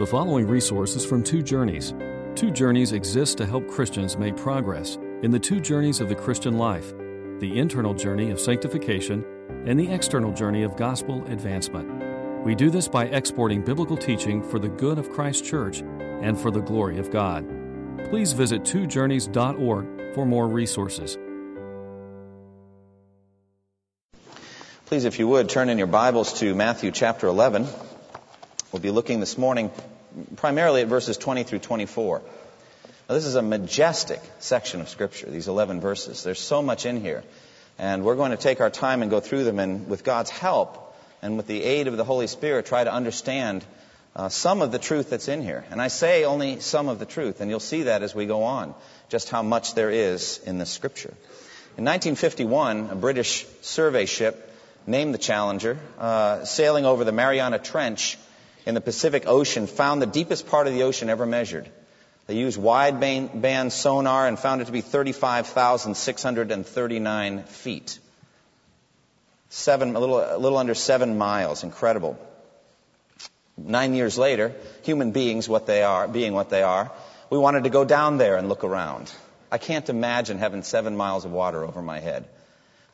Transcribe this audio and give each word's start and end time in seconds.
The 0.00 0.06
following 0.06 0.46
resources 0.46 1.04
from 1.04 1.22
Two 1.22 1.42
Journeys. 1.42 1.92
Two 2.34 2.50
Journeys 2.50 2.92
exists 2.92 3.34
to 3.34 3.44
help 3.44 3.68
Christians 3.68 4.16
make 4.16 4.34
progress 4.34 4.96
in 5.22 5.30
the 5.30 5.38
two 5.38 5.60
journeys 5.60 6.00
of 6.00 6.08
the 6.08 6.14
Christian 6.14 6.56
life 6.56 6.94
the 7.38 7.58
internal 7.58 7.92
journey 7.92 8.30
of 8.30 8.40
sanctification 8.40 9.22
and 9.66 9.78
the 9.78 9.92
external 9.92 10.32
journey 10.32 10.62
of 10.62 10.74
gospel 10.74 11.22
advancement. 11.26 12.46
We 12.46 12.54
do 12.54 12.70
this 12.70 12.88
by 12.88 13.08
exporting 13.08 13.62
biblical 13.62 13.98
teaching 13.98 14.42
for 14.42 14.58
the 14.58 14.70
good 14.70 14.98
of 14.98 15.10
Christ's 15.10 15.46
church 15.46 15.80
and 15.82 16.40
for 16.40 16.50
the 16.50 16.62
glory 16.62 16.98
of 16.98 17.10
God. 17.10 17.46
Please 18.08 18.32
visit 18.32 18.62
twojourneys.org 18.62 20.14
for 20.14 20.24
more 20.24 20.48
resources. 20.48 21.18
Please, 24.86 25.04
if 25.04 25.18
you 25.18 25.28
would, 25.28 25.50
turn 25.50 25.68
in 25.68 25.76
your 25.76 25.86
Bibles 25.86 26.40
to 26.40 26.54
Matthew 26.54 26.90
chapter 26.90 27.26
11. 27.26 27.66
We'll 28.72 28.80
be 28.80 28.92
looking 28.92 29.18
this 29.18 29.36
morning 29.36 29.72
primarily 30.36 30.82
at 30.82 30.86
verses 30.86 31.16
20 31.16 31.42
through 31.42 31.58
24. 31.58 32.22
Now, 33.08 33.14
this 33.16 33.26
is 33.26 33.34
a 33.34 33.42
majestic 33.42 34.20
section 34.38 34.80
of 34.80 34.88
Scripture, 34.88 35.28
these 35.28 35.48
11 35.48 35.80
verses. 35.80 36.22
There's 36.22 36.38
so 36.38 36.62
much 36.62 36.86
in 36.86 37.00
here. 37.00 37.24
And 37.80 38.04
we're 38.04 38.14
going 38.14 38.30
to 38.30 38.36
take 38.36 38.60
our 38.60 38.70
time 38.70 39.02
and 39.02 39.10
go 39.10 39.18
through 39.18 39.42
them, 39.42 39.58
and 39.58 39.88
with 39.88 40.04
God's 40.04 40.30
help 40.30 40.94
and 41.20 41.36
with 41.36 41.48
the 41.48 41.64
aid 41.64 41.88
of 41.88 41.96
the 41.96 42.04
Holy 42.04 42.28
Spirit, 42.28 42.66
try 42.66 42.84
to 42.84 42.92
understand 42.92 43.64
uh, 44.14 44.28
some 44.28 44.62
of 44.62 44.70
the 44.70 44.78
truth 44.78 45.10
that's 45.10 45.26
in 45.26 45.42
here. 45.42 45.64
And 45.72 45.82
I 45.82 45.88
say 45.88 46.24
only 46.24 46.60
some 46.60 46.88
of 46.88 47.00
the 47.00 47.06
truth, 47.06 47.40
and 47.40 47.50
you'll 47.50 47.58
see 47.58 47.82
that 47.84 48.04
as 48.04 48.14
we 48.14 48.26
go 48.26 48.44
on, 48.44 48.76
just 49.08 49.30
how 49.30 49.42
much 49.42 49.74
there 49.74 49.90
is 49.90 50.38
in 50.46 50.58
this 50.58 50.70
Scripture. 50.70 51.14
In 51.76 51.84
1951, 51.84 52.90
a 52.90 52.94
British 52.94 53.46
survey 53.62 54.06
ship 54.06 54.48
named 54.86 55.12
the 55.12 55.18
Challenger, 55.18 55.76
uh, 55.98 56.44
sailing 56.44 56.84
over 56.86 57.02
the 57.02 57.10
Mariana 57.10 57.58
Trench 57.58 58.16
in 58.70 58.74
the 58.74 58.80
Pacific 58.80 59.24
Ocean, 59.26 59.66
found 59.66 60.00
the 60.00 60.06
deepest 60.06 60.46
part 60.46 60.66
of 60.66 60.72
the 60.72 60.84
ocean 60.84 61.10
ever 61.10 61.26
measured. 61.26 61.68
They 62.26 62.36
used 62.36 62.58
wideband 62.58 63.72
sonar 63.72 64.26
and 64.28 64.38
found 64.38 64.62
it 64.62 64.66
to 64.66 64.72
be 64.72 64.80
35,639 64.80 67.42
feet. 67.42 67.98
Seven, 69.48 69.96
a 69.96 69.98
little, 69.98 70.20
a 70.20 70.38
little 70.38 70.58
under 70.58 70.74
seven 70.74 71.18
miles. 71.18 71.64
Incredible. 71.64 72.16
Nine 73.58 73.94
years 73.94 74.16
later, 74.16 74.54
human 74.84 75.10
beings, 75.10 75.48
what 75.48 75.66
they 75.66 75.82
are, 75.82 76.06
being 76.06 76.32
what 76.32 76.50
they 76.50 76.62
are, 76.62 76.92
we 77.28 77.38
wanted 77.38 77.64
to 77.64 77.70
go 77.70 77.84
down 77.84 78.18
there 78.18 78.36
and 78.36 78.48
look 78.48 78.62
around. 78.62 79.12
I 79.50 79.58
can't 79.58 79.88
imagine 79.88 80.38
having 80.38 80.62
seven 80.62 80.96
miles 80.96 81.24
of 81.24 81.32
water 81.32 81.64
over 81.64 81.82
my 81.82 81.98
head. 81.98 82.28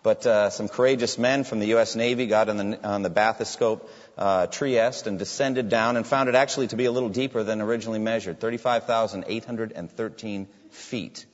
But 0.07 0.25
uh, 0.25 0.49
some 0.51 0.69
courageous 0.69 1.19
men 1.19 1.43
from 1.43 1.59
the 1.59 1.67
U.S. 1.75 1.97
Navy 1.97 2.29
got 2.29 2.49
on 2.49 2.59
the, 2.59 2.89
on 2.89 3.03
the 3.03 3.11
bathoscope 3.11 3.91
uh, 4.17 4.47
Trieste 4.47 5.09
and 5.09 5.19
descended 5.19 5.69
down 5.69 5.97
and 5.97 6.07
found 6.07 6.29
it 6.29 6.37
actually 6.37 6.69
to 6.69 6.77
be 6.77 6.85
a 6.85 6.93
little 6.93 7.09
deeper 7.09 7.43
than 7.43 7.61
originally 7.61 7.99
measured 7.99 8.39
35,813 8.39 10.47
feet 10.71 11.27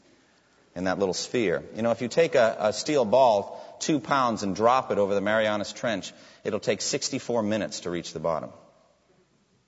in 0.74 0.84
that 0.84 0.98
little 0.98 1.12
sphere. 1.12 1.62
You 1.76 1.82
know, 1.82 1.90
if 1.90 2.00
you 2.00 2.08
take 2.08 2.34
a, 2.34 2.56
a 2.60 2.72
steel 2.72 3.04
ball, 3.04 3.62
two 3.78 4.00
pounds, 4.00 4.42
and 4.42 4.56
drop 4.56 4.90
it 4.90 4.96
over 4.96 5.14
the 5.14 5.20
Marianas 5.20 5.74
Trench, 5.74 6.10
it'll 6.42 6.58
take 6.58 6.80
64 6.80 7.42
minutes 7.42 7.80
to 7.80 7.90
reach 7.90 8.14
the 8.14 8.20
bottom. 8.20 8.48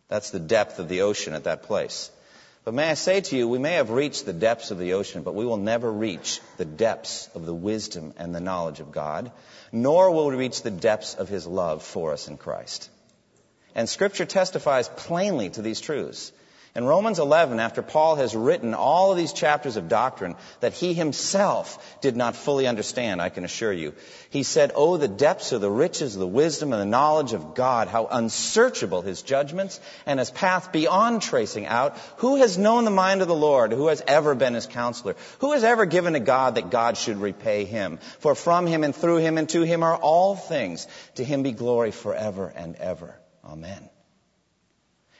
That's 0.08 0.30
the 0.30 0.40
depth 0.40 0.78
of 0.78 0.88
the 0.88 1.02
ocean 1.02 1.34
at 1.34 1.44
that 1.44 1.64
place. 1.64 2.10
But 2.64 2.72
may 2.72 2.90
I 2.90 2.94
say 2.94 3.20
to 3.20 3.36
you, 3.36 3.46
we 3.46 3.58
may 3.58 3.74
have 3.74 3.90
reached 3.90 4.24
the 4.24 4.32
depths 4.32 4.70
of 4.70 4.78
the 4.78 4.94
ocean, 4.94 5.22
but 5.22 5.34
we 5.34 5.44
will 5.44 5.58
never 5.58 5.92
reach 5.92 6.40
the 6.56 6.64
depths 6.64 7.28
of 7.34 7.44
the 7.44 7.54
wisdom 7.54 8.14
and 8.16 8.34
the 8.34 8.40
knowledge 8.40 8.80
of 8.80 8.90
God, 8.90 9.30
nor 9.70 10.10
will 10.10 10.28
we 10.28 10.36
reach 10.36 10.62
the 10.62 10.70
depths 10.70 11.14
of 11.14 11.28
His 11.28 11.46
love 11.46 11.82
for 11.82 12.12
us 12.12 12.26
in 12.26 12.38
Christ. 12.38 12.88
And 13.74 13.86
Scripture 13.86 14.24
testifies 14.24 14.88
plainly 14.88 15.50
to 15.50 15.60
these 15.60 15.80
truths. 15.80 16.32
In 16.76 16.84
Romans 16.84 17.20
11, 17.20 17.60
after 17.60 17.82
Paul 17.82 18.16
has 18.16 18.34
written 18.34 18.74
all 18.74 19.12
of 19.12 19.16
these 19.16 19.32
chapters 19.32 19.76
of 19.76 19.88
doctrine 19.88 20.34
that 20.58 20.72
he 20.72 20.92
himself 20.92 22.00
did 22.00 22.16
not 22.16 22.34
fully 22.34 22.66
understand, 22.66 23.22
I 23.22 23.28
can 23.28 23.44
assure 23.44 23.72
you, 23.72 23.94
he 24.30 24.42
said, 24.42 24.72
Oh, 24.74 24.96
the 24.96 25.06
depths 25.06 25.52
of 25.52 25.60
the 25.60 25.70
riches 25.70 26.16
the 26.16 26.26
wisdom 26.26 26.72
and 26.72 26.82
the 26.82 26.86
knowledge 26.86 27.32
of 27.32 27.54
God, 27.54 27.86
how 27.86 28.06
unsearchable 28.06 29.02
his 29.02 29.22
judgments 29.22 29.78
and 30.04 30.18
his 30.18 30.32
path 30.32 30.72
beyond 30.72 31.22
tracing 31.22 31.64
out. 31.64 31.96
Who 32.16 32.36
has 32.36 32.58
known 32.58 32.84
the 32.84 32.90
mind 32.90 33.22
of 33.22 33.28
the 33.28 33.36
Lord? 33.36 33.70
Who 33.70 33.86
has 33.86 34.02
ever 34.08 34.34
been 34.34 34.54
his 34.54 34.66
counselor? 34.66 35.14
Who 35.38 35.52
has 35.52 35.62
ever 35.62 35.86
given 35.86 36.14
to 36.14 36.20
God 36.20 36.56
that 36.56 36.70
God 36.70 36.96
should 36.96 37.18
repay 37.18 37.66
him? 37.66 37.98
For 38.18 38.34
from 38.34 38.66
him 38.66 38.82
and 38.82 38.92
through 38.92 39.18
him 39.18 39.38
and 39.38 39.48
to 39.50 39.62
him 39.62 39.84
are 39.84 39.96
all 39.96 40.34
things. 40.34 40.88
To 41.14 41.24
him 41.24 41.44
be 41.44 41.52
glory 41.52 41.92
forever 41.92 42.52
and 42.52 42.74
ever. 42.74 43.14
Amen. 43.44 43.90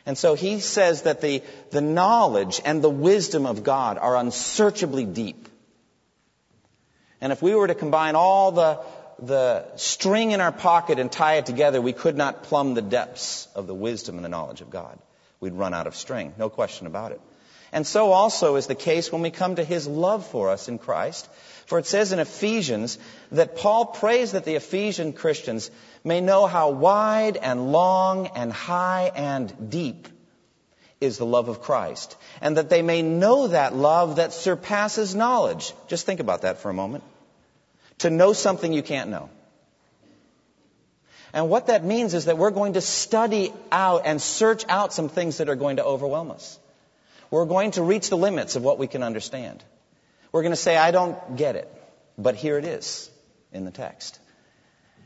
And 0.07 0.19
so 0.19 0.35
he 0.35 0.61
says 0.61 1.03
that 1.03 1.21
the, 1.21 1.43
the 1.71 1.81
knowledge 1.81 2.61
and 2.65 2.83
the 2.83 2.91
wisdom 2.91 3.47
of 3.47 3.63
God 3.63 3.97
are 3.97 4.17
unsearchably 4.17 5.05
deep. 5.05 5.49
And 7.21 7.33
if 7.33 7.41
we 7.41 7.55
were 7.55 7.67
to 7.67 7.75
combine 7.75 8.17
all 8.17 8.53
the, 8.53 8.81
the 9.19 9.65
string 9.77 10.33
in 10.33 10.43
our 10.43 10.53
pocket 10.53 10.99
and 10.99 11.11
tie 11.11 11.37
it 11.37 11.47
together, 11.47 11.81
we 11.81 11.95
could 11.95 12.17
not 12.19 12.43
plumb 12.43 12.75
the 12.75 12.83
depths 12.83 13.49
of 13.55 13.67
the 13.67 13.75
wisdom 13.75 14.17
and 14.17 14.25
the 14.25 14.29
knowledge 14.29 14.61
of 14.61 14.69
God. 14.69 14.99
We'd 15.41 15.55
run 15.55 15.73
out 15.73 15.87
of 15.87 15.97
string. 15.97 16.35
No 16.39 16.51
question 16.51 16.87
about 16.87 17.13
it. 17.13 17.21
And 17.73 17.87
so 17.87 18.13
also 18.13 18.57
is 18.57 18.67
the 18.67 18.75
case 18.75 19.11
when 19.11 19.23
we 19.23 19.31
come 19.31 19.57
to 19.57 19.65
his 19.65 19.87
love 19.87 20.27
for 20.27 20.51
us 20.51 20.69
in 20.69 20.79
Christ. 20.79 21.29
For 21.67 21.79
it 21.79 21.87
says 21.87 22.13
in 22.13 22.19
Ephesians 22.19 22.99
that 23.33 23.57
Paul 23.57 23.87
prays 23.87 24.33
that 24.33 24.45
the 24.45 24.57
Ephesian 24.57 25.13
Christians 25.13 25.71
may 26.03 26.21
know 26.21 26.47
how 26.47 26.71
wide 26.71 27.37
and 27.37 27.73
long 27.73 28.27
and 28.29 28.53
high 28.53 29.11
and 29.15 29.71
deep 29.71 30.09
is 31.01 31.19
the 31.19 31.27
love 31.27 31.49
of 31.49 31.63
Christ. 31.63 32.17
And 32.41 32.57
that 32.57 32.69
they 32.69 32.83
may 32.83 33.03
know 33.03 33.49
that 33.49 33.75
love 33.75 34.17
that 34.17 34.33
surpasses 34.33 35.15
knowledge. 35.15 35.73
Just 35.89 36.07
think 36.07 36.21
about 36.21 36.43
that 36.43 36.59
for 36.59 36.71
a 36.71 36.75
moment. 36.75 37.05
To 37.99 38.11
know 38.11 38.33
something 38.33 38.73
you 38.73 38.83
can't 38.83 39.11
know. 39.11 39.31
And 41.33 41.49
what 41.49 41.67
that 41.67 41.85
means 41.85 42.15
is 42.15 42.27
that 42.27 42.39
we're 42.39 42.51
going 42.51 42.75
to 42.75 42.81
study 42.81 43.53
out 43.73 44.03
and 44.05 44.23
search 44.23 44.65
out 44.69 44.93
some 44.93 45.09
things 45.09 45.39
that 45.39 45.49
are 45.49 45.57
going 45.57 45.77
to 45.77 45.85
overwhelm 45.85 46.31
us. 46.31 46.59
We're 47.31 47.47
going 47.47 47.73
to 47.73 47.83
reach 47.83 48.09
the 48.09 48.17
limits 48.17 48.55
of 48.55 48.63
what 48.63 48.79
we 48.79 48.87
can 48.87 49.03
understand. 49.03 49.65
We're 50.35 50.43
going 50.43 50.51
to 50.51 50.57
say, 50.57 50.77
I 50.77 50.91
don't 50.91 51.37
get 51.37 51.55
it. 51.55 51.71
But 52.19 52.35
here 52.35 52.59
it 52.59 52.65
is 52.65 53.09
in 53.53 53.65
the 53.65 53.71
text. 53.71 54.19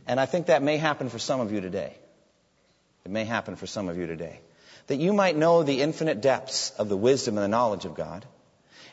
And 0.06 0.18
I 0.18 0.24
think 0.24 0.46
that 0.46 0.62
may 0.62 0.78
happen 0.78 1.10
for 1.10 1.18
some 1.18 1.40
of 1.40 1.52
you 1.52 1.60
today. 1.60 1.94
It 3.04 3.10
may 3.10 3.26
happen 3.26 3.54
for 3.54 3.66
some 3.66 3.90
of 3.90 3.98
you 3.98 4.06
today. 4.06 4.40
That 4.86 4.96
you 4.96 5.12
might 5.12 5.36
know 5.36 5.62
the 5.62 5.82
infinite 5.82 6.22
depths 6.22 6.70
of 6.78 6.88
the 6.88 6.96
wisdom 6.96 7.36
and 7.36 7.44
the 7.44 7.48
knowledge 7.48 7.84
of 7.84 7.94
God. 7.94 8.24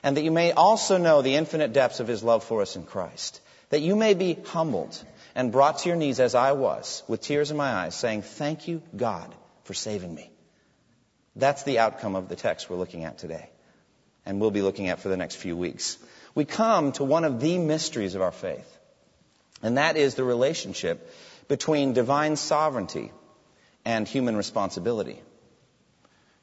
And 0.04 0.18
that 0.18 0.26
you 0.26 0.32
may 0.32 0.52
also 0.52 0.98
know 0.98 1.22
the 1.22 1.36
infinite 1.36 1.72
depths 1.72 2.02
of 2.02 2.10
His 2.10 2.22
love 2.22 2.44
for 2.44 2.62
us 2.62 2.76
in 2.76 2.84
Christ. 2.84 3.40
That 3.70 3.80
you 3.80 3.96
may 3.96 4.14
be 4.14 4.38
humbled 4.48 5.02
and 5.36 5.54
brought 5.54 5.80
to 5.80 5.88
your 5.88 5.98
knees 5.98 6.20
as 6.20 6.36
I 6.36 6.52
was, 6.52 7.02
with 7.08 7.22
tears 7.22 7.50
in 7.50 7.56
my 7.56 7.72
eyes, 7.72 7.96
saying, 7.96 8.24
Thank 8.24 8.68
you, 8.68 8.82
God, 8.94 9.34
for 9.64 9.74
saving 9.74 10.14
me. 10.14 10.30
That's 11.38 11.64
the 11.64 11.80
outcome 11.80 12.16
of 12.16 12.28
the 12.28 12.36
text 12.36 12.70
we're 12.70 12.76
looking 12.76 13.06
at 13.06 13.20
today. 13.20 13.50
And 14.26 14.42
we'll 14.42 14.52
be 14.52 14.64
looking 14.64 14.90
at 14.90 15.00
for 15.00 15.08
the 15.08 15.16
next 15.16 15.36
few 15.36 15.56
weeks 15.56 15.98
we 16.36 16.46
come 16.46 16.92
to 16.94 17.04
one 17.04 17.24
of 17.24 17.40
the 17.40 17.58
mysteries 17.58 18.14
of 18.14 18.22
our 18.22 18.32
faith. 18.32 18.72
And 19.64 19.78
that 19.78 19.96
is 19.96 20.16
the 20.16 20.24
relationship 20.24 21.10
between 21.48 21.94
divine 21.94 22.36
sovereignty 22.36 23.12
and 23.86 24.08
human 24.08 24.36
responsibility. 24.36 25.22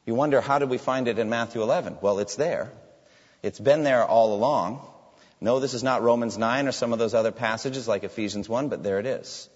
You 0.06 0.14
wonder, 0.14 0.40
how 0.40 0.58
did 0.58 0.70
we 0.70 0.78
find 0.78 1.06
it 1.06 1.18
in 1.18 1.28
Matthew 1.28 1.62
11? 1.62 1.98
Well, 2.00 2.18
it's 2.18 2.36
there. 2.36 2.72
It's 3.42 3.60
been 3.60 3.84
there 3.84 4.04
all 4.04 4.34
along. 4.34 4.84
No, 5.40 5.60
this 5.60 5.74
is 5.74 5.82
not 5.82 6.02
Romans 6.02 6.38
9 6.38 6.68
or 6.68 6.72
some 6.72 6.92
of 6.92 6.98
those 6.98 7.14
other 7.14 7.32
passages 7.32 7.86
like 7.86 8.04
Ephesians 8.04 8.48
1, 8.48 8.68
but 8.68 8.82
there 8.82 8.98
it 8.98 9.06
is. 9.06 9.48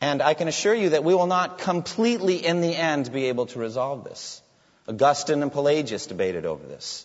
And 0.00 0.22
I 0.22 0.34
can 0.34 0.48
assure 0.48 0.74
you 0.74 0.90
that 0.90 1.04
we 1.04 1.14
will 1.14 1.26
not 1.26 1.58
completely 1.58 2.44
in 2.44 2.60
the 2.60 2.74
end 2.74 3.12
be 3.12 3.26
able 3.26 3.46
to 3.46 3.58
resolve 3.58 4.04
this. 4.04 4.40
Augustine 4.88 5.42
and 5.42 5.52
Pelagius 5.52 6.06
debated 6.06 6.46
over 6.46 6.64
this. 6.64 7.04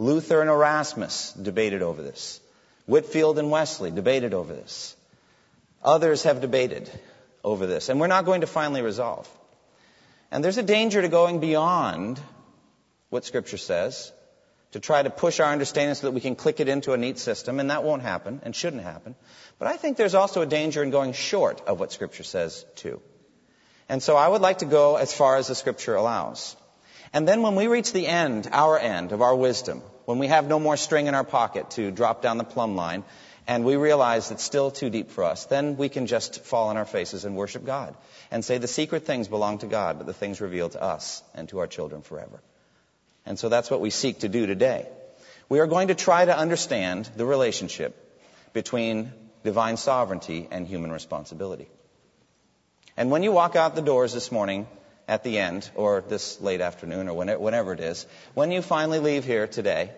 Luther 0.00 0.40
and 0.40 0.48
Erasmus 0.48 1.32
debated 1.32 1.82
over 1.82 2.02
this. 2.02 2.40
Whitefield 2.86 3.38
and 3.38 3.50
Wesley 3.50 3.90
debated 3.90 4.32
over 4.32 4.54
this. 4.54 4.96
Others 5.84 6.22
have 6.22 6.40
debated 6.40 6.90
over 7.44 7.66
this. 7.66 7.90
And 7.90 8.00
we're 8.00 8.06
not 8.06 8.24
going 8.24 8.40
to 8.40 8.46
finally 8.46 8.80
resolve. 8.80 9.28
And 10.30 10.42
there's 10.42 10.56
a 10.56 10.62
danger 10.62 11.02
to 11.02 11.08
going 11.08 11.40
beyond 11.40 12.18
what 13.10 13.26
Scripture 13.26 13.58
says 13.58 14.10
to 14.72 14.80
try 14.80 15.02
to 15.02 15.10
push 15.10 15.38
our 15.38 15.52
understanding 15.52 15.94
so 15.94 16.06
that 16.06 16.12
we 16.12 16.22
can 16.22 16.34
click 16.34 16.60
it 16.60 16.68
into 16.68 16.94
a 16.94 16.96
neat 16.96 17.18
system, 17.18 17.60
and 17.60 17.70
that 17.70 17.84
won't 17.84 18.00
happen 18.00 18.40
and 18.42 18.56
shouldn't 18.56 18.84
happen. 18.84 19.14
But 19.58 19.68
I 19.68 19.76
think 19.76 19.98
there's 19.98 20.14
also 20.14 20.40
a 20.40 20.46
danger 20.46 20.82
in 20.82 20.90
going 20.90 21.12
short 21.12 21.60
of 21.66 21.78
what 21.78 21.92
Scripture 21.92 22.22
says, 22.22 22.64
too. 22.74 23.02
And 23.86 24.02
so 24.02 24.16
I 24.16 24.26
would 24.26 24.40
like 24.40 24.58
to 24.58 24.64
go 24.64 24.96
as 24.96 25.12
far 25.12 25.36
as 25.36 25.48
the 25.48 25.54
Scripture 25.54 25.94
allows. 25.94 26.56
And 27.12 27.26
then 27.26 27.42
when 27.42 27.56
we 27.56 27.66
reach 27.66 27.92
the 27.92 28.06
end, 28.06 28.48
our 28.52 28.78
end 28.78 29.12
of 29.12 29.20
our 29.20 29.34
wisdom, 29.34 29.82
when 30.04 30.18
we 30.18 30.28
have 30.28 30.46
no 30.46 30.60
more 30.60 30.76
string 30.76 31.06
in 31.06 31.14
our 31.14 31.24
pocket 31.24 31.70
to 31.72 31.90
drop 31.90 32.22
down 32.22 32.38
the 32.38 32.44
plumb 32.44 32.76
line, 32.76 33.04
and 33.46 33.64
we 33.64 33.74
realize 33.74 34.30
it's 34.30 34.44
still 34.44 34.70
too 34.70 34.90
deep 34.90 35.10
for 35.10 35.24
us, 35.24 35.46
then 35.46 35.76
we 35.76 35.88
can 35.88 36.06
just 36.06 36.44
fall 36.44 36.68
on 36.68 36.76
our 36.76 36.84
faces 36.84 37.24
and 37.24 37.36
worship 37.36 37.64
God 37.64 37.96
and 38.30 38.44
say 38.44 38.58
the 38.58 38.68
secret 38.68 39.06
things 39.06 39.26
belong 39.26 39.58
to 39.58 39.66
God, 39.66 39.98
but 39.98 40.06
the 40.06 40.12
things 40.12 40.40
revealed 40.40 40.72
to 40.72 40.82
us 40.82 41.22
and 41.34 41.48
to 41.48 41.58
our 41.58 41.66
children 41.66 42.02
forever. 42.02 42.40
And 43.26 43.38
so 43.38 43.48
that's 43.48 43.70
what 43.70 43.80
we 43.80 43.90
seek 43.90 44.20
to 44.20 44.28
do 44.28 44.46
today. 44.46 44.86
We 45.48 45.58
are 45.58 45.66
going 45.66 45.88
to 45.88 45.96
try 45.96 46.24
to 46.24 46.36
understand 46.36 47.10
the 47.16 47.26
relationship 47.26 47.96
between 48.52 49.12
divine 49.42 49.76
sovereignty 49.76 50.46
and 50.50 50.66
human 50.66 50.92
responsibility. 50.92 51.68
And 52.96 53.10
when 53.10 53.24
you 53.24 53.32
walk 53.32 53.56
out 53.56 53.74
the 53.74 53.82
doors 53.82 54.12
this 54.12 54.30
morning 54.30 54.68
at 55.10 55.24
the 55.24 55.38
end, 55.38 55.68
or 55.74 56.04
this 56.06 56.40
late 56.40 56.60
afternoon, 56.60 57.08
or 57.08 57.14
whenever 57.14 57.72
it 57.72 57.80
is, 57.80 58.06
when 58.34 58.52
you 58.52 58.62
finally 58.62 59.00
leave 59.00 59.24
here 59.24 59.48
today, 59.48 59.90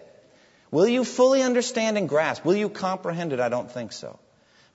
will 0.71 0.89
you 0.89 1.05
fully 1.05 1.43
understand 1.43 1.99
and 1.99 2.09
grasp? 2.09 2.47
Will 2.47 2.57
you 2.57 2.71
comprehend 2.71 3.35
it? 3.35 3.39
I 3.39 3.51
don't 3.51 3.71
think 3.71 3.93
so. 3.93 4.19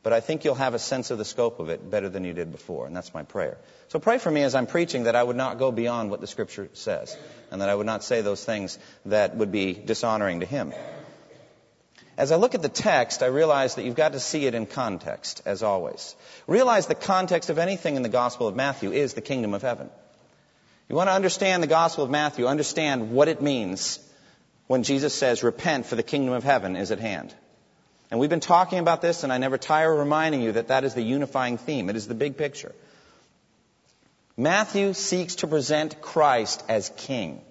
But 0.03 0.13
I 0.13 0.19
think 0.19 0.45
you'll 0.45 0.53
have 0.53 0.75
a 0.75 0.79
sense 0.79 1.09
of 1.09 1.17
the 1.17 1.25
scope 1.25 1.59
of 1.59 1.69
it 1.69 1.89
better 1.89 2.07
than 2.07 2.23
you 2.23 2.33
did 2.33 2.51
before, 2.51 2.85
and 2.85 2.95
that's 2.95 3.15
my 3.15 3.23
prayer. 3.23 3.57
So 3.87 3.97
pray 3.97 4.19
for 4.19 4.29
me 4.29 4.43
as 4.43 4.53
I'm 4.53 4.67
preaching 4.67 5.05
that 5.05 5.15
I 5.15 5.23
would 5.23 5.35
not 5.35 5.57
go 5.57 5.71
beyond 5.71 6.11
what 6.11 6.21
the 6.21 6.27
Scripture 6.27 6.69
says, 6.73 7.17
and 7.49 7.61
that 7.61 7.69
I 7.69 7.73
would 7.73 7.87
not 7.87 8.03
say 8.03 8.21
those 8.21 8.45
things 8.45 8.77
that 9.07 9.35
would 9.35 9.51
be 9.51 9.73
dishonoring 9.73 10.41
to 10.41 10.45
Him. 10.45 10.71
As 12.15 12.31
I 12.31 12.35
look 12.35 12.53
at 12.53 12.61
the 12.61 12.69
text, 12.69 13.23
I 13.23 13.27
realize 13.27 13.73
that 13.75 13.85
you've 13.85 13.95
got 13.95 14.13
to 14.13 14.19
see 14.19 14.45
it 14.45 14.53
in 14.53 14.67
context, 14.67 15.41
as 15.45 15.63
always. 15.63 16.15
Realize 16.45 16.85
the 16.85 16.93
context 16.93 17.49
of 17.49 17.57
anything 17.57 17.95
in 17.95 18.03
the 18.03 18.09
Gospel 18.09 18.47
of 18.47 18.55
Matthew 18.55 18.91
is 18.91 19.15
the 19.15 19.21
kingdom 19.21 19.55
of 19.55 19.63
heaven. 19.63 19.89
You 20.89 20.95
want 20.95 21.09
to 21.09 21.13
understand 21.13 21.61
the 21.61 21.67
Gospel 21.67 22.05
of 22.05 22.09
Matthew, 22.09 22.47
understand 22.47 23.11
what 23.11 23.27
it 23.27 23.41
means 23.41 23.99
when 24.67 24.83
Jesus 24.83 25.13
says, 25.13 25.43
Repent, 25.43 25.85
for 25.85 25.95
the 25.95 26.03
kingdom 26.03 26.33
of 26.33 26.43
heaven 26.43 26.75
is 26.75 26.91
at 26.91 26.99
hand. 26.99 27.33
And 28.09 28.19
we've 28.19 28.29
been 28.29 28.39
talking 28.39 28.79
about 28.79 29.01
this, 29.01 29.23
and 29.23 29.33
I 29.33 29.37
never 29.37 29.57
tire 29.57 29.91
of 29.91 29.99
reminding 29.99 30.41
you 30.41 30.53
that 30.53 30.69
that 30.69 30.85
is 30.85 30.93
the 30.93 31.01
unifying 31.01 31.57
theme. 31.57 31.89
It 31.89 31.97
is 31.97 32.07
the 32.07 32.15
big 32.15 32.37
picture. 32.37 32.73
Matthew 34.37 34.93
seeks 34.93 35.35
to 35.37 35.47
present 35.47 36.01
Christ 36.01 36.63
as 36.69 36.89
king. 36.95 37.41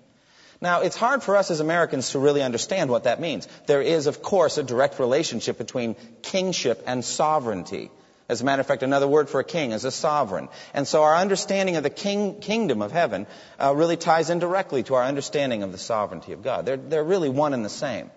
Now, 0.63 0.81
it's 0.81 0.97
hard 0.97 1.23
for 1.23 1.37
us 1.37 1.51
as 1.51 1.61
Americans 1.61 2.11
to 2.11 2.19
really 2.19 2.43
understand 2.43 2.89
what 2.89 3.05
that 3.05 3.21
means. 3.21 3.47
There 3.67 3.83
is, 3.83 4.07
of 4.07 4.23
course, 4.23 4.57
a 4.57 4.63
direct 4.63 4.99
relationship 4.99 5.59
between 5.59 5.97
kingship 6.23 6.83
and 6.87 7.05
sovereignty. 7.05 7.91
As 8.29 8.41
a 8.41 8.45
matter 8.45 8.61
of 8.61 8.67
fact, 8.67 8.83
another 8.83 9.07
word 9.07 9.29
for 9.29 9.39
a 9.39 9.45
king 9.45 9.71
is 9.71 9.85
a 9.85 9.93
sovereign. 9.93 10.49
And 10.75 10.87
so 10.89 11.05
our 11.05 11.15
understanding 11.15 11.77
of 11.77 11.85
the 11.85 11.91
king, 11.91 12.41
kingdom 12.41 12.83
of 12.83 12.91
heaven 12.91 13.27
uh, 13.61 13.73
really 13.75 13.97
ties 13.97 14.31
in 14.31 14.41
directly 14.41 14.83
to 14.85 14.95
our 14.95 15.05
understanding 15.05 15.63
of 15.63 15.71
the 15.71 15.79
sovereignty 15.79 16.33
of 16.33 16.43
God. 16.43 16.67
They're, 16.67 16.77
they're 16.77 17.05
really 17.05 17.29
one 17.29 17.55
and 17.55 17.65
the 17.65 17.71
same. 17.71 18.11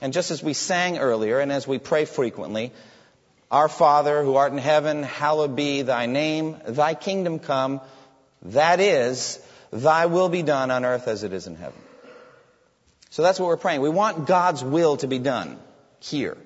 And 0.00 0.14
just 0.14 0.30
as 0.30 0.42
we 0.42 0.54
sang 0.54 0.96
earlier 0.96 1.38
and 1.38 1.52
as 1.52 1.66
we 1.66 1.78
pray 1.78 2.06
frequently, 2.06 2.72
Our 3.50 3.68
Father 3.68 4.22
who 4.22 4.36
art 4.36 4.52
in 4.52 4.58
heaven, 4.58 5.02
hallowed 5.02 5.54
be 5.54 5.82
thy 5.82 6.06
name, 6.06 6.56
thy 6.66 6.94
kingdom 6.94 7.38
come, 7.38 7.82
that 8.42 8.80
is, 8.80 9.38
thy 9.70 10.06
will 10.06 10.30
be 10.30 10.42
done 10.42 10.70
on 10.70 10.86
earth 10.86 11.08
as 11.08 11.24
it 11.24 11.34
is 11.34 11.46
in 11.46 11.56
heaven. 11.56 11.78
So 13.10 13.22
that's 13.22 13.38
what 13.38 13.46
we're 13.46 13.56
praying. 13.58 13.82
We 13.82 13.90
want 13.90 14.26
God's 14.26 14.64
will 14.64 14.96
to 14.98 15.06
be 15.06 15.18
done 15.18 15.58
here 16.00 16.36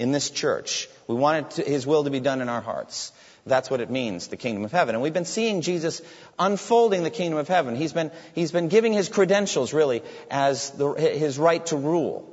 in 0.00 0.12
this 0.12 0.30
church. 0.30 0.88
We 1.06 1.14
want 1.14 1.52
to, 1.52 1.62
His 1.62 1.86
will 1.86 2.04
to 2.04 2.10
be 2.10 2.20
done 2.20 2.40
in 2.40 2.48
our 2.48 2.62
hearts. 2.62 3.12
That's 3.46 3.70
what 3.70 3.80
it 3.80 3.90
means, 3.90 4.28
the 4.28 4.36
kingdom 4.36 4.64
of 4.64 4.72
heaven. 4.72 4.94
And 4.94 5.02
we've 5.02 5.12
been 5.12 5.26
seeing 5.26 5.60
Jesus 5.60 6.00
unfolding 6.38 7.02
the 7.02 7.10
kingdom 7.10 7.38
of 7.38 7.48
heaven. 7.48 7.76
He's 7.76 7.92
been, 7.92 8.10
he's 8.34 8.50
been 8.50 8.68
giving 8.68 8.94
his 8.94 9.08
credentials, 9.08 9.74
really, 9.74 10.02
as 10.30 10.70
the, 10.70 10.92
his 10.94 11.38
right 11.38 11.64
to 11.66 11.76
rule. 11.76 12.26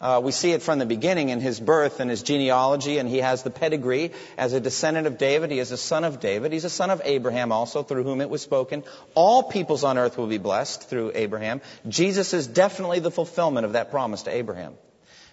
Uh, 0.00 0.20
we 0.22 0.32
see 0.32 0.50
it 0.50 0.62
from 0.62 0.78
the 0.78 0.86
beginning 0.86 1.28
in 1.30 1.40
his 1.40 1.58
birth 1.58 2.00
and 2.00 2.10
his 2.10 2.22
genealogy, 2.22 2.98
and 2.98 3.08
he 3.08 3.18
has 3.18 3.44
the 3.44 3.50
pedigree 3.50 4.12
as 4.36 4.52
a 4.52 4.60
descendant 4.60 5.06
of 5.06 5.16
David. 5.16 5.50
He 5.52 5.60
is 5.60 5.70
a 5.70 5.76
son 5.76 6.04
of 6.04 6.20
David. 6.20 6.52
He's 6.52 6.64
a 6.64 6.70
son 6.70 6.90
of 6.90 7.00
Abraham 7.04 7.52
also, 7.52 7.82
through 7.82 8.02
whom 8.02 8.20
it 8.20 8.28
was 8.28 8.42
spoken. 8.42 8.82
All 9.14 9.44
peoples 9.44 9.84
on 9.84 9.96
earth 9.96 10.18
will 10.18 10.26
be 10.26 10.38
blessed 10.38 10.90
through 10.90 11.12
Abraham. 11.14 11.60
Jesus 11.88 12.34
is 12.34 12.46
definitely 12.46 12.98
the 12.98 13.12
fulfillment 13.12 13.64
of 13.64 13.72
that 13.72 13.90
promise 13.90 14.22
to 14.24 14.30
Abraham. 14.30 14.74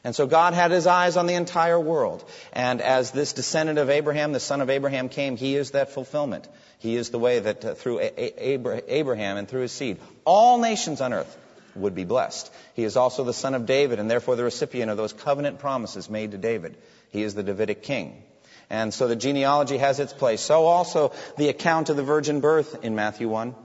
And 0.04 0.14
so 0.14 0.28
God 0.28 0.54
had 0.54 0.72
his 0.72 0.86
eyes 0.86 1.16
on 1.16 1.28
the 1.28 1.36
entire 1.36 1.80
world. 1.80 2.30
And 2.52 2.82
as 2.82 3.12
this 3.12 3.32
descendant 3.34 3.80
of 3.80 3.90
Abraham, 3.90 4.34
the 4.34 4.40
son 4.40 4.60
of 4.60 4.70
Abraham 4.70 5.08
came, 5.08 5.38
he 5.38 5.56
is 5.56 5.72
that 5.72 5.92
fulfillment. 5.92 6.48
He 6.80 6.98
is 6.98 7.10
the 7.10 7.20
way 7.20 7.40
that 7.40 7.64
uh, 7.64 7.74
through 7.76 8.02
Abraham 8.18 9.38
and 9.38 9.48
through 9.48 9.62
his 9.62 9.72
seed, 9.72 10.00
all 10.26 10.60
nations 10.60 11.00
on 11.00 11.14
earth 11.14 11.38
would 11.76 11.96
be 11.96 12.04
blessed. 12.04 12.52
He 12.74 12.84
is 12.84 12.98
also 12.98 13.24
the 13.24 13.34
son 13.34 13.56
of 13.56 13.66
David 13.66 14.00
and 14.00 14.12
therefore 14.12 14.36
the 14.36 14.44
recipient 14.44 14.92
of 14.92 14.98
those 14.98 15.14
covenant 15.14 15.60
promises 15.60 16.10
made 16.10 16.32
to 16.32 16.38
David. 16.38 16.78
He 17.12 17.24
is 17.24 17.34
the 17.34 17.44
Davidic 17.44 17.84
king. 17.84 18.22
And 18.70 18.94
so 18.94 19.08
the 19.08 19.16
genealogy 19.16 19.78
has 19.78 20.00
its 20.00 20.14
place. 20.14 20.42
So 20.42 20.66
also 20.66 21.14
the 21.38 21.48
account 21.48 21.90
of 21.90 21.96
the 21.96 22.04
virgin 22.04 22.42
birth 22.42 22.84
in 22.84 22.96
Matthew 22.96 23.30
1, 23.30 23.56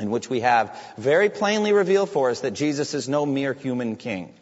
in 0.00 0.10
which 0.10 0.28
we 0.28 0.40
have 0.40 0.76
very 0.96 1.28
plainly 1.28 1.72
revealed 1.72 2.10
for 2.10 2.30
us 2.30 2.40
that 2.40 2.52
Jesus 2.52 2.94
is 2.94 3.08
no 3.08 3.24
mere 3.24 3.52
human 3.52 3.96
king. 3.96 4.34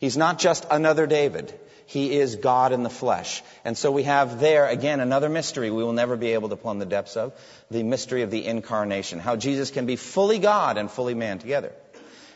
He's 0.00 0.16
not 0.16 0.38
just 0.38 0.66
another 0.70 1.06
David. 1.06 1.52
He 1.84 2.16
is 2.16 2.36
God 2.36 2.72
in 2.72 2.82
the 2.84 2.90
flesh. 2.90 3.42
And 3.64 3.76
so 3.76 3.90
we 3.90 4.04
have 4.04 4.40
there, 4.40 4.66
again, 4.66 5.00
another 5.00 5.28
mystery 5.28 5.70
we 5.70 5.82
will 5.82 5.92
never 5.92 6.16
be 6.16 6.32
able 6.32 6.48
to 6.48 6.56
plumb 6.56 6.78
the 6.78 6.86
depths 6.86 7.16
of 7.16 7.32
the 7.70 7.82
mystery 7.82 8.22
of 8.22 8.30
the 8.30 8.46
incarnation. 8.46 9.18
How 9.18 9.36
Jesus 9.36 9.70
can 9.70 9.86
be 9.86 9.96
fully 9.96 10.38
God 10.38 10.78
and 10.78 10.90
fully 10.90 11.14
man 11.14 11.38
together. 11.38 11.72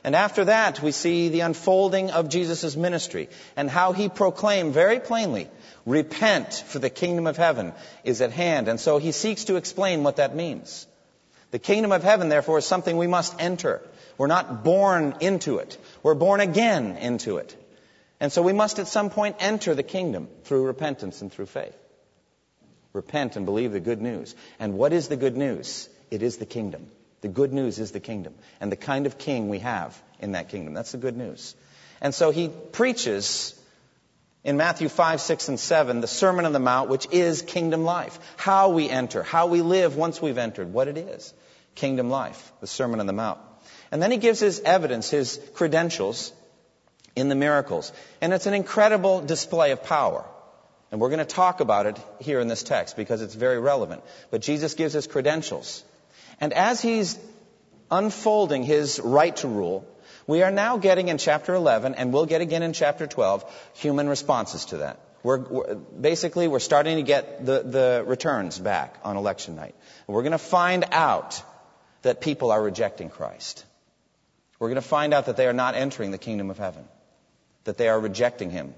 And 0.03 0.15
after 0.15 0.45
that, 0.45 0.83
we 0.83 0.93
see 0.93 1.31
the 1.31 1.41
unfolding 1.41 2.11
of 2.11 2.29
Jesus' 2.29 2.77
ministry 2.77 3.31
and 3.57 3.71
how 3.71 3.93
he 3.93 4.11
proclaimed 4.11 4.75
very 4.75 5.01
plainly, 5.01 5.49
repent 5.87 6.53
for 6.67 6.79
the 6.79 6.91
kingdom 6.91 7.27
of 7.27 7.39
heaven 7.39 7.73
is 8.05 8.21
at 8.21 8.31
hand. 8.31 8.69
And 8.69 8.79
so 8.79 8.99
he 8.99 9.13
seeks 9.13 9.45
to 9.45 9.57
explain 9.57 10.03
what 10.03 10.17
that 10.17 10.37
means. 10.37 10.87
The 11.53 11.59
kingdom 11.59 11.93
of 11.93 12.03
heaven, 12.03 12.29
therefore, 12.29 12.59
is 12.59 12.67
something 12.67 12.97
we 12.99 13.07
must 13.07 13.41
enter. 13.41 13.81
We're 14.19 14.29
not 14.29 14.65
born 14.65 15.17
into 15.21 15.59
it. 15.59 15.77
We're 16.03 16.15
born 16.15 16.41
again 16.41 16.97
into 16.97 17.39
it. 17.39 17.57
And 18.21 18.33
so 18.33 18.43
we 18.43 18.53
must 18.53 18.79
at 18.79 18.89
some 18.89 19.11
point 19.11 19.37
enter 19.41 19.75
the 19.75 19.83
kingdom 19.83 20.29
through 20.45 20.67
repentance 20.67 21.21
and 21.21 21.33
through 21.33 21.47
faith. 21.47 21.77
Repent 22.93 23.37
and 23.37 23.45
believe 23.45 23.73
the 23.73 23.81
good 23.81 24.01
news. 24.01 24.35
And 24.59 24.75
what 24.75 24.93
is 24.93 25.09
the 25.09 25.17
good 25.17 25.37
news? 25.37 25.89
It 26.11 26.23
is 26.23 26.37
the 26.37 26.47
kingdom. 26.47 26.91
The 27.23 27.29
good 27.29 27.53
news 27.53 27.79
is 27.79 27.91
the 27.91 28.01
kingdom 28.01 28.35
and 28.61 28.71
the 28.71 28.77
kind 28.77 29.07
of 29.07 29.19
king 29.19 29.49
we 29.49 29.61
have 29.61 30.01
in 30.21 30.33
that 30.33 30.49
kingdom. 30.51 30.75
That's 30.75 30.93
the 30.93 30.99
good 30.99 31.17
news. 31.17 31.57
And 32.01 32.15
so 32.15 32.31
he 32.31 32.49
preaches 32.49 33.59
in 34.45 34.59
Matthew 34.59 34.89
5, 34.89 35.21
6, 35.21 35.49
and 35.49 35.59
7 35.59 36.01
the 36.01 36.07
Sermon 36.07 36.45
on 36.45 36.53
the 36.53 36.61
Mount, 36.61 36.91
which 36.91 37.09
is 37.11 37.43
kingdom 37.43 37.85
life. 37.85 38.19
How 38.37 38.69
we 38.69 38.89
enter, 38.89 39.23
how 39.23 39.47
we 39.47 39.63
live 39.63 39.97
once 39.97 40.21
we've 40.21 40.39
entered, 40.39 40.73
what 40.73 40.87
it 40.87 40.99
is. 40.99 41.33
Kingdom 41.75 42.11
life, 42.11 42.53
the 42.61 42.67
Sermon 42.67 43.01
on 43.01 43.07
the 43.07 43.13
Mount. 43.13 43.41
And 43.91 44.03
then 44.03 44.11
he 44.11 44.17
gives 44.17 44.41
his 44.41 44.61
evidence, 44.61 45.11
his 45.11 45.41
credentials 45.55 46.33
in 47.17 47.29
the 47.29 47.35
miracles. 47.35 47.93
And 48.21 48.33
it's 48.33 48.47
an 48.47 48.55
incredible 48.55 49.21
display 49.21 49.71
of 49.71 49.83
power. 49.83 50.25
And 50.91 51.01
we're 51.01 51.09
going 51.09 51.19
to 51.19 51.25
talk 51.25 51.61
about 51.61 51.87
it 51.87 51.99
here 52.21 52.41
in 52.41 52.49
this 52.49 52.63
text 52.63 52.97
because 52.97 53.23
it's 53.23 53.35
very 53.35 53.59
relevant. 53.59 54.03
But 54.31 54.43
Jesus 54.43 54.75
gives 54.75 54.95
his 54.95 55.07
credentials. 55.07 55.83
And 56.41 56.53
as 56.53 56.81
he's 56.81 57.19
unfolding 57.91 58.63
his 58.63 59.01
right 59.01 59.35
to 59.37 59.49
rule, 59.49 59.87
we 60.27 60.43
are 60.43 60.51
now 60.51 60.79
getting 60.79 61.09
in 61.09 61.19
chapter 61.19 61.55
11, 61.55 61.95
and 61.97 62.13
we'll 62.13 62.27
get 62.27 62.41
again 62.41 62.63
in 62.63 62.73
chapter 62.73 63.07
12, 63.07 63.45
human 63.75 64.09
responses 64.09 64.67
to 64.67 64.79
that. 64.79 65.01
We're, 65.23 65.39
we're, 65.39 65.75
basically, 65.75 66.49
we're 66.49 66.61
starting 66.61 66.97
to 66.97 67.03
get 67.03 67.45
the, 67.45 67.63
the 67.63 68.05
returns 68.07 68.59
back 68.59 68.99
on 69.05 69.17
election 69.17 69.57
night. 69.57 69.75
We're 70.07 70.23
going 70.23 70.33
to 70.33 70.39
find 70.39 70.85
out 70.93 71.43
that 72.05 72.21
people 72.21 72.51
are 72.51 72.63
rejecting 72.63 73.11
Christ. 73.11 73.65
We're 74.59 74.69
going 74.69 74.77
to 74.77 74.89
find 74.89 75.13
out 75.13 75.27
that 75.27 75.37
they 75.37 75.47
are 75.47 75.53
not 75.53 75.75
entering 75.75 76.11
the 76.11 76.19
kingdom 76.19 76.51
of 76.51 76.59
heaven, 76.59 76.85
that 77.65 77.77
they 77.77 77.89
are 77.89 77.99
rejecting 77.99 78.51
Him, 78.51 78.75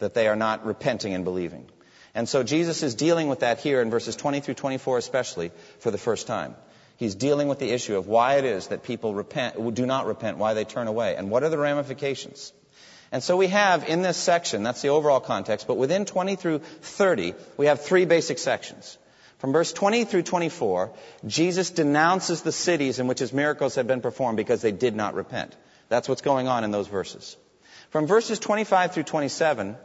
that 0.00 0.14
they 0.14 0.26
are 0.26 0.36
not 0.36 0.66
repenting 0.66 1.14
and 1.14 1.24
believing. 1.24 1.66
And 2.14 2.28
so 2.28 2.42
Jesus 2.42 2.82
is 2.82 2.94
dealing 2.94 3.28
with 3.28 3.40
that 3.40 3.60
here 3.60 3.82
in 3.82 3.90
verses 3.90 4.16
20 4.16 4.40
through 4.40 4.54
24 4.54 4.98
especially 4.98 5.52
for 5.80 5.90
the 5.90 5.98
first 5.98 6.26
time. 6.26 6.56
He's 6.96 7.14
dealing 7.14 7.48
with 7.48 7.58
the 7.58 7.70
issue 7.70 7.96
of 7.96 8.06
why 8.06 8.36
it 8.36 8.44
is 8.44 8.68
that 8.68 8.82
people 8.82 9.14
repent, 9.14 9.74
do 9.74 9.84
not 9.84 10.06
repent, 10.06 10.38
why 10.38 10.54
they 10.54 10.64
turn 10.64 10.86
away, 10.86 11.14
and 11.16 11.30
what 11.30 11.42
are 11.42 11.50
the 11.50 11.58
ramifications. 11.58 12.54
And 13.12 13.22
so 13.22 13.36
we 13.36 13.48
have 13.48 13.86
in 13.88 14.00
this 14.00 14.16
section, 14.16 14.62
that's 14.62 14.80
the 14.80 14.88
overall 14.88 15.20
context, 15.20 15.66
but 15.66 15.76
within 15.76 16.06
20 16.06 16.36
through 16.36 16.60
30, 16.80 17.34
we 17.58 17.66
have 17.66 17.82
three 17.82 18.06
basic 18.06 18.38
sections. 18.38 18.96
From 19.46 19.52
verse 19.52 19.72
20 19.72 20.06
through 20.06 20.24
24, 20.24 20.90
Jesus 21.24 21.70
denounces 21.70 22.42
the 22.42 22.50
cities 22.50 22.98
in 22.98 23.06
which 23.06 23.20
his 23.20 23.32
miracles 23.32 23.76
had 23.76 23.86
been 23.86 24.00
performed 24.00 24.36
because 24.36 24.60
they 24.60 24.72
did 24.72 24.96
not 24.96 25.14
repent. 25.14 25.54
That's 25.88 26.08
what's 26.08 26.20
going 26.20 26.48
on 26.48 26.64
in 26.64 26.72
those 26.72 26.88
verses. 26.88 27.36
From 27.90 28.08
verses 28.08 28.40
25 28.40 28.92
through 28.92 29.04
27, 29.04 29.76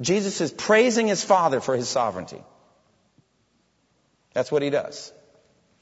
Jesus 0.00 0.40
is 0.40 0.52
praising 0.52 1.08
his 1.08 1.24
Father 1.24 1.60
for 1.60 1.74
his 1.74 1.88
sovereignty. 1.88 2.40
That's 4.34 4.52
what 4.52 4.62
he 4.62 4.70
does. 4.70 5.12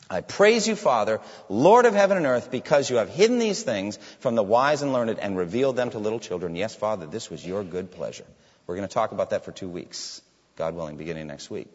I 0.09 0.23
praise 0.23 0.66
you, 0.66 0.75
Father, 0.75 1.21
Lord 1.50 1.85
of 1.85 1.92
heaven 1.92 2.16
and 2.16 2.25
earth, 2.25 2.50
because 2.50 2.88
you 2.88 2.97
have 2.97 3.11
hidden 3.11 3.38
these 3.38 3.62
things 3.62 3.99
from 4.21 4.35
the 4.35 4.42
wise 4.42 4.80
and 4.80 4.95
learned 4.95 5.18
and 5.18 5.37
revealed 5.37 5.76
them 5.76 5.90
to 5.90 5.99
little 5.99 6.21
children. 6.21 6.57
Yes, 6.57 6.75
Father, 6.75 7.04
this 7.04 7.28
was 7.28 7.47
your 7.47 7.62
good 7.64 7.90
pleasure. 7.90 8.25
We're 8.66 8.76
going 8.76 8.88
to 8.88 8.95
talk 8.95 9.12
about 9.12 9.28
that 9.28 9.45
for 9.45 9.52
two 9.52 9.68
weeks, 9.68 10.23
God 10.57 10.75
willing, 10.75 10.97
beginning 10.97 11.26
next 11.26 11.50
week. 11.50 11.68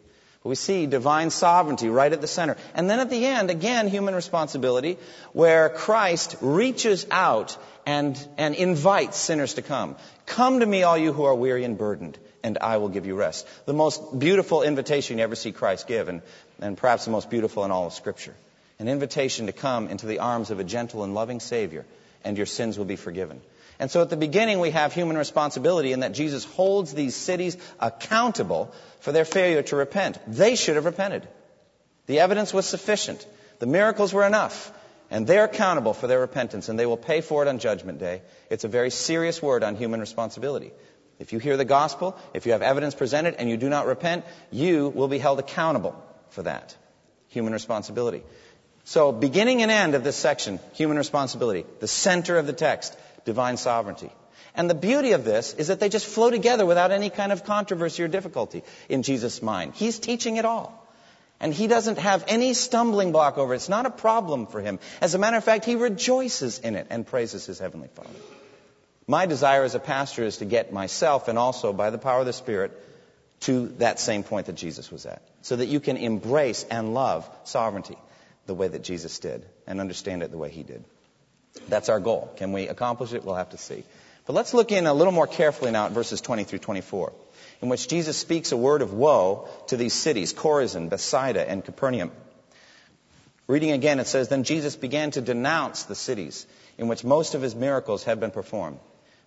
We 0.44 0.56
see 0.56 0.84
divine 0.84 1.30
sovereignty 1.30 1.88
right 1.88 2.12
at 2.12 2.20
the 2.20 2.26
center. 2.26 2.58
And 2.74 2.88
then 2.88 3.00
at 3.00 3.08
the 3.08 3.24
end, 3.24 3.50
again, 3.50 3.88
human 3.88 4.14
responsibility, 4.14 4.98
where 5.32 5.70
Christ 5.70 6.36
reaches 6.42 7.06
out 7.10 7.56
and, 7.86 8.14
and 8.36 8.54
invites 8.54 9.16
sinners 9.16 9.54
to 9.54 9.62
come. 9.62 9.96
Come 10.26 10.60
to 10.60 10.66
me, 10.66 10.82
all 10.82 10.98
you 10.98 11.14
who 11.14 11.24
are 11.24 11.34
weary 11.34 11.64
and 11.64 11.78
burdened, 11.78 12.18
and 12.42 12.58
I 12.58 12.76
will 12.76 12.90
give 12.90 13.06
you 13.06 13.14
rest. 13.14 13.48
The 13.64 13.72
most 13.72 14.18
beautiful 14.18 14.62
invitation 14.62 15.16
you 15.16 15.24
ever 15.24 15.34
see 15.34 15.50
Christ 15.50 15.86
give, 15.86 16.08
and, 16.08 16.20
and 16.60 16.76
perhaps 16.76 17.06
the 17.06 17.10
most 17.10 17.30
beautiful 17.30 17.64
in 17.64 17.70
all 17.70 17.86
of 17.86 17.94
Scripture. 17.94 18.34
An 18.78 18.88
invitation 18.88 19.46
to 19.46 19.52
come 19.52 19.88
into 19.88 20.04
the 20.04 20.18
arms 20.18 20.50
of 20.50 20.60
a 20.60 20.64
gentle 20.64 21.04
and 21.04 21.14
loving 21.14 21.40
Savior, 21.40 21.86
and 22.22 22.36
your 22.36 22.46
sins 22.46 22.76
will 22.76 22.84
be 22.84 22.96
forgiven. 22.96 23.40
And 23.78 23.90
so 23.90 24.02
at 24.02 24.10
the 24.10 24.16
beginning, 24.16 24.60
we 24.60 24.70
have 24.70 24.92
human 24.92 25.16
responsibility 25.16 25.92
in 25.92 26.00
that 26.00 26.12
Jesus 26.12 26.44
holds 26.44 26.94
these 26.94 27.16
cities 27.16 27.56
accountable 27.80 28.72
for 29.00 29.12
their 29.12 29.24
failure 29.24 29.62
to 29.62 29.76
repent. 29.76 30.18
They 30.26 30.56
should 30.56 30.76
have 30.76 30.84
repented. 30.84 31.26
The 32.06 32.20
evidence 32.20 32.52
was 32.54 32.66
sufficient. 32.66 33.26
The 33.58 33.66
miracles 33.66 34.12
were 34.12 34.26
enough. 34.26 34.72
And 35.10 35.26
they're 35.26 35.44
accountable 35.44 35.92
for 35.92 36.06
their 36.06 36.20
repentance, 36.20 36.68
and 36.68 36.78
they 36.78 36.86
will 36.86 36.96
pay 36.96 37.20
for 37.20 37.42
it 37.42 37.48
on 37.48 37.58
Judgment 37.58 37.98
Day. 37.98 38.22
It's 38.50 38.64
a 38.64 38.68
very 38.68 38.90
serious 38.90 39.42
word 39.42 39.62
on 39.62 39.76
human 39.76 40.00
responsibility. 40.00 40.72
If 41.18 41.32
you 41.32 41.38
hear 41.38 41.56
the 41.56 41.64
gospel, 41.64 42.18
if 42.32 42.46
you 42.46 42.52
have 42.52 42.62
evidence 42.62 42.94
presented, 42.94 43.34
and 43.34 43.48
you 43.48 43.56
do 43.56 43.68
not 43.68 43.86
repent, 43.86 44.24
you 44.50 44.88
will 44.88 45.08
be 45.08 45.18
held 45.18 45.38
accountable 45.38 45.94
for 46.30 46.42
that. 46.42 46.76
Human 47.28 47.52
responsibility. 47.52 48.22
So, 48.84 49.12
beginning 49.12 49.62
and 49.62 49.70
end 49.70 49.94
of 49.94 50.04
this 50.04 50.16
section, 50.16 50.58
human 50.72 50.96
responsibility. 50.96 51.64
The 51.80 51.88
center 51.88 52.36
of 52.36 52.46
the 52.46 52.52
text, 52.52 52.96
divine 53.24 53.56
sovereignty. 53.56 54.10
And 54.54 54.70
the 54.70 54.74
beauty 54.74 55.12
of 55.12 55.24
this 55.24 55.54
is 55.54 55.68
that 55.68 55.80
they 55.80 55.88
just 55.88 56.06
flow 56.06 56.30
together 56.30 56.64
without 56.64 56.92
any 56.92 57.10
kind 57.10 57.32
of 57.32 57.44
controversy 57.44 58.02
or 58.02 58.08
difficulty 58.08 58.62
in 58.88 59.02
Jesus' 59.02 59.42
mind. 59.42 59.74
He's 59.74 59.98
teaching 59.98 60.36
it 60.36 60.44
all. 60.44 60.80
And 61.40 61.52
he 61.52 61.66
doesn't 61.66 61.98
have 61.98 62.24
any 62.28 62.54
stumbling 62.54 63.10
block 63.10 63.36
over 63.36 63.52
it. 63.52 63.56
It's 63.56 63.68
not 63.68 63.86
a 63.86 63.90
problem 63.90 64.46
for 64.46 64.60
him. 64.60 64.78
As 65.00 65.14
a 65.14 65.18
matter 65.18 65.36
of 65.36 65.44
fact, 65.44 65.64
he 65.64 65.74
rejoices 65.74 66.60
in 66.60 66.76
it 66.76 66.86
and 66.90 67.06
praises 67.06 67.44
his 67.44 67.58
heavenly 67.58 67.88
Father. 67.88 68.08
My 69.06 69.26
desire 69.26 69.64
as 69.64 69.74
a 69.74 69.80
pastor 69.80 70.24
is 70.24 70.38
to 70.38 70.44
get 70.44 70.72
myself 70.72 71.28
and 71.28 71.38
also 71.38 71.72
by 71.72 71.90
the 71.90 71.98
power 71.98 72.20
of 72.20 72.26
the 72.26 72.32
Spirit 72.32 72.72
to 73.40 73.68
that 73.78 73.98
same 73.98 74.22
point 74.22 74.46
that 74.46 74.54
Jesus 74.54 74.90
was 74.90 75.04
at. 75.04 75.22
So 75.42 75.56
that 75.56 75.66
you 75.66 75.80
can 75.80 75.96
embrace 75.96 76.64
and 76.70 76.94
love 76.94 77.28
sovereignty 77.42 77.98
the 78.46 78.54
way 78.54 78.68
that 78.68 78.82
Jesus 78.82 79.18
did 79.18 79.44
and 79.66 79.80
understand 79.80 80.22
it 80.22 80.30
the 80.30 80.38
way 80.38 80.50
he 80.50 80.62
did. 80.62 80.84
That's 81.68 81.88
our 81.88 82.00
goal. 82.00 82.32
Can 82.36 82.52
we 82.52 82.68
accomplish 82.68 83.12
it? 83.12 83.24
We'll 83.24 83.36
have 83.36 83.50
to 83.50 83.58
see. 83.58 83.84
But 84.26 84.32
let's 84.32 84.54
look 84.54 84.72
in 84.72 84.86
a 84.86 84.94
little 84.94 85.12
more 85.12 85.26
carefully 85.26 85.70
now 85.70 85.86
at 85.86 85.92
verses 85.92 86.20
20 86.20 86.44
through 86.44 86.60
24, 86.60 87.12
in 87.60 87.68
which 87.68 87.88
Jesus 87.88 88.16
speaks 88.16 88.52
a 88.52 88.56
word 88.56 88.80
of 88.80 88.94
woe 88.94 89.48
to 89.68 89.76
these 89.76 89.92
cities, 89.92 90.32
Chorazin, 90.32 90.88
Bethsaida, 90.88 91.48
and 91.48 91.64
Capernaum. 91.64 92.10
Reading 93.46 93.72
again, 93.72 94.00
it 94.00 94.06
says, 94.06 94.28
Then 94.28 94.44
Jesus 94.44 94.76
began 94.76 95.10
to 95.12 95.20
denounce 95.20 95.82
the 95.82 95.94
cities 95.94 96.46
in 96.78 96.88
which 96.88 97.04
most 97.04 97.34
of 97.34 97.42
his 97.42 97.54
miracles 97.54 98.02
had 98.02 98.18
been 98.18 98.30
performed, 98.30 98.78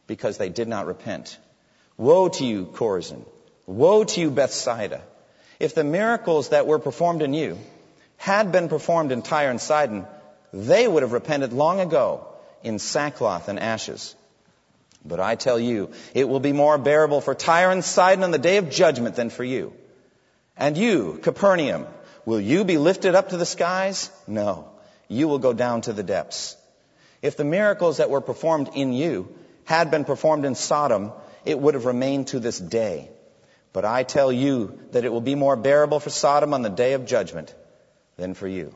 because 0.07 0.37
they 0.37 0.49
did 0.49 0.67
not 0.67 0.87
repent. 0.87 1.37
Woe 1.97 2.29
to 2.29 2.45
you, 2.45 2.65
Chorazin! 2.65 3.23
Woe 3.67 4.03
to 4.03 4.21
you, 4.21 4.31
Bethsaida! 4.31 5.01
If 5.59 5.75
the 5.75 5.83
miracles 5.83 6.49
that 6.49 6.65
were 6.65 6.79
performed 6.79 7.21
in 7.21 7.33
you 7.33 7.57
had 8.17 8.51
been 8.51 8.69
performed 8.69 9.11
in 9.11 9.21
Tyre 9.21 9.51
and 9.51 9.61
Sidon, 9.61 10.07
they 10.53 10.87
would 10.87 11.03
have 11.03 11.11
repented 11.11 11.53
long 11.53 11.79
ago 11.79 12.27
in 12.63 12.79
sackcloth 12.79 13.47
and 13.49 13.59
ashes. 13.59 14.15
But 15.05 15.19
I 15.19 15.35
tell 15.35 15.59
you, 15.59 15.91
it 16.13 16.27
will 16.27 16.39
be 16.39 16.53
more 16.53 16.77
bearable 16.77 17.21
for 17.21 17.33
Tyre 17.33 17.71
and 17.71 17.83
Sidon 17.83 18.23
on 18.23 18.31
the 18.31 18.37
day 18.37 18.57
of 18.57 18.69
judgment 18.69 19.15
than 19.15 19.29
for 19.29 19.43
you. 19.43 19.73
And 20.57 20.77
you, 20.77 21.19
Capernaum, 21.21 21.87
will 22.25 22.41
you 22.41 22.63
be 22.63 22.77
lifted 22.77 23.15
up 23.15 23.29
to 23.29 23.37
the 23.37 23.45
skies? 23.45 24.09
No, 24.27 24.69
you 25.07 25.27
will 25.27 25.39
go 25.39 25.53
down 25.53 25.81
to 25.81 25.93
the 25.93 26.03
depths. 26.03 26.57
If 27.21 27.37
the 27.37 27.45
miracles 27.45 27.97
that 27.97 28.09
were 28.09 28.21
performed 28.21 28.71
in 28.75 28.93
you 28.93 29.35
had 29.65 29.91
been 29.91 30.05
performed 30.05 30.45
in 30.45 30.55
Sodom, 30.55 31.11
it 31.45 31.59
would 31.59 31.73
have 31.73 31.85
remained 31.85 32.27
to 32.27 32.39
this 32.39 32.59
day. 32.59 33.09
But 33.73 33.85
I 33.85 34.03
tell 34.03 34.31
you 34.31 34.79
that 34.91 35.05
it 35.05 35.11
will 35.11 35.21
be 35.21 35.35
more 35.35 35.55
bearable 35.55 35.99
for 35.99 36.09
Sodom 36.09 36.53
on 36.53 36.61
the 36.61 36.69
day 36.69 36.93
of 36.93 37.05
judgment 37.05 37.53
than 38.17 38.33
for 38.33 38.47
you. 38.47 38.73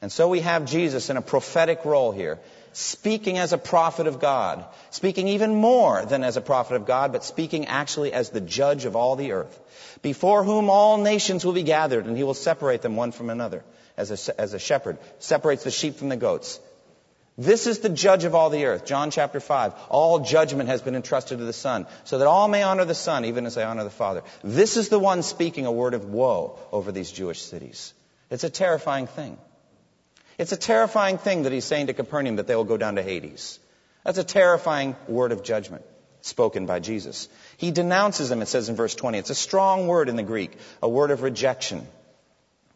And 0.00 0.12
so 0.12 0.28
we 0.28 0.40
have 0.40 0.64
Jesus 0.64 1.10
in 1.10 1.16
a 1.16 1.22
prophetic 1.22 1.84
role 1.84 2.12
here, 2.12 2.38
speaking 2.72 3.38
as 3.38 3.52
a 3.52 3.58
prophet 3.58 4.06
of 4.06 4.20
God, 4.20 4.64
speaking 4.90 5.28
even 5.28 5.54
more 5.54 6.04
than 6.04 6.22
as 6.22 6.36
a 6.36 6.40
prophet 6.40 6.76
of 6.76 6.86
God, 6.86 7.12
but 7.12 7.24
speaking 7.24 7.66
actually 7.66 8.12
as 8.12 8.30
the 8.30 8.40
judge 8.40 8.84
of 8.84 8.94
all 8.94 9.16
the 9.16 9.32
earth, 9.32 9.58
before 10.02 10.44
whom 10.44 10.70
all 10.70 10.98
nations 10.98 11.44
will 11.44 11.52
be 11.52 11.64
gathered, 11.64 12.06
and 12.06 12.16
he 12.16 12.22
will 12.22 12.34
separate 12.34 12.82
them 12.82 12.94
one 12.94 13.10
from 13.10 13.28
another, 13.28 13.64
as 13.96 14.28
a, 14.28 14.40
as 14.40 14.54
a 14.54 14.58
shepherd 14.60 14.98
separates 15.18 15.64
the 15.64 15.70
sheep 15.72 15.96
from 15.96 16.08
the 16.08 16.16
goats. 16.16 16.60
This 17.36 17.68
is 17.68 17.80
the 17.80 17.88
judge 17.88 18.24
of 18.24 18.34
all 18.34 18.50
the 18.50 18.66
earth. 18.66 18.84
John 18.84 19.12
chapter 19.12 19.38
5. 19.38 19.72
All 19.88 20.20
judgment 20.20 20.68
has 20.68 20.82
been 20.82 20.96
entrusted 20.96 21.38
to 21.38 21.44
the 21.44 21.52
Son, 21.52 21.86
so 22.04 22.18
that 22.18 22.26
all 22.26 22.48
may 22.48 22.62
honor 22.62 22.84
the 22.84 22.96
Son, 22.96 23.24
even 23.24 23.46
as 23.46 23.54
they 23.56 23.62
honor 23.62 23.84
the 23.84 23.90
Father. 23.90 24.22
This 24.42 24.76
is 24.76 24.88
the 24.88 24.98
one 24.98 25.22
speaking 25.22 25.66
a 25.66 25.72
word 25.72 25.94
of 25.94 26.04
woe 26.04 26.58
over 26.72 26.92
these 26.92 27.10
Jewish 27.10 27.42
cities. 27.42 27.94
It's 28.30 28.44
a 28.44 28.50
terrifying 28.50 29.06
thing. 29.06 29.38
It's 30.38 30.52
a 30.52 30.56
terrifying 30.56 31.18
thing 31.18 31.42
that 31.42 31.52
he's 31.52 31.64
saying 31.64 31.88
to 31.88 31.92
Capernaum 31.92 32.36
that 32.36 32.46
they 32.46 32.54
will 32.54 32.64
go 32.64 32.76
down 32.76 32.94
to 32.94 33.02
Hades. 33.02 33.58
That's 34.04 34.18
a 34.18 34.24
terrifying 34.24 34.96
word 35.08 35.32
of 35.32 35.42
judgment 35.42 35.84
spoken 36.22 36.66
by 36.66 36.78
Jesus. 36.80 37.28
He 37.56 37.70
denounces 37.70 38.28
them, 38.28 38.42
it 38.42 38.46
says 38.46 38.68
in 38.68 38.76
verse 38.76 38.94
20. 38.94 39.18
It's 39.18 39.30
a 39.30 39.34
strong 39.34 39.86
word 39.86 40.08
in 40.08 40.16
the 40.16 40.22
Greek, 40.22 40.56
a 40.82 40.88
word 40.88 41.10
of 41.10 41.22
rejection. 41.22 41.86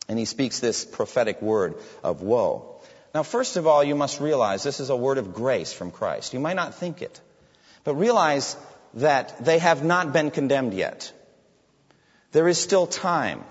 And 0.09 0.19
he 0.19 0.25
speaks 0.25 0.61
this 0.61 0.85
prophetic 0.85 1.41
word 1.41 1.77
of 2.03 2.23
woe. 2.23 2.81
Now, 3.15 3.23
first 3.23 3.57
of 3.57 3.67
all, 3.67 3.85
you 3.85 3.95
must 3.95 4.21
realize 4.21 4.63
this 4.63 4.81
is 4.81 4.91
a 4.91 4.97
word 4.97 5.19
of 5.19 5.35
grace 5.35 5.73
from 5.73 5.91
Christ. 5.91 6.33
You 6.33 6.41
might 6.41 6.57
not 6.57 6.75
think 6.75 7.03
it, 7.03 7.21
but 7.85 7.95
realize 7.95 8.57
that 8.95 9.45
they 9.45 9.59
have 9.59 9.85
not 9.85 10.13
been 10.13 10.31
condemned 10.31 10.75
yet. 10.75 11.13
There 12.33 12.49
is 12.49 12.59
still 12.59 12.87
time. 12.87 13.45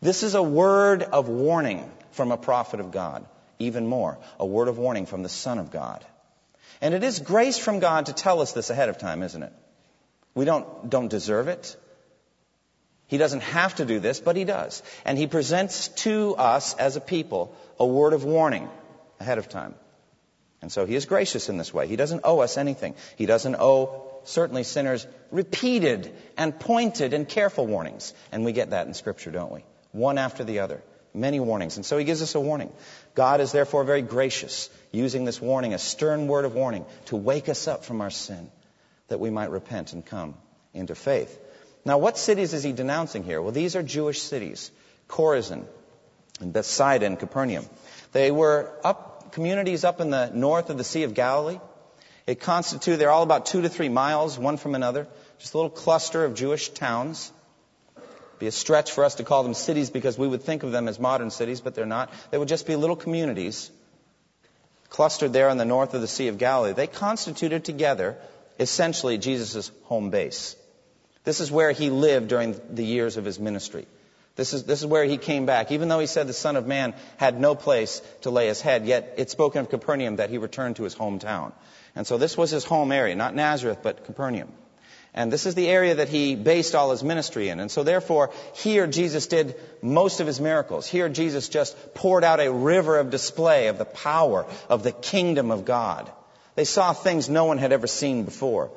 This 0.00 0.22
is 0.22 0.34
a 0.34 0.42
word 0.42 1.02
of 1.02 1.28
warning 1.28 1.90
from 2.12 2.32
a 2.32 2.36
prophet 2.36 2.80
of 2.80 2.90
God. 2.90 3.26
Even 3.64 3.86
more, 3.86 4.18
a 4.38 4.46
word 4.46 4.68
of 4.68 4.78
warning 4.78 5.06
from 5.06 5.22
the 5.22 5.28
Son 5.28 5.58
of 5.58 5.70
God. 5.70 6.04
And 6.80 6.94
it 6.94 7.04
is 7.04 7.18
grace 7.18 7.58
from 7.58 7.80
God 7.80 8.06
to 8.06 8.12
tell 8.12 8.40
us 8.40 8.52
this 8.52 8.70
ahead 8.70 8.88
of 8.88 8.98
time, 8.98 9.22
isn't 9.22 9.42
it? 9.42 9.52
We 10.34 10.44
don't, 10.44 10.90
don't 10.90 11.08
deserve 11.08 11.48
it. 11.48 11.76
He 13.06 13.18
doesn't 13.18 13.42
have 13.42 13.74
to 13.76 13.84
do 13.84 14.00
this, 14.00 14.20
but 14.20 14.36
he 14.36 14.44
does. 14.44 14.82
And 15.04 15.18
he 15.18 15.26
presents 15.26 15.88
to 16.04 16.34
us 16.36 16.74
as 16.74 16.96
a 16.96 17.00
people 17.00 17.54
a 17.78 17.86
word 17.86 18.12
of 18.12 18.24
warning 18.24 18.68
ahead 19.20 19.38
of 19.38 19.48
time. 19.48 19.74
And 20.62 20.72
so 20.72 20.86
he 20.86 20.94
is 20.94 21.04
gracious 21.04 21.48
in 21.48 21.58
this 21.58 21.74
way. 21.74 21.86
He 21.86 21.96
doesn't 21.96 22.22
owe 22.24 22.40
us 22.40 22.56
anything. 22.56 22.94
He 23.16 23.26
doesn't 23.26 23.56
owe 23.56 24.10
certainly 24.24 24.64
sinners 24.64 25.06
repeated 25.30 26.14
and 26.38 26.58
pointed 26.58 27.12
and 27.12 27.28
careful 27.28 27.66
warnings. 27.66 28.14
And 28.32 28.44
we 28.44 28.52
get 28.52 28.70
that 28.70 28.86
in 28.86 28.94
Scripture, 28.94 29.30
don't 29.30 29.52
we? 29.52 29.64
one 29.94 30.18
after 30.18 30.44
the 30.44 30.58
other. 30.58 30.82
Many 31.14 31.38
warnings. 31.38 31.76
And 31.76 31.86
so 31.86 31.96
he 31.96 32.04
gives 32.04 32.22
us 32.22 32.34
a 32.34 32.40
warning. 32.40 32.72
God 33.14 33.40
is 33.40 33.52
therefore 33.52 33.84
very 33.84 34.02
gracious, 34.02 34.68
using 34.90 35.24
this 35.24 35.40
warning, 35.40 35.72
a 35.72 35.78
stern 35.78 36.26
word 36.26 36.44
of 36.44 36.54
warning, 36.54 36.84
to 37.06 37.16
wake 37.16 37.48
us 37.48 37.68
up 37.68 37.84
from 37.84 38.00
our 38.00 38.10
sin, 38.10 38.50
that 39.08 39.20
we 39.20 39.30
might 39.30 39.50
repent 39.50 39.92
and 39.92 40.04
come 40.04 40.34
into 40.72 40.96
faith. 40.96 41.38
Now, 41.84 41.98
what 41.98 42.18
cities 42.18 42.52
is 42.52 42.64
he 42.64 42.72
denouncing 42.72 43.22
here? 43.22 43.40
Well, 43.40 43.52
these 43.52 43.76
are 43.76 43.82
Jewish 43.82 44.22
cities 44.22 44.72
Chorazin 45.08 45.64
and 46.40 46.52
Bethsaida 46.52 47.06
and 47.06 47.18
Capernaum. 47.18 47.66
They 48.12 48.30
were 48.30 48.72
up, 48.82 49.32
communities 49.32 49.84
up 49.84 50.00
in 50.00 50.10
the 50.10 50.30
north 50.30 50.70
of 50.70 50.78
the 50.78 50.84
Sea 50.84 51.04
of 51.04 51.14
Galilee. 51.14 51.60
It 52.26 52.40
constituted, 52.40 52.98
they're 52.98 53.10
all 53.10 53.22
about 53.22 53.46
two 53.46 53.62
to 53.62 53.68
three 53.68 53.90
miles, 53.90 54.38
one 54.38 54.56
from 54.56 54.74
another. 54.74 55.06
Just 55.38 55.54
a 55.54 55.58
little 55.58 55.70
cluster 55.70 56.24
of 56.24 56.34
Jewish 56.34 56.70
towns 56.70 57.30
be 58.38 58.46
a 58.46 58.52
stretch 58.52 58.92
for 58.92 59.04
us 59.04 59.16
to 59.16 59.24
call 59.24 59.42
them 59.42 59.54
cities 59.54 59.90
because 59.90 60.18
we 60.18 60.28
would 60.28 60.42
think 60.42 60.62
of 60.62 60.72
them 60.72 60.88
as 60.88 60.98
modern 60.98 61.30
cities, 61.30 61.60
but 61.60 61.74
they're 61.74 61.86
not. 61.86 62.12
They 62.30 62.38
would 62.38 62.48
just 62.48 62.66
be 62.66 62.76
little 62.76 62.96
communities 62.96 63.70
clustered 64.94 65.32
there 65.32 65.48
in 65.48 65.58
the 65.58 65.64
north 65.64 65.92
of 65.94 66.00
the 66.00 66.06
Sea 66.06 66.28
of 66.28 66.38
Galilee. 66.38 66.72
They 66.72 66.86
constituted 66.86 67.64
together 67.64 68.16
essentially 68.60 69.18
Jesus' 69.18 69.72
home 69.84 70.10
base. 70.10 70.54
This 71.24 71.40
is 71.40 71.50
where 71.50 71.72
he 71.72 71.90
lived 71.90 72.28
during 72.28 72.54
the 72.70 72.84
years 72.84 73.16
of 73.16 73.24
his 73.24 73.40
ministry. 73.40 73.86
This 74.36 74.52
is, 74.52 74.62
this 74.62 74.80
is 74.80 74.86
where 74.86 75.04
he 75.04 75.16
came 75.16 75.46
back. 75.46 75.72
Even 75.72 75.88
though 75.88 75.98
he 75.98 76.06
said 76.06 76.28
the 76.28 76.32
Son 76.32 76.54
of 76.54 76.68
Man 76.68 76.94
had 77.16 77.40
no 77.40 77.56
place 77.56 78.02
to 78.22 78.30
lay 78.30 78.46
his 78.46 78.60
head, 78.60 78.86
yet 78.86 79.14
it's 79.16 79.32
spoken 79.32 79.62
of 79.62 79.68
Capernaum 79.68 80.16
that 80.16 80.30
he 80.30 80.38
returned 80.38 80.76
to 80.76 80.84
his 80.84 80.94
hometown. 80.94 81.52
And 81.96 82.06
so 82.06 82.16
this 82.16 82.36
was 82.36 82.50
his 82.50 82.64
home 82.64 82.92
area, 82.92 83.16
not 83.16 83.34
Nazareth, 83.34 83.78
but 83.82 84.04
Capernaum. 84.04 84.52
And 85.16 85.32
this 85.32 85.46
is 85.46 85.54
the 85.54 85.68
area 85.68 85.96
that 85.96 86.08
he 86.08 86.34
based 86.34 86.74
all 86.74 86.90
his 86.90 87.04
ministry 87.04 87.48
in. 87.48 87.60
And 87.60 87.70
so 87.70 87.84
therefore, 87.84 88.32
here 88.54 88.88
Jesus 88.88 89.28
did 89.28 89.54
most 89.80 90.18
of 90.18 90.26
his 90.26 90.40
miracles. 90.40 90.88
Here 90.88 91.08
Jesus 91.08 91.48
just 91.48 91.94
poured 91.94 92.24
out 92.24 92.40
a 92.40 92.52
river 92.52 92.98
of 92.98 93.10
display 93.10 93.68
of 93.68 93.78
the 93.78 93.84
power 93.84 94.44
of 94.68 94.82
the 94.82 94.90
kingdom 94.90 95.52
of 95.52 95.64
God. 95.64 96.10
They 96.56 96.64
saw 96.64 96.92
things 96.92 97.28
no 97.28 97.44
one 97.44 97.58
had 97.58 97.70
ever 97.72 97.86
seen 97.86 98.24
before. 98.24 98.72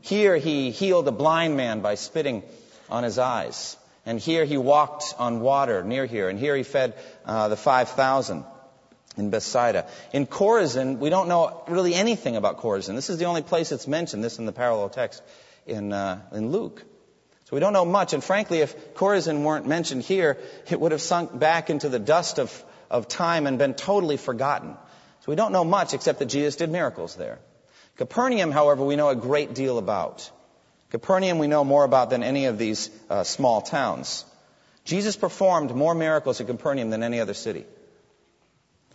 Here 0.00 0.36
he 0.36 0.72
healed 0.72 1.06
a 1.06 1.12
blind 1.12 1.56
man 1.56 1.82
by 1.82 1.94
spitting 1.94 2.42
on 2.88 3.04
his 3.04 3.18
eyes. 3.18 3.76
And 4.04 4.18
here 4.18 4.44
he 4.44 4.56
walked 4.56 5.14
on 5.18 5.38
water 5.38 5.84
near 5.84 6.04
here. 6.04 6.28
And 6.28 6.36
here 6.36 6.56
he 6.56 6.64
fed 6.64 6.94
uh, 7.24 7.46
the 7.46 7.56
5,000 7.56 8.44
in 9.16 9.30
Bethsaida. 9.30 9.86
In 10.12 10.26
Chorazin, 10.26 10.98
we 10.98 11.10
don't 11.10 11.28
know 11.28 11.62
really 11.68 11.94
anything 11.94 12.34
about 12.34 12.58
Chorazin. 12.58 12.96
This 12.96 13.10
is 13.10 13.18
the 13.18 13.26
only 13.26 13.42
place 13.42 13.70
it's 13.70 13.86
mentioned, 13.86 14.24
this 14.24 14.40
in 14.40 14.46
the 14.46 14.52
parallel 14.52 14.88
text 14.88 15.22
in, 15.66 15.92
uh, 15.92 16.20
in 16.32 16.50
Luke. 16.50 16.84
So 17.44 17.56
we 17.56 17.60
don't 17.60 17.72
know 17.72 17.84
much. 17.84 18.12
And 18.12 18.22
frankly, 18.22 18.60
if 18.60 18.94
Chorazin 18.94 19.42
weren't 19.42 19.66
mentioned 19.66 20.02
here, 20.02 20.38
it 20.70 20.80
would 20.80 20.92
have 20.92 21.00
sunk 21.00 21.36
back 21.36 21.68
into 21.70 21.88
the 21.88 21.98
dust 21.98 22.38
of, 22.38 22.64
of 22.90 23.08
time 23.08 23.46
and 23.46 23.58
been 23.58 23.74
totally 23.74 24.16
forgotten. 24.16 24.76
So 25.20 25.26
we 25.32 25.36
don't 25.36 25.52
know 25.52 25.64
much 25.64 25.92
except 25.92 26.20
that 26.20 26.26
Jesus 26.26 26.56
did 26.56 26.70
miracles 26.70 27.16
there. 27.16 27.40
Capernaum, 27.96 28.52
however, 28.52 28.84
we 28.84 28.96
know 28.96 29.08
a 29.08 29.16
great 29.16 29.54
deal 29.54 29.78
about. 29.78 30.30
Capernaum 30.90 31.38
we 31.38 31.46
know 31.46 31.64
more 31.64 31.84
about 31.84 32.10
than 32.10 32.22
any 32.22 32.46
of 32.46 32.56
these 32.56 32.90
uh, 33.10 33.24
small 33.24 33.60
towns. 33.60 34.24
Jesus 34.84 35.16
performed 35.16 35.74
more 35.74 35.94
miracles 35.94 36.40
in 36.40 36.46
Capernaum 36.46 36.90
than 36.90 37.02
any 37.02 37.20
other 37.20 37.34
city. 37.34 37.64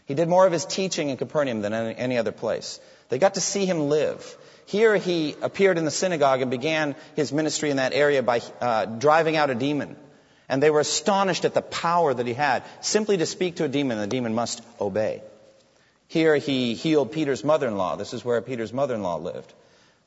He 0.06 0.14
did 0.14 0.28
more 0.28 0.46
of 0.46 0.52
his 0.52 0.66
teaching 0.66 1.10
in 1.10 1.18
Capernaum 1.18 1.62
than 1.62 1.74
any, 1.74 1.96
any 1.96 2.18
other 2.18 2.32
place. 2.32 2.80
They 3.10 3.18
got 3.18 3.36
to 3.36 3.42
see 3.42 3.66
him 3.66 3.90
live. 3.90 4.38
Here 4.66 4.96
he 4.96 5.36
appeared 5.42 5.78
in 5.78 5.86
the 5.86 5.92
synagogue 5.92 6.42
and 6.42 6.50
began 6.50 6.96
his 7.16 7.32
ministry 7.32 7.70
in 7.70 7.78
that 7.78 7.94
area 7.94 8.24
by 8.24 8.42
uh, 8.60 8.86
driving 8.86 9.36
out 9.36 9.50
a 9.50 9.56
demon. 9.56 9.96
And 10.50 10.62
they 10.62 10.70
were 10.70 10.80
astonished 10.80 11.46
at 11.46 11.54
the 11.54 11.62
power 11.62 12.14
that 12.14 12.26
he 12.26 12.34
had. 12.34 12.64
Simply 12.82 13.18
to 13.18 13.26
speak 13.26 13.58
to 13.58 13.66
a 13.66 13.68
demon, 13.68 13.98
the 13.98 14.08
demon 14.08 14.34
must 14.34 14.62
obey. 14.80 15.22
Here 16.08 16.36
he 16.36 16.76
healed 16.76 17.12
Peter's 17.12 17.44
mother-in-law. 17.44 17.96
This 17.96 18.14
is 18.14 18.24
where 18.24 18.42
Peter's 18.42 18.74
mother-in-law 18.74 19.18
lived. 19.18 19.54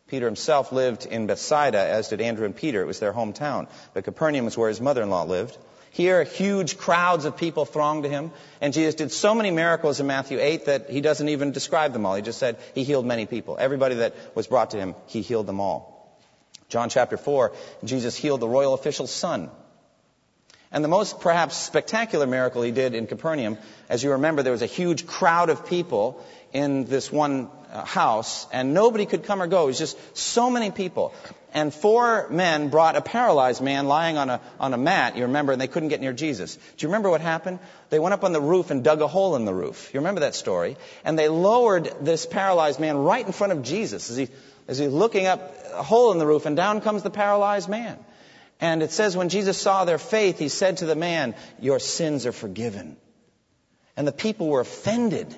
Peter 0.08 0.26
himself 0.26 0.72
lived 0.72 1.06
in 1.06 1.26
Bethsaida, 1.26 1.78
as 1.78 2.08
did 2.08 2.20
Andrew 2.20 2.46
and 2.46 2.56
Peter. 2.56 2.82
It 2.82 2.86
was 2.86 3.00
their 3.00 3.12
hometown. 3.12 3.68
But 3.94 4.04
Capernaum 4.04 4.44
was 4.44 4.56
where 4.56 4.68
his 4.68 4.80
mother-in-law 4.80 5.24
lived. 5.24 5.56
Here, 5.98 6.22
huge 6.22 6.78
crowds 6.78 7.24
of 7.24 7.36
people 7.36 7.64
thronged 7.64 8.04
to 8.04 8.08
him. 8.08 8.30
And 8.60 8.72
Jesus 8.72 8.94
did 8.94 9.10
so 9.10 9.34
many 9.34 9.50
miracles 9.50 9.98
in 9.98 10.06
Matthew 10.06 10.38
8 10.40 10.66
that 10.66 10.90
he 10.90 11.00
doesn't 11.00 11.28
even 11.28 11.50
describe 11.50 11.92
them 11.92 12.06
all. 12.06 12.14
He 12.14 12.22
just 12.22 12.38
said 12.38 12.56
he 12.72 12.84
healed 12.84 13.04
many 13.04 13.26
people. 13.26 13.56
Everybody 13.58 13.96
that 13.96 14.14
was 14.36 14.46
brought 14.46 14.70
to 14.70 14.76
him, 14.76 14.94
he 15.08 15.22
healed 15.22 15.46
them 15.46 15.58
all. 15.58 16.16
John 16.68 16.88
chapter 16.88 17.16
4, 17.16 17.52
Jesus 17.82 18.14
healed 18.14 18.38
the 18.38 18.48
royal 18.48 18.74
official's 18.74 19.10
son. 19.10 19.50
And 20.70 20.84
the 20.84 20.88
most 20.88 21.18
perhaps 21.18 21.56
spectacular 21.56 22.28
miracle 22.28 22.62
he 22.62 22.70
did 22.70 22.94
in 22.94 23.08
Capernaum, 23.08 23.58
as 23.88 24.04
you 24.04 24.12
remember, 24.12 24.44
there 24.44 24.52
was 24.52 24.62
a 24.62 24.66
huge 24.66 25.04
crowd 25.04 25.50
of 25.50 25.66
people 25.66 26.24
in 26.52 26.84
this 26.84 27.10
one 27.10 27.50
house, 27.72 28.46
and 28.52 28.74
nobody 28.74 29.06
could 29.06 29.24
come 29.24 29.42
or 29.42 29.46
go. 29.46 29.64
It 29.64 29.66
was 29.66 29.78
just 29.78 30.16
so 30.16 30.50
many 30.50 30.70
people. 30.70 31.12
And 31.54 31.72
four 31.72 32.28
men 32.28 32.68
brought 32.68 32.96
a 32.96 33.00
paralyzed 33.00 33.62
man 33.62 33.88
lying 33.88 34.18
on 34.18 34.28
a, 34.28 34.40
on 34.60 34.74
a 34.74 34.78
mat, 34.78 35.16
you 35.16 35.22
remember, 35.22 35.52
and 35.52 35.60
they 35.60 35.66
couldn't 35.66 35.88
get 35.88 36.00
near 36.00 36.12
Jesus. 36.12 36.56
Do 36.56 36.62
you 36.78 36.88
remember 36.88 37.08
what 37.08 37.20
happened? 37.20 37.58
They 37.88 37.98
went 37.98 38.12
up 38.12 38.22
on 38.22 38.32
the 38.32 38.40
roof 38.40 38.70
and 38.70 38.84
dug 38.84 39.00
a 39.00 39.06
hole 39.06 39.34
in 39.34 39.44
the 39.44 39.54
roof. 39.54 39.90
You 39.92 40.00
remember 40.00 40.20
that 40.20 40.34
story? 40.34 40.76
And 41.04 41.18
they 41.18 41.28
lowered 41.28 41.90
this 42.02 42.26
paralyzed 42.26 42.80
man 42.80 42.98
right 42.98 43.24
in 43.24 43.32
front 43.32 43.52
of 43.52 43.62
Jesus 43.62 44.10
as 44.10 44.16
he, 44.16 44.28
as 44.66 44.78
he's 44.78 44.92
looking 44.92 45.26
up 45.26 45.54
a 45.72 45.82
hole 45.82 46.12
in 46.12 46.18
the 46.18 46.26
roof, 46.26 46.44
and 46.44 46.56
down 46.56 46.80
comes 46.80 47.02
the 47.02 47.10
paralyzed 47.10 47.68
man. 47.68 47.98
And 48.60 48.82
it 48.82 48.90
says, 48.90 49.16
when 49.16 49.28
Jesus 49.28 49.56
saw 49.56 49.84
their 49.84 49.98
faith, 49.98 50.38
he 50.38 50.48
said 50.48 50.78
to 50.78 50.86
the 50.86 50.96
man, 50.96 51.34
Your 51.60 51.78
sins 51.78 52.26
are 52.26 52.32
forgiven. 52.32 52.96
And 53.96 54.06
the 54.06 54.12
people 54.12 54.48
were 54.48 54.60
offended. 54.60 55.34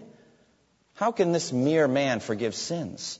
How 1.00 1.12
can 1.12 1.32
this 1.32 1.50
mere 1.50 1.88
man 1.88 2.20
forgive 2.20 2.54
sins? 2.54 3.18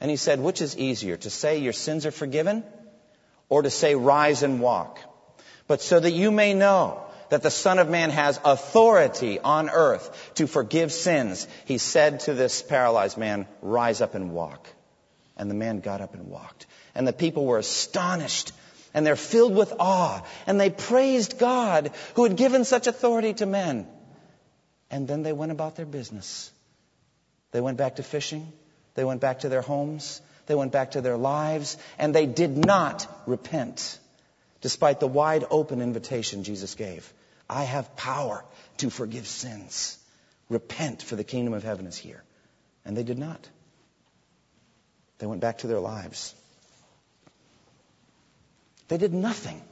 And 0.00 0.10
he 0.10 0.16
said, 0.16 0.40
Which 0.40 0.60
is 0.60 0.76
easier, 0.76 1.16
to 1.16 1.30
say 1.30 1.58
your 1.58 1.72
sins 1.72 2.06
are 2.06 2.10
forgiven, 2.10 2.64
or 3.48 3.62
to 3.62 3.70
say 3.70 3.94
rise 3.94 4.42
and 4.42 4.58
walk? 4.58 4.98
But 5.68 5.80
so 5.80 6.00
that 6.00 6.10
you 6.10 6.32
may 6.32 6.54
know 6.54 7.00
that 7.28 7.44
the 7.44 7.52
Son 7.52 7.78
of 7.78 7.88
Man 7.88 8.10
has 8.10 8.40
authority 8.44 9.38
on 9.38 9.70
earth 9.70 10.32
to 10.34 10.48
forgive 10.48 10.90
sins, 10.90 11.46
he 11.66 11.78
said 11.78 12.18
to 12.20 12.34
this 12.34 12.62
paralyzed 12.62 13.16
man, 13.16 13.46
Rise 13.62 14.00
up 14.00 14.16
and 14.16 14.32
walk. 14.32 14.66
And 15.36 15.48
the 15.48 15.54
man 15.54 15.78
got 15.78 16.00
up 16.00 16.14
and 16.14 16.26
walked. 16.26 16.66
And 16.96 17.06
the 17.06 17.12
people 17.12 17.46
were 17.46 17.58
astonished 17.58 18.50
and 18.92 19.06
they're 19.06 19.14
filled 19.14 19.54
with 19.54 19.72
awe 19.78 20.20
and 20.48 20.60
they 20.60 20.70
praised 20.70 21.38
God 21.38 21.92
who 22.16 22.24
had 22.24 22.36
given 22.36 22.64
such 22.64 22.88
authority 22.88 23.34
to 23.34 23.46
men. 23.46 23.86
And 24.90 25.06
then 25.06 25.22
they 25.22 25.32
went 25.32 25.52
about 25.52 25.76
their 25.76 25.86
business. 25.86 26.50
They 27.54 27.60
went 27.60 27.78
back 27.78 27.96
to 27.96 28.02
fishing. 28.02 28.52
They 28.96 29.04
went 29.04 29.20
back 29.20 29.40
to 29.40 29.48
their 29.48 29.62
homes. 29.62 30.20
They 30.46 30.56
went 30.56 30.72
back 30.72 30.90
to 30.92 31.00
their 31.00 31.16
lives 31.16 31.76
and 31.98 32.12
they 32.12 32.26
did 32.26 32.66
not 32.66 33.06
repent 33.28 34.00
despite 34.60 34.98
the 34.98 35.06
wide 35.06 35.44
open 35.50 35.80
invitation 35.80 36.42
Jesus 36.42 36.74
gave. 36.74 37.12
I 37.48 37.62
have 37.62 37.94
power 37.94 38.44
to 38.78 38.90
forgive 38.90 39.28
sins. 39.28 39.96
Repent 40.48 41.00
for 41.00 41.14
the 41.14 41.22
kingdom 41.22 41.54
of 41.54 41.62
heaven 41.62 41.86
is 41.86 41.96
here. 41.96 42.24
And 42.84 42.96
they 42.96 43.04
did 43.04 43.18
not. 43.18 43.48
They 45.18 45.26
went 45.28 45.40
back 45.40 45.58
to 45.58 45.68
their 45.68 45.78
lives. 45.78 46.34
They 48.88 48.98
did 48.98 49.14
nothing. 49.14 49.62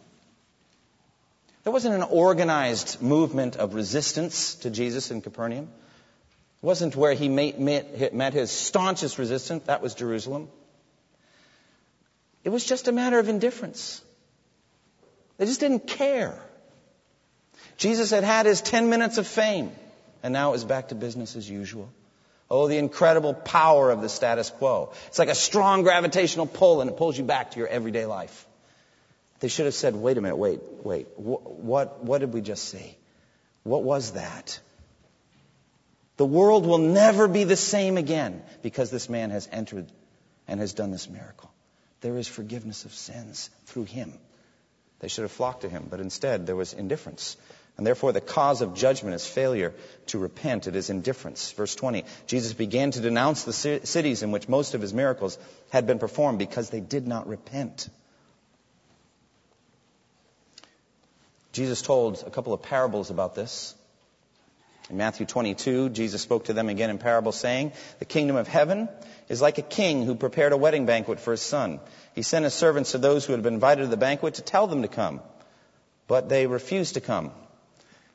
There 1.65 1.73
wasn't 1.73 1.97
an 1.97 2.05
organized 2.05 3.03
movement 3.03 3.57
of 3.57 3.75
resistance 3.75 4.55
to 4.67 4.71
Jesus 4.71 5.11
in 5.11 5.21
Capernaum. 5.21 5.69
Wasn't 6.63 6.95
where 6.95 7.13
he 7.13 7.29
met, 7.29 8.33
his 8.33 8.51
staunchest 8.51 9.19
resistance. 9.19 9.65
That 9.65 9.83
was 9.83 9.95
Jerusalem. 9.95 10.49
It 12.45 12.51
was 12.51 12.65
just 12.65 12.87
a 12.87 12.93
matter 12.93 13.19
of 13.19 13.29
indifference. 13.29 14.01
They 15.39 15.47
just 15.47 15.61
didn't 15.61 15.89
care. 15.89 16.39
Jesus 17.77 18.11
had 18.11 18.23
had 18.23 18.47
his 18.47 18.61
10 18.61 18.91
minutes 18.91 19.19
of 19.19 19.27
fame, 19.27 19.73
and 20.23 20.33
now 20.33 20.51
it 20.51 20.53
was 20.53 20.65
back 20.65 20.89
to 20.89 20.95
business 20.95 21.35
as 21.35 21.51
usual. 21.51 21.93
Oh, 22.49 22.69
the 22.69 22.77
incredible 22.77 23.35
power 23.35 23.91
of 23.91 24.03
the 24.03 24.09
status 24.09 24.51
quo. 24.51 24.93
It's 25.09 25.19
like 25.19 25.31
a 25.31 25.35
strong 25.35 25.83
gravitational 25.83 26.47
pull, 26.47 26.81
and 26.81 26.91
it 26.91 26.97
pulls 26.97 27.19
you 27.19 27.25
back 27.25 27.53
to 27.53 27.59
your 27.59 27.67
everyday 27.67 28.07
life. 28.07 28.47
They 29.41 29.49
should 29.49 29.65
have 29.65 29.75
said, 29.75 29.97
wait 29.97 30.17
a 30.17 30.21
minute, 30.21 30.37
wait, 30.37 30.61
wait. 30.85 31.09
What, 31.17 32.05
what 32.05 32.19
did 32.19 32.33
we 32.33 32.41
just 32.41 32.69
see? 32.69 32.97
What 33.65 33.83
was 33.83 34.13
that? 34.13 34.61
The 36.23 36.27
world 36.27 36.67
will 36.67 36.79
never 36.79 37.27
be 37.27 37.43
the 37.43 37.57
same 37.57 37.97
again 37.97 38.45
because 38.63 38.93
this 38.93 39.09
man 39.09 39.31
has 39.31 39.49
entered 39.51 39.91
and 40.47 40.61
has 40.61 40.73
done 40.73 40.93
this 40.93 41.11
miracle. 41.11 41.51
There 42.01 42.17
is 42.17 42.29
forgiveness 42.29 42.85
of 42.85 42.95
sins 42.95 43.51
through 43.67 43.87
him. 43.87 44.13
They 45.01 45.09
should 45.09 45.23
have 45.23 45.33
flocked 45.33 45.63
to 45.63 45.69
him, 45.69 45.89
but 45.91 45.99
instead 45.99 46.47
there 46.47 46.55
was 46.55 46.75
indifference. 46.75 47.37
And 47.77 47.85
therefore, 47.85 48.13
the 48.13 48.21
cause 48.21 48.63
of 48.63 48.75
judgment 48.75 49.17
is 49.17 49.27
failure 49.27 49.75
to 50.07 50.19
repent. 50.21 50.69
It 50.69 50.77
is 50.77 50.91
indifference. 50.91 51.51
Verse 51.51 51.75
20 51.75 52.05
Jesus 52.29 52.53
began 52.53 52.93
to 52.93 53.01
denounce 53.01 53.43
the 53.43 53.53
cities 53.53 54.23
in 54.23 54.31
which 54.31 54.49
most 54.49 54.75
of 54.75 54.81
his 54.81 54.95
miracles 54.95 55.37
had 55.71 55.89
been 55.89 55.99
performed 55.99 56.39
because 56.39 56.71
they 56.71 56.79
did 56.79 57.09
not 57.09 57.27
repent. 57.27 57.89
Jesus 61.51 61.83
told 61.83 62.23
a 62.25 62.31
couple 62.31 62.53
of 62.53 62.63
parables 62.63 63.11
about 63.11 63.35
this. 63.35 63.75
In 64.93 64.99
Matthew 64.99 65.25
22, 65.25 65.89
Jesus 65.89 66.21
spoke 66.21 66.45
to 66.45 66.53
them 66.53 66.69
again 66.69 66.91
in 66.91 66.99
parable, 66.99 67.33
saying, 67.33 67.73
The 67.99 68.05
kingdom 68.05 68.37
of 68.37 68.47
heaven 68.47 68.91
is 69.31 69.41
like 69.41 69.57
a 69.57 69.63
king 69.63 70.05
who 70.05 70.15
prepared 70.15 70.53
a 70.53 70.57
wedding 70.59 70.85
banquet 70.85 71.19
for 71.19 71.31
his 71.31 71.41
son. 71.41 71.81
He 72.15 72.21
sent 72.21 72.45
his 72.45 72.53
servants 72.53 72.93
to 72.93 72.99
those 72.99 73.25
who 73.25 73.33
had 73.33 73.43
been 73.43 73.55
invited 73.55 73.85
to 73.85 73.89
the 73.89 73.97
banquet 73.97 74.35
to 74.35 74.43
tell 74.43 74.67
them 74.67 74.83
to 74.83 74.89
come, 74.89 75.23
but 76.09 76.29
they 76.29 76.47
refused 76.47 76.93
to 76.95 77.01
come. 77.01 77.31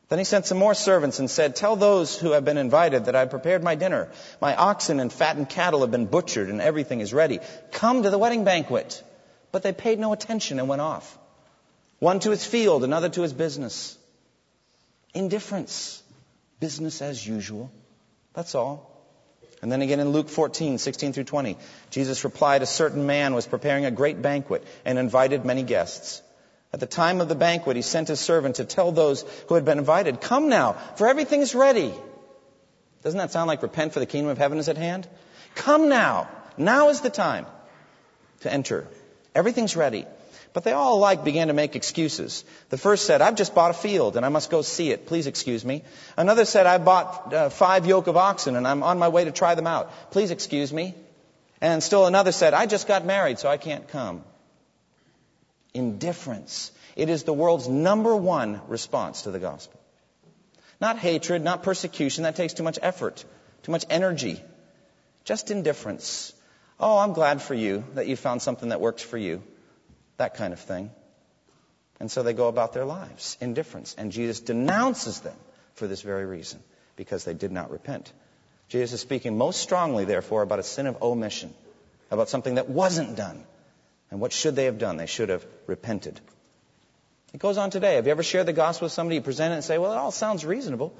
Then 0.09 0.19
he 0.19 0.23
sent 0.23 0.45
some 0.45 0.59
more 0.59 0.75
servants 0.75 1.17
and 1.17 1.31
said, 1.31 1.55
Tell 1.55 1.75
those 1.75 2.15
who 2.15 2.33
have 2.33 2.45
been 2.45 2.59
invited 2.59 3.05
that 3.05 3.15
I 3.15 3.21
have 3.21 3.31
prepared 3.31 3.63
my 3.63 3.73
dinner. 3.73 4.09
My 4.39 4.55
oxen 4.55 4.99
and 4.99 5.11
fattened 5.11 5.49
cattle 5.49 5.81
have 5.81 5.89
been 5.89 6.05
butchered 6.05 6.47
and 6.47 6.61
everything 6.61 7.01
is 7.01 7.11
ready. 7.11 7.39
Come 7.71 8.03
to 8.03 8.11
the 8.11 8.19
wedding 8.19 8.43
banquet. 8.43 9.03
But 9.51 9.63
they 9.63 9.73
paid 9.73 9.97
no 9.97 10.13
attention 10.13 10.59
and 10.59 10.69
went 10.69 10.81
off. 10.81 11.17
One 11.97 12.19
to 12.19 12.29
his 12.29 12.45
field, 12.45 12.83
another 12.83 13.09
to 13.09 13.23
his 13.23 13.33
business. 13.33 13.97
Indifference. 15.15 16.03
Business 16.59 17.01
as 17.01 17.25
usual. 17.25 17.71
That's 18.33 18.55
all. 18.55 18.93
And 19.61 19.71
then 19.71 19.81
again 19.81 19.99
in 19.99 20.09
Luke 20.09 20.29
14, 20.29 20.77
16 20.77 21.13
through 21.13 21.23
20, 21.23 21.57
Jesus 21.89 22.23
replied, 22.23 22.61
A 22.61 22.67
certain 22.67 23.05
man 23.05 23.33
was 23.33 23.47
preparing 23.47 23.85
a 23.85 23.91
great 23.91 24.21
banquet 24.21 24.63
and 24.85 24.99
invited 24.99 25.45
many 25.45 25.63
guests. 25.63 26.21
At 26.73 26.79
the 26.79 26.85
time 26.85 27.21
of 27.21 27.29
the 27.29 27.35
banquet, 27.35 27.75
he 27.75 27.81
sent 27.81 28.09
his 28.09 28.19
servant 28.19 28.57
to 28.57 28.65
tell 28.65 28.91
those 28.91 29.23
who 29.47 29.55
had 29.55 29.65
been 29.65 29.79
invited, 29.79 30.21
Come 30.21 30.49
now, 30.49 30.73
for 30.95 31.07
everything's 31.07 31.55
ready. 31.55 31.93
Doesn't 33.03 33.17
that 33.17 33.31
sound 33.31 33.47
like 33.47 33.63
repent 33.63 33.93
for 33.93 33.99
the 33.99 34.05
kingdom 34.05 34.29
of 34.29 34.37
heaven 34.37 34.57
is 34.57 34.69
at 34.69 34.77
hand? 34.77 35.07
Come 35.55 35.89
now. 35.89 36.29
Now 36.57 36.89
is 36.89 37.01
the 37.01 37.09
time 37.09 37.45
to 38.41 38.51
enter. 38.51 38.87
Everything's 39.33 39.75
ready. 39.75 40.05
But 40.53 40.63
they 40.63 40.71
all 40.71 40.97
alike 40.97 41.23
began 41.23 41.47
to 41.47 41.53
make 41.53 41.75
excuses. 41.75 42.43
The 42.69 42.77
first 42.77 43.05
said, 43.05 43.21
I've 43.21 43.35
just 43.35 43.53
bought 43.53 43.71
a 43.71 43.73
field 43.75 44.17
and 44.17 44.25
I 44.25 44.29
must 44.29 44.49
go 44.49 44.61
see 44.61 44.91
it. 44.91 45.05
Please 45.05 45.27
excuse 45.27 45.63
me. 45.63 45.83
Another 46.15 46.45
said, 46.45 46.65
I 46.65 46.77
bought 46.77 47.33
uh, 47.33 47.49
five 47.49 47.85
yoke 47.85 48.07
of 48.07 48.17
oxen 48.17 48.55
and 48.55 48.67
I'm 48.67 48.83
on 48.83 48.97
my 48.97 49.09
way 49.09 49.25
to 49.25 49.31
try 49.31 49.55
them 49.55 49.67
out. 49.67 50.11
Please 50.11 50.31
excuse 50.31 50.73
me. 50.73 50.95
And 51.61 51.81
still 51.81 52.05
another 52.05 52.31
said, 52.31 52.53
I 52.53 52.65
just 52.65 52.87
got 52.87 53.05
married, 53.05 53.39
so 53.39 53.49
I 53.49 53.57
can't 53.57 53.87
come. 53.87 54.23
Indifference. 55.73 56.71
It 56.95 57.09
is 57.09 57.23
the 57.23 57.33
world's 57.33 57.67
number 57.67 58.15
one 58.15 58.61
response 58.67 59.23
to 59.23 59.31
the 59.31 59.39
gospel. 59.39 59.79
Not 60.79 60.97
hatred, 60.97 61.43
not 61.43 61.63
persecution. 61.63 62.23
That 62.23 62.35
takes 62.35 62.53
too 62.53 62.63
much 62.63 62.77
effort, 62.81 63.23
too 63.63 63.71
much 63.71 63.85
energy. 63.89 64.41
Just 65.23 65.51
indifference. 65.51 66.33
Oh, 66.79 66.97
I'm 66.97 67.13
glad 67.13 67.41
for 67.41 67.55
you 67.55 67.83
that 67.95 68.07
you 68.07 68.15
found 68.15 68.41
something 68.41 68.69
that 68.69 68.79
works 68.79 69.01
for 69.01 69.17
you. 69.17 69.41
That 70.17 70.35
kind 70.35 70.53
of 70.53 70.59
thing. 70.59 70.91
And 71.99 72.11
so 72.11 72.21
they 72.23 72.33
go 72.33 72.47
about 72.47 72.73
their 72.73 72.85
lives, 72.85 73.37
in 73.41 73.49
indifference. 73.49 73.95
And 73.97 74.11
Jesus 74.11 74.39
denounces 74.39 75.21
them 75.21 75.37
for 75.73 75.87
this 75.87 76.01
very 76.01 76.25
reason, 76.25 76.59
because 76.95 77.23
they 77.23 77.33
did 77.33 77.51
not 77.51 77.71
repent. 77.71 78.11
Jesus 78.69 78.93
is 78.93 79.01
speaking 79.01 79.37
most 79.37 79.61
strongly, 79.61 80.05
therefore, 80.05 80.41
about 80.41 80.59
a 80.59 80.63
sin 80.63 80.87
of 80.87 81.01
omission, 81.01 81.53
about 82.11 82.29
something 82.29 82.55
that 82.55 82.69
wasn't 82.69 83.15
done. 83.15 83.43
And 84.11 84.19
what 84.19 84.31
should 84.31 84.55
they 84.55 84.65
have 84.65 84.77
done? 84.77 84.97
They 84.97 85.05
should 85.05 85.29
have 85.29 85.45
repented. 85.65 86.19
It 87.33 87.39
goes 87.39 87.57
on 87.57 87.69
today. 87.69 87.95
Have 87.95 88.05
you 88.05 88.11
ever 88.11 88.23
shared 88.23 88.45
the 88.45 88.53
gospel 88.53 88.85
with 88.85 88.93
somebody? 88.93 89.15
You 89.15 89.21
present 89.21 89.51
it 89.51 89.55
and 89.55 89.63
say, 89.63 89.77
well, 89.77 89.91
it 89.91 89.97
all 89.97 90.11
sounds 90.11 90.45
reasonable. 90.45 90.93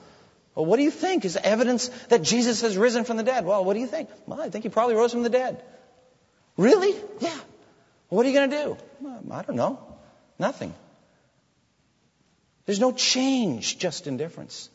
Well, 0.56 0.65
what 0.65 0.77
do 0.77 0.84
you 0.84 0.91
think 0.91 1.23
is 1.23 1.38
evidence 1.38 1.88
that 2.10 2.21
Jesus 2.21 2.62
has 2.62 2.77
risen 2.77 3.03
from 3.03 3.17
the 3.17 3.23
dead? 3.23 3.45
Well, 3.45 3.63
what 3.63 3.75
do 3.75 3.80
you 3.80 3.88
think? 3.88 4.10
Well, 4.25 4.41
I 4.41 4.49
think 4.49 4.63
he 4.63 4.69
probably 4.69 4.95
rose 4.95 5.12
from 5.12 5.23
the 5.23 5.30
dead. 5.30 5.63
Really? 6.58 6.95
Yeah. 7.19 7.38
What 8.09 8.25
are 8.25 8.29
you 8.29 8.35
going 8.35 8.49
to 8.49 8.63
do? 8.63 8.77
I 9.31 9.41
don't 9.41 9.55
know. 9.55 9.79
Nothing. 10.39 10.73
There's 12.65 12.79
no 12.79 12.91
change, 12.91 13.77
just 13.77 14.07
indifference. 14.07 14.69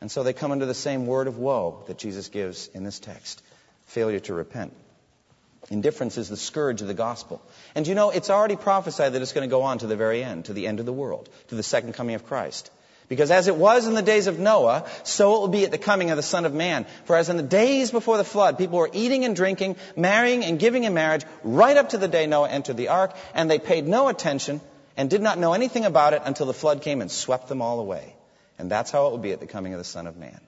And 0.00 0.10
so 0.10 0.22
they 0.22 0.32
come 0.32 0.52
under 0.52 0.66
the 0.66 0.74
same 0.74 1.06
word 1.06 1.26
of 1.26 1.38
woe 1.38 1.84
that 1.86 1.98
Jesus 1.98 2.28
gives 2.28 2.68
in 2.68 2.84
this 2.84 2.98
text 2.98 3.42
failure 3.86 4.20
to 4.20 4.34
repent. 4.34 4.72
Indifference 5.70 6.16
is 6.16 6.28
the 6.28 6.36
scourge 6.36 6.80
of 6.82 6.88
the 6.88 6.94
gospel. 6.94 7.42
And 7.74 7.86
you 7.86 7.94
know, 7.94 8.10
it's 8.10 8.30
already 8.30 8.56
prophesied 8.56 9.14
that 9.14 9.22
it's 9.22 9.32
going 9.32 9.48
to 9.48 9.50
go 9.50 9.62
on 9.62 9.78
to 9.78 9.86
the 9.86 9.96
very 9.96 10.22
end, 10.22 10.44
to 10.44 10.52
the 10.52 10.66
end 10.66 10.78
of 10.78 10.86
the 10.86 10.92
world, 10.92 11.28
to 11.48 11.56
the 11.56 11.62
second 11.62 11.94
coming 11.94 12.14
of 12.14 12.24
Christ. 12.26 12.70
Because 13.08 13.30
as 13.30 13.46
it 13.46 13.56
was 13.56 13.86
in 13.86 13.94
the 13.94 14.02
days 14.02 14.26
of 14.26 14.38
Noah, 14.38 14.84
so 15.04 15.36
it 15.36 15.40
will 15.40 15.48
be 15.48 15.64
at 15.64 15.70
the 15.70 15.78
coming 15.78 16.10
of 16.10 16.16
the 16.16 16.22
Son 16.22 16.44
of 16.44 16.52
Man. 16.52 16.86
For 17.04 17.16
as 17.16 17.28
in 17.28 17.36
the 17.36 17.42
days 17.42 17.90
before 17.90 18.16
the 18.16 18.24
flood, 18.24 18.58
people 18.58 18.78
were 18.78 18.90
eating 18.92 19.24
and 19.24 19.36
drinking, 19.36 19.76
marrying 19.96 20.44
and 20.44 20.58
giving 20.58 20.84
in 20.84 20.94
marriage, 20.94 21.24
right 21.44 21.76
up 21.76 21.90
to 21.90 21.98
the 21.98 22.08
day 22.08 22.26
Noah 22.26 22.48
entered 22.48 22.76
the 22.76 22.88
ark, 22.88 23.14
and 23.32 23.50
they 23.50 23.60
paid 23.60 23.86
no 23.86 24.08
attention 24.08 24.60
and 24.96 25.08
did 25.08 25.22
not 25.22 25.38
know 25.38 25.52
anything 25.52 25.84
about 25.84 26.14
it 26.14 26.22
until 26.24 26.46
the 26.46 26.54
flood 26.54 26.82
came 26.82 27.00
and 27.00 27.10
swept 27.10 27.48
them 27.48 27.62
all 27.62 27.78
away. 27.78 28.16
And 28.58 28.70
that's 28.70 28.90
how 28.90 29.06
it 29.06 29.10
will 29.10 29.18
be 29.18 29.32
at 29.32 29.40
the 29.40 29.46
coming 29.46 29.72
of 29.72 29.78
the 29.78 29.84
Son 29.84 30.06
of 30.06 30.16
Man. 30.16 30.40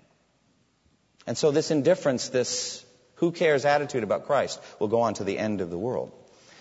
And 1.27 1.37
so 1.37 1.51
this 1.51 1.71
indifference, 1.71 2.31
this 2.31 2.85
who 3.17 3.33
cares 3.33 3.65
attitude 3.65 4.03
about 4.03 4.27
Christ 4.27 4.61
will 4.79 4.89
go 4.89 5.03
on 5.03 5.15
to 5.15 5.25
the 5.25 5.39
end 5.39 5.61
of 5.61 5.71
the 5.71 5.79
world. 5.79 6.13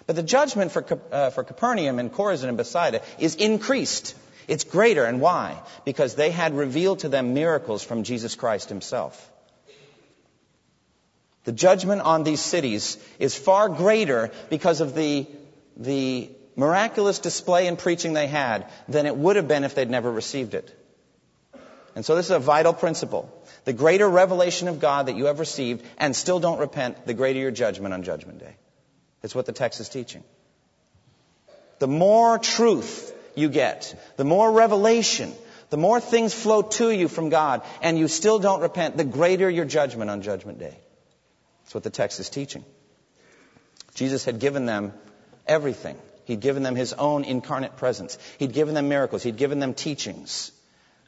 But 0.06 0.16
the 0.16 0.24
judgment 0.24 0.72
for, 0.72 0.86
uh, 1.12 1.30
for 1.30 1.44
Capernaum 1.44 2.00
and 2.00 2.12
Chorazin 2.12 2.50
and 2.50 2.58
Bethsaida 2.58 3.02
is 3.20 3.36
increased. 3.36 4.16
It's 4.48 4.64
greater. 4.64 5.06
And 5.06 5.20
why? 5.22 5.62
Because 5.86 6.16
they 6.16 6.32
had 6.32 6.56
revealed 6.56 7.00
to 7.00 7.10
them 7.10 7.34
miracles 7.34 7.84
from 7.84 8.04
Jesus 8.04 8.36
Christ 8.36 8.70
himself. 8.70 9.32
The 11.44 11.52
judgment 11.52 12.02
on 12.02 12.24
these 12.24 12.42
cities 12.42 12.98
is 13.20 13.36
far 13.36 13.70
greater 13.70 14.32
because 14.50 14.82
of 14.82 14.96
the, 14.96 15.26
the 15.78 16.30
miraculous 16.58 17.20
display 17.20 17.68
and 17.68 17.78
preaching 17.78 18.14
they 18.14 18.28
had 18.28 18.66
than 18.90 19.06
it 19.06 19.16
would 19.16 19.38
have 19.38 19.48
been 19.48 19.64
if 19.64 19.76
they'd 19.76 19.90
never 19.90 20.12
received 20.12 20.56
it. 20.56 20.74
And 21.96 22.06
so 22.06 22.16
this 22.16 22.26
is 22.26 22.32
a 22.32 22.40
vital 22.40 22.74
principle. 22.74 23.34
The 23.66 23.74
greater 23.74 24.08
revelation 24.08 24.68
of 24.68 24.80
God 24.80 25.08
that 25.08 25.16
you 25.16 25.26
have 25.26 25.40
received 25.40 25.86
and 25.98 26.16
still 26.16 26.40
don't 26.40 26.60
repent, 26.60 27.06
the 27.06 27.14
greater 27.14 27.40
your 27.40 27.52
judgment 27.52 27.94
on 27.94 28.04
Judgment 28.04 28.40
Day. 28.40 28.56
That's 29.22 29.34
what 29.34 29.46
the 29.46 29.52
text 29.52 29.80
is 29.80 29.90
teaching. 29.90 30.24
The 31.80 31.88
more 31.88 32.38
truth 32.40 33.14
you 33.38 33.50
get, 33.50 33.94
the 34.18 34.24
more 34.24 34.52
revelation, 34.52 35.34
the 35.70 35.78
more 35.78 36.00
things 36.00 36.34
flow 36.34 36.62
to 36.62 36.90
you 36.90 37.08
from 37.08 37.30
God, 37.30 37.62
and 37.82 37.98
you 37.98 38.08
still 38.08 38.40
don't 38.40 38.62
repent, 38.62 38.98
the 38.98 39.04
greater 39.04 39.50
your 39.50 39.66
judgment 39.66 40.10
on 40.10 40.22
Judgment 40.22 40.60
Day. 40.60 40.78
That's 41.64 41.76
what 41.76 41.84
the 41.84 41.90
text 41.90 42.20
is 42.20 42.30
teaching. 42.30 42.64
Jesus 43.94 44.24
had 44.24 44.40
given 44.40 44.66
them 44.66 44.94
everything. 45.46 45.98
He'd 46.26 46.40
given 46.40 46.64
them 46.64 46.76
his 46.76 46.94
own 46.94 47.24
incarnate 47.24 47.78
presence. 47.78 48.18
He'd 48.38 48.54
given 48.54 48.76
them 48.76 48.90
miracles. 48.90 49.24
He'd 49.24 49.38
given 49.38 49.60
them 49.60 49.74
teachings. 49.74 50.52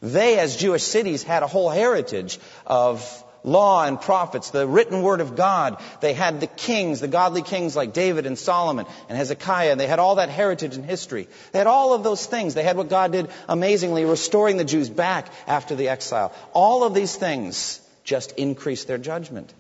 They, 0.02 0.40
as 0.40 0.56
Jewish 0.56 0.84
cities, 0.84 1.24
had 1.24 1.44
a 1.44 1.48
whole 1.48 1.70
heritage 1.70 2.40
of 2.66 3.24
law 3.44 3.86
and 3.86 4.00
prophets, 4.00 4.50
the 4.52 4.68
written 4.68 5.02
word 5.02 5.22
of 5.22 5.36
God. 5.36 5.82
They 6.02 6.14
had 6.14 6.40
the 6.40 6.48
kings, 6.48 7.00
the 7.00 7.08
godly 7.08 7.42
kings 7.42 7.76
like 7.76 7.94
David 7.94 8.26
and 8.26 8.38
Solomon 8.38 8.86
and 9.08 9.18
Hezekiah. 9.18 9.72
And 9.72 9.80
they 9.80 9.88
had 9.88 10.00
all 10.00 10.16
that 10.16 10.30
heritage 10.30 10.76
and 10.76 10.86
history. 10.86 11.28
They 11.52 11.60
had 11.60 11.68
all 11.68 11.94
of 11.94 12.04
those 12.04 12.26
things. 12.26 12.54
They 12.54 12.64
had 12.64 12.78
what 12.78 12.90
God 12.90 13.12
did 13.12 13.30
amazingly, 13.48 14.06
restoring 14.06 14.58
the 14.58 14.66
Jews 14.66 14.90
back 14.90 15.28
after 15.48 15.76
the 15.76 15.90
exile. 15.90 16.34
All 16.54 16.84
of 16.84 16.94
these 16.94 17.16
things 17.16 17.82
just 18.04 18.32
increased 18.34 18.88
their 18.88 18.98
judgment 18.98 19.54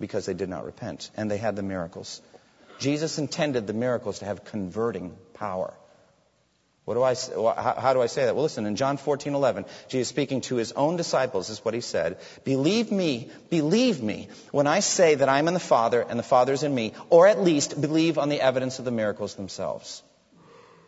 because 0.00 0.26
they 0.26 0.34
did 0.34 0.48
not 0.48 0.64
repent. 0.64 1.10
And 1.16 1.30
they 1.30 1.38
had 1.38 1.56
the 1.56 1.62
miracles. 1.62 2.20
Jesus 2.78 3.18
intended 3.18 3.66
the 3.66 3.72
miracles 3.72 4.18
to 4.18 4.24
have 4.24 4.44
converting 4.44 5.16
power. 5.34 5.74
What 6.84 6.94
do 6.94 7.02
I, 7.02 7.14
how 7.80 7.94
do 7.94 8.02
I 8.02 8.06
say 8.06 8.26
that? 8.26 8.34
Well, 8.34 8.42
listen, 8.42 8.66
in 8.66 8.76
John 8.76 8.98
14, 8.98 9.34
11, 9.34 9.64
Jesus 9.88 10.08
speaking 10.08 10.42
to 10.42 10.56
his 10.56 10.72
own 10.72 10.96
disciples, 10.96 11.48
is 11.48 11.64
what 11.64 11.72
he 11.72 11.80
said. 11.80 12.18
Believe 12.44 12.92
me, 12.92 13.30
believe 13.48 14.02
me 14.02 14.28
when 14.50 14.66
I 14.66 14.80
say 14.80 15.14
that 15.14 15.30
I'm 15.30 15.48
in 15.48 15.54
the 15.54 15.60
Father 15.60 16.04
and 16.06 16.18
the 16.18 16.24
Father 16.24 16.52
is 16.52 16.62
in 16.62 16.74
me, 16.74 16.92
or 17.08 17.26
at 17.26 17.42
least 17.42 17.80
believe 17.80 18.18
on 18.18 18.28
the 18.28 18.40
evidence 18.40 18.78
of 18.78 18.84
the 18.84 18.90
miracles 18.90 19.34
themselves. 19.34 20.02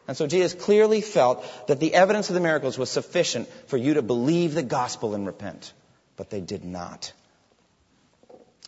And 0.07 0.17
so 0.17 0.27
Jesus 0.27 0.53
clearly 0.53 1.01
felt 1.01 1.45
that 1.67 1.81
the 1.81 1.95
evidence 1.95 2.29
of 2.29 2.35
the 2.35 2.41
miracles 2.41 2.77
was 2.77 2.91
sufficient 2.91 3.49
for 3.69 3.79
you 3.79 3.95
to 3.95 4.03
believe 4.03 4.53
the 4.53 4.63
gospel 4.63 5.15
and 5.15 5.27
repent. 5.27 5.73
But 6.17 6.29
they 6.29 6.43
did 6.43 6.65
not. 6.65 7.13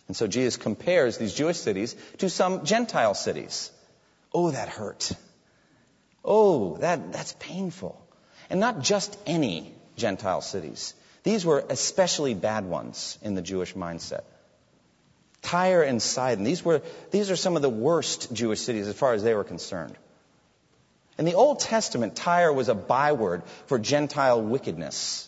And 0.07 0.17
so 0.17 0.25
Jesus 0.25 0.57
compares 0.57 1.19
these 1.19 1.35
Jewish 1.35 1.57
cities 1.57 1.95
to 2.17 2.29
some 2.29 2.65
Gentile 2.65 3.13
cities. 3.13 3.71
Oh, 4.33 4.49
that 4.49 4.67
hurt. 4.67 5.11
Oh, 6.23 6.77
that, 6.77 7.11
that's 7.11 7.35
painful. 7.39 7.99
And 8.49 8.59
not 8.59 8.81
just 8.81 9.17
any 9.25 9.73
Gentile 9.95 10.41
cities. 10.41 10.93
These 11.23 11.45
were 11.45 11.63
especially 11.69 12.33
bad 12.33 12.65
ones 12.65 13.17
in 13.21 13.35
the 13.35 13.41
Jewish 13.41 13.73
mindset. 13.73 14.23
Tyre 15.41 15.83
and 15.83 16.01
Sidon, 16.01 16.43
these, 16.43 16.63
were, 16.63 16.81
these 17.11 17.31
are 17.31 17.35
some 17.35 17.55
of 17.55 17.61
the 17.61 17.69
worst 17.69 18.33
Jewish 18.33 18.59
cities 18.61 18.87
as 18.87 18.95
far 18.95 19.13
as 19.13 19.23
they 19.23 19.33
were 19.33 19.43
concerned. 19.43 19.95
In 21.17 21.25
the 21.25 21.33
Old 21.33 21.59
Testament, 21.59 22.15
Tyre 22.15 22.51
was 22.51 22.69
a 22.69 22.75
byword 22.75 23.43
for 23.67 23.77
Gentile 23.77 24.41
wickedness. 24.41 25.27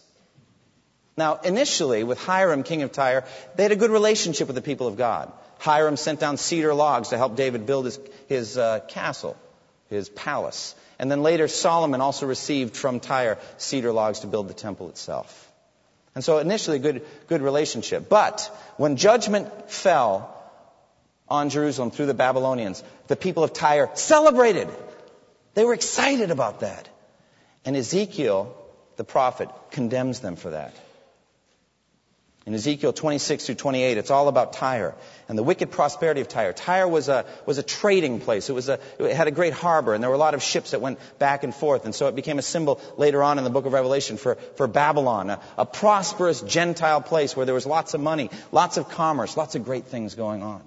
Now, 1.18 1.40
initially, 1.44 2.04
with 2.04 2.18
Hiram, 2.24 2.64
king 2.64 2.82
of 2.84 2.92
Tyre, 2.92 3.26
they 3.56 3.64
had 3.64 3.72
a 3.72 3.76
good 3.76 3.92
relationship 3.92 4.48
with 4.48 4.56
the 4.56 4.62
people 4.62 4.88
of 4.88 4.98
God. 4.98 5.32
Hiram 5.60 5.98
sent 5.98 6.20
down 6.20 6.38
cedar 6.38 6.74
logs 6.74 7.10
to 7.10 7.18
help 7.18 7.36
David 7.36 7.66
build 7.66 7.86
his, 7.86 8.00
his 8.28 8.58
uh, 8.58 8.80
castle, 8.88 9.38
his 9.92 10.10
palace. 10.10 10.74
And 10.98 11.12
then 11.12 11.22
later, 11.22 11.48
Solomon 11.48 12.02
also 12.02 12.26
received 12.26 12.76
from 12.76 13.00
Tyre 13.00 13.38
cedar 13.58 13.92
logs 13.92 14.22
to 14.22 14.28
build 14.28 14.48
the 14.48 14.54
temple 14.54 14.90
itself. 14.90 15.52
And 16.16 16.24
so 16.24 16.40
initially, 16.40 16.80
good, 16.80 17.06
good 17.28 17.42
relationship. 17.42 18.10
But 18.10 18.42
when 18.78 18.98
judgment 18.98 19.72
fell 19.72 20.38
on 21.28 21.50
Jerusalem 21.50 21.92
through 21.92 22.08
the 22.08 22.14
Babylonians, 22.14 22.84
the 23.08 23.16
people 23.16 23.44
of 23.44 23.54
Tyre 23.54 23.90
celebrated. 23.94 24.68
They 25.54 25.64
were 25.64 25.74
excited 25.74 26.32
about 26.32 26.62
that. 26.62 26.90
And 27.64 27.76
Ezekiel, 27.76 28.56
the 28.98 29.04
prophet, 29.04 29.50
condemns 29.72 30.20
them 30.20 30.36
for 30.36 30.50
that. 30.50 30.74
In 32.46 32.54
Ezekiel 32.54 32.92
26 32.92 33.46
through 33.46 33.56
28, 33.56 33.98
it's 33.98 34.12
all 34.12 34.28
about 34.28 34.54
Tyre 34.54 34.96
and 35.28 35.38
the 35.38 35.44
wicked 35.44 35.72
prosperity 35.72 36.22
of 36.22 36.28
Tyre. 36.28 36.54
Tyre 36.54 36.88
was 36.88 37.10
a, 37.10 37.26
was 37.46 37.58
a 37.58 37.64
trading 37.64 38.20
place. 38.20 38.50
It, 38.50 38.54
was 38.54 38.70
a, 38.70 38.80
it 39.00 39.16
had 39.16 39.28
a 39.28 39.32
great 39.32 39.54
harbor, 39.54 39.94
and 39.94 40.04
there 40.04 40.10
were 40.10 40.16
a 40.16 40.20
lot 40.20 40.34
of 40.34 40.44
ships 40.44 40.72
that 40.72 40.82
went 40.82 41.00
back 41.20 41.44
and 41.44 41.54
forth. 41.54 41.86
And 41.86 41.96
so 41.96 42.08
it 42.08 42.16
became 42.16 42.40
a 42.40 42.42
symbol 42.42 42.82
later 42.98 43.24
on 43.24 43.38
in 43.38 43.44
the 43.44 43.50
book 43.50 43.66
of 43.66 43.74
Revelation 43.74 44.18
for, 44.18 44.36
for 44.56 44.68
Babylon, 44.68 45.30
a, 45.30 45.40
a 45.58 45.66
prosperous 45.66 46.42
Gentile 46.42 47.02
place 47.02 47.36
where 47.36 47.46
there 47.46 47.56
was 47.56 47.66
lots 47.66 47.94
of 47.94 48.02
money, 48.02 48.30
lots 48.52 48.78
of 48.78 48.90
commerce, 48.90 49.38
lots 49.38 49.56
of 49.56 49.66
great 49.66 49.86
things 49.86 50.16
going 50.16 50.44
on, 50.44 50.62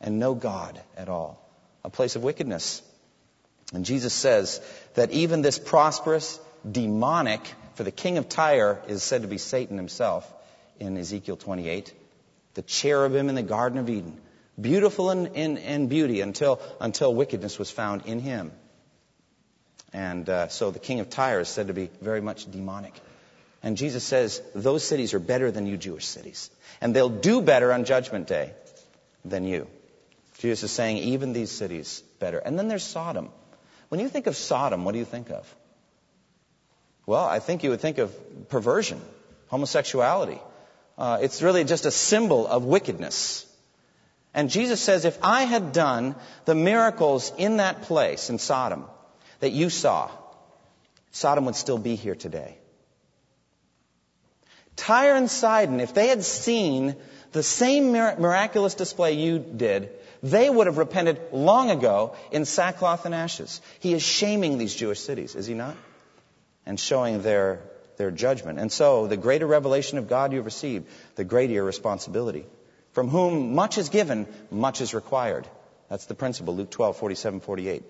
and 0.00 0.18
no 0.18 0.34
God 0.34 0.80
at 0.96 1.08
all. 1.08 1.40
A 1.84 1.90
place 1.90 2.16
of 2.16 2.22
wickedness. 2.22 2.82
And 3.72 3.84
Jesus 3.84 4.12
says 4.12 4.60
that 4.94 5.12
even 5.12 5.42
this 5.42 5.58
prosperous, 5.58 6.40
demonic, 6.70 7.40
for 7.74 7.84
the 7.84 7.90
king 7.90 8.18
of 8.18 8.28
Tyre 8.28 8.82
is 8.88 9.02
said 9.02 9.22
to 9.22 9.28
be 9.28 9.38
Satan 9.38 9.76
himself, 9.76 10.30
in 10.80 10.96
Ezekiel 10.96 11.36
28, 11.36 11.92
the 12.54 12.62
cherubim 12.62 13.28
in 13.28 13.34
the 13.34 13.42
Garden 13.42 13.78
of 13.78 13.88
Eden, 13.88 14.20
beautiful 14.60 15.10
in, 15.10 15.26
in, 15.34 15.56
in 15.56 15.88
beauty 15.88 16.20
until, 16.20 16.60
until 16.80 17.14
wickedness 17.14 17.58
was 17.58 17.70
found 17.70 18.06
in 18.06 18.20
him. 18.20 18.52
And 19.92 20.28
uh, 20.28 20.48
so 20.48 20.70
the 20.70 20.78
king 20.78 21.00
of 21.00 21.10
Tyre 21.10 21.40
is 21.40 21.48
said 21.48 21.66
to 21.66 21.72
be 21.74 21.90
very 22.00 22.20
much 22.20 22.50
demonic. 22.50 22.94
And 23.62 23.76
Jesus 23.76 24.04
says 24.04 24.40
those 24.54 24.84
cities 24.84 25.14
are 25.14 25.18
better 25.18 25.50
than 25.50 25.66
you 25.66 25.76
Jewish 25.76 26.06
cities. 26.06 26.50
And 26.80 26.94
they'll 26.94 27.08
do 27.08 27.42
better 27.42 27.72
on 27.72 27.84
Judgment 27.84 28.26
Day. 28.26 28.52
than 29.24 29.44
you. 29.44 29.66
Jesus 30.38 30.70
is 30.70 30.72
saying, 30.72 30.98
even 30.98 31.32
these 31.32 31.50
cities 31.50 32.02
better. 32.18 32.38
And 32.38 32.58
then 32.58 32.68
there's 32.68 32.84
Sodom. 32.84 33.30
When 33.88 34.00
you 34.00 34.08
think 34.08 34.26
of 34.26 34.36
Sodom, 34.36 34.84
what 34.84 34.92
do 34.92 34.98
you 34.98 35.04
think 35.04 35.30
of? 35.30 35.54
Well, 37.06 37.24
I 37.24 37.40
think 37.40 37.62
you 37.64 37.70
would 37.70 37.80
think 37.80 37.98
of 37.98 38.48
perversion, 38.48 39.00
homosexuality. 39.48 40.40
Uh, 41.00 41.18
it's 41.22 41.40
really 41.40 41.64
just 41.64 41.86
a 41.86 41.90
symbol 41.90 42.46
of 42.46 42.64
wickedness. 42.64 43.46
And 44.34 44.50
Jesus 44.50 44.80
says, 44.80 45.06
if 45.06 45.18
I 45.22 45.44
had 45.44 45.72
done 45.72 46.14
the 46.44 46.54
miracles 46.54 47.32
in 47.38 47.56
that 47.56 47.82
place, 47.82 48.28
in 48.28 48.38
Sodom, 48.38 48.84
that 49.40 49.50
you 49.52 49.70
saw, 49.70 50.10
Sodom 51.10 51.46
would 51.46 51.56
still 51.56 51.78
be 51.78 51.94
here 51.96 52.14
today. 52.14 52.58
Tyre 54.76 55.16
and 55.16 55.30
Sidon, 55.30 55.80
if 55.80 55.94
they 55.94 56.08
had 56.08 56.22
seen 56.22 56.94
the 57.32 57.42
same 57.42 57.92
miraculous 57.92 58.74
display 58.74 59.14
you 59.14 59.38
did, 59.38 59.88
they 60.22 60.50
would 60.50 60.66
have 60.66 60.76
repented 60.76 61.18
long 61.32 61.70
ago 61.70 62.14
in 62.30 62.44
sackcloth 62.44 63.06
and 63.06 63.14
ashes. 63.14 63.62
He 63.80 63.94
is 63.94 64.02
shaming 64.02 64.58
these 64.58 64.74
Jewish 64.74 65.00
cities, 65.00 65.34
is 65.34 65.46
he 65.46 65.54
not? 65.54 65.76
And 66.66 66.78
showing 66.78 67.22
their, 67.22 67.62
their 68.00 68.10
judgment. 68.10 68.58
And 68.58 68.72
so, 68.72 69.06
the 69.06 69.18
greater 69.18 69.46
revelation 69.46 69.98
of 69.98 70.08
God 70.08 70.32
you've 70.32 70.46
received, 70.46 70.86
the 71.16 71.24
greater 71.24 71.52
your 71.52 71.64
responsibility. 71.64 72.46
From 72.92 73.08
whom 73.08 73.54
much 73.54 73.76
is 73.76 73.90
given, 73.90 74.26
much 74.50 74.80
is 74.80 74.94
required. 74.94 75.46
That's 75.90 76.06
the 76.06 76.14
principle, 76.14 76.56
Luke 76.56 76.70
12, 76.70 76.96
47, 76.96 77.40
48. 77.40 77.82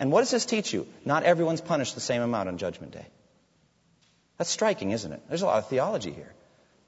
And 0.00 0.10
what 0.10 0.22
does 0.22 0.30
this 0.30 0.46
teach 0.46 0.72
you? 0.72 0.86
Not 1.04 1.24
everyone's 1.24 1.60
punished 1.60 1.94
the 1.94 2.00
same 2.00 2.22
amount 2.22 2.48
on 2.48 2.56
Judgment 2.56 2.92
Day. 2.92 3.06
That's 4.38 4.48
striking, 4.50 4.92
isn't 4.92 5.12
it? 5.12 5.20
There's 5.28 5.42
a 5.42 5.46
lot 5.46 5.58
of 5.58 5.68
theology 5.68 6.12
here. 6.12 6.32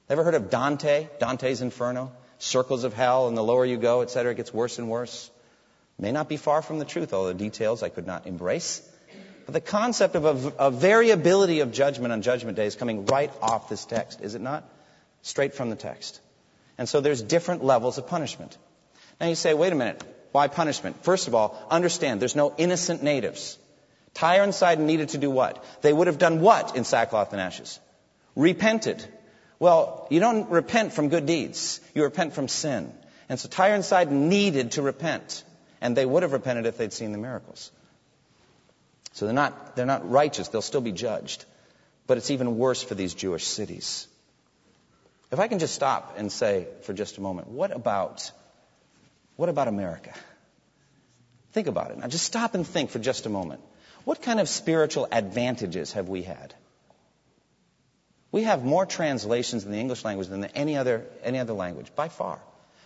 Ever 0.09 0.23
heard 0.23 0.33
of 0.33 0.49
Dante? 0.49 1.07
Dante's 1.19 1.61
Inferno? 1.61 2.11
Circles 2.39 2.83
of 2.83 2.93
hell, 2.93 3.27
and 3.27 3.37
the 3.37 3.43
lower 3.43 3.65
you 3.65 3.77
go, 3.77 4.01
etc., 4.01 4.31
it 4.31 4.37
gets 4.37 4.51
worse 4.51 4.79
and 4.79 4.89
worse. 4.89 5.29
May 5.99 6.11
not 6.11 6.27
be 6.27 6.37
far 6.37 6.63
from 6.63 6.79
the 6.79 6.85
truth, 6.85 7.13
although 7.13 7.33
the 7.33 7.35
details 7.35 7.83
I 7.83 7.89
could 7.89 8.07
not 8.07 8.25
embrace. 8.25 8.81
But 9.45 9.53
the 9.53 9.61
concept 9.61 10.15
of 10.15 10.25
a, 10.25 10.67
a 10.67 10.71
variability 10.71 11.59
of 11.59 11.71
judgment 11.71 12.13
on 12.13 12.21
Judgment 12.21 12.55
Day 12.55 12.65
is 12.65 12.75
coming 12.75 13.05
right 13.05 13.31
off 13.41 13.69
this 13.69 13.85
text, 13.85 14.21
is 14.21 14.35
it 14.35 14.41
not? 14.41 14.63
Straight 15.21 15.53
from 15.53 15.69
the 15.69 15.75
text. 15.75 16.21
And 16.77 16.87
so 16.87 17.01
there's 17.01 17.21
different 17.21 17.63
levels 17.63 17.97
of 17.97 18.07
punishment. 18.07 18.57
Now 19.19 19.27
you 19.27 19.35
say, 19.35 19.53
wait 19.53 19.71
a 19.73 19.75
minute, 19.75 20.03
why 20.31 20.47
punishment? 20.47 21.03
First 21.03 21.27
of 21.27 21.35
all, 21.35 21.61
understand 21.69 22.21
there's 22.21 22.35
no 22.35 22.53
innocent 22.57 23.03
natives. 23.03 23.57
Tyre 24.13 24.43
and 24.43 24.53
Sidon 24.53 24.85
needed 24.85 25.09
to 25.09 25.17
do 25.17 25.29
what? 25.29 25.63
They 25.81 25.93
would 25.93 26.07
have 26.07 26.17
done 26.17 26.39
what 26.41 26.75
in 26.75 26.83
sackcloth 26.83 27.33
and 27.33 27.41
ashes? 27.41 27.79
Repented. 28.35 29.03
Well, 29.59 30.07
you 30.09 30.19
don't 30.19 30.49
repent 30.49 30.93
from 30.93 31.09
good 31.09 31.25
deeds. 31.25 31.79
You 31.93 32.03
repent 32.03 32.33
from 32.33 32.47
sin. 32.47 32.91
And 33.29 33.39
so 33.39 33.49
Tyre 33.49 33.75
and 33.75 33.85
Sidon 33.85 34.29
needed 34.29 34.71
to 34.71 34.81
repent. 34.81 35.43
And 35.81 35.95
they 35.95 36.05
would 36.05 36.23
have 36.23 36.33
repented 36.33 36.65
if 36.65 36.77
they'd 36.77 36.93
seen 36.93 37.11
the 37.11 37.17
miracles. 37.17 37.71
So 39.13 39.25
they're 39.25 39.33
not, 39.33 39.75
they're 39.75 39.85
not 39.85 40.09
righteous. 40.09 40.49
They'll 40.49 40.61
still 40.61 40.81
be 40.81 40.91
judged. 40.91 41.45
But 42.05 42.17
it's 42.17 42.31
even 42.31 42.57
worse 42.57 42.83
for 42.83 42.95
these 42.95 43.13
Jewish 43.13 43.45
cities. 43.45 44.07
If 45.31 45.39
I 45.39 45.47
can 45.47 45.59
just 45.59 45.73
stop 45.73 46.15
and 46.17 46.31
say 46.31 46.67
for 46.81 46.93
just 46.93 47.17
a 47.17 47.21
moment, 47.21 47.47
what 47.47 47.71
about, 47.71 48.31
what 49.35 49.49
about 49.49 49.67
America? 49.67 50.13
Think 51.53 51.67
about 51.67 51.91
it. 51.91 51.97
Now 51.99 52.07
just 52.07 52.25
stop 52.25 52.55
and 52.55 52.67
think 52.67 52.89
for 52.89 52.99
just 52.99 53.25
a 53.25 53.29
moment. 53.29 53.61
What 54.03 54.21
kind 54.21 54.39
of 54.39 54.49
spiritual 54.49 55.07
advantages 55.11 55.93
have 55.93 56.09
we 56.09 56.23
had? 56.23 56.53
We 58.31 58.43
have 58.43 58.65
more 58.65 58.85
translations 58.85 59.63
in 59.63 59.71
the 59.71 59.77
English 59.77 60.03
language 60.03 60.27
than 60.27 60.43
any 60.45 60.75
other, 60.75 61.05
any 61.23 61.37
other 61.37 61.53
language, 61.53 61.95
by 61.95 62.09
far. 62.09 62.39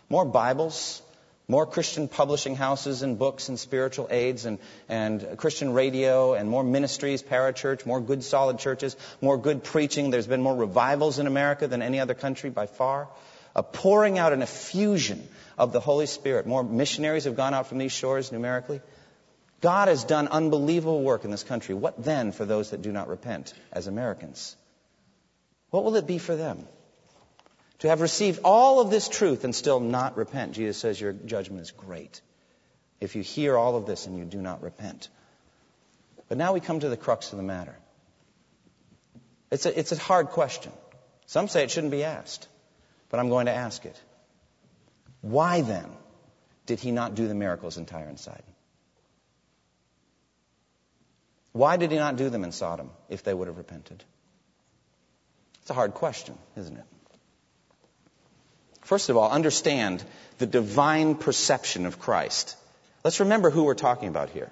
More 0.09 0.25
Bibles, 0.25 1.01
more 1.49 1.65
Christian 1.65 2.09
publishing 2.09 2.55
houses 2.55 3.03
and 3.03 3.17
books 3.17 3.47
and 3.47 3.57
spiritual 3.57 4.07
aids 4.11 4.45
and, 4.45 4.59
and 4.89 5.37
Christian 5.37 5.71
radio 5.71 6.33
and 6.33 6.49
more 6.49 6.63
ministries, 6.63 7.23
parachurch, 7.23 7.85
more 7.85 8.01
good 8.01 8.23
solid 8.23 8.59
churches, 8.59 8.97
more 9.21 9.37
good 9.37 9.63
preaching. 9.63 10.09
There's 10.09 10.27
been 10.27 10.41
more 10.41 10.55
revivals 10.55 11.19
in 11.19 11.27
America 11.27 11.67
than 11.67 11.81
any 11.81 12.01
other 12.01 12.13
country 12.13 12.49
by 12.49 12.65
far. 12.65 13.07
A 13.55 13.63
pouring 13.63 14.17
out 14.17 14.33
and 14.33 14.43
effusion 14.43 15.25
of 15.57 15.71
the 15.71 15.79
Holy 15.79 16.05
Spirit. 16.05 16.45
More 16.47 16.63
missionaries 16.63 17.23
have 17.23 17.37
gone 17.37 17.53
out 17.53 17.67
from 17.67 17.77
these 17.77 17.93
shores 17.93 18.31
numerically. 18.31 18.81
God 19.61 19.87
has 19.87 20.03
done 20.03 20.27
unbelievable 20.27 21.01
work 21.01 21.23
in 21.23 21.31
this 21.31 21.43
country. 21.43 21.73
What 21.73 22.03
then 22.03 22.33
for 22.33 22.45
those 22.45 22.71
that 22.71 22.81
do 22.81 22.91
not 22.91 23.07
repent 23.07 23.53
as 23.71 23.87
Americans? 23.87 24.55
What 25.69 25.85
will 25.85 25.95
it 25.95 26.05
be 26.05 26.17
for 26.17 26.35
them? 26.35 26.67
To 27.79 27.89
have 27.89 28.01
received 28.01 28.39
all 28.43 28.79
of 28.79 28.89
this 28.89 29.07
truth 29.07 29.43
and 29.43 29.53
still 29.53 29.79
not 29.79 30.17
repent. 30.17 30.53
Jesus 30.53 30.77
says 30.77 30.99
your 30.99 31.13
judgment 31.13 31.61
is 31.61 31.71
great. 31.71 32.21
If 32.99 33.15
you 33.15 33.21
hear 33.21 33.55
all 33.57 33.75
of 33.75 33.85
this 33.85 34.07
and 34.07 34.17
you 34.17 34.25
do 34.25 34.41
not 34.41 34.63
repent. 34.63 35.09
But 36.27 36.37
now 36.37 36.53
we 36.53 36.59
come 36.59 36.79
to 36.79 36.89
the 36.89 36.97
crux 36.97 37.31
of 37.31 37.37
the 37.37 37.43
matter. 37.43 37.75
It's 39.51 39.65
a, 39.65 39.79
it's 39.79 39.91
a 39.91 39.97
hard 39.97 40.29
question. 40.29 40.71
Some 41.27 41.47
say 41.47 41.63
it 41.63 41.71
shouldn't 41.71 41.91
be 41.91 42.03
asked, 42.03 42.47
but 43.09 43.19
I'm 43.19 43.29
going 43.29 43.45
to 43.45 43.53
ask 43.53 43.85
it. 43.85 44.01
Why 45.21 45.61
then 45.61 45.89
did 46.65 46.79
he 46.79 46.91
not 46.91 47.15
do 47.15 47.27
the 47.27 47.35
miracles 47.35 47.77
in 47.77 47.85
Tyre 47.85 48.07
and 48.07 48.19
Sidon? 48.19 48.43
Why 51.53 51.77
did 51.77 51.91
he 51.91 51.97
not 51.97 52.17
do 52.17 52.29
them 52.29 52.43
in 52.43 52.51
Sodom 52.51 52.91
if 53.09 53.23
they 53.23 53.33
would 53.33 53.47
have 53.47 53.57
repented? 53.57 54.03
It's 55.61 55.69
a 55.69 55.73
hard 55.73 55.93
question, 55.93 56.37
isn't 56.55 56.77
it? 56.77 56.85
First 58.87 59.09
of 59.09 59.17
all, 59.17 59.29
understand 59.29 60.01
the 60.37 60.45
divine 60.45 61.15
perception 61.15 61.85
of 61.85 61.99
Christ. 61.99 62.55
Let's 63.03 63.19
remember 63.19 63.49
who 63.49 63.63
we're 63.63 63.73
talking 63.73 64.07
about 64.07 64.29
here. 64.29 64.49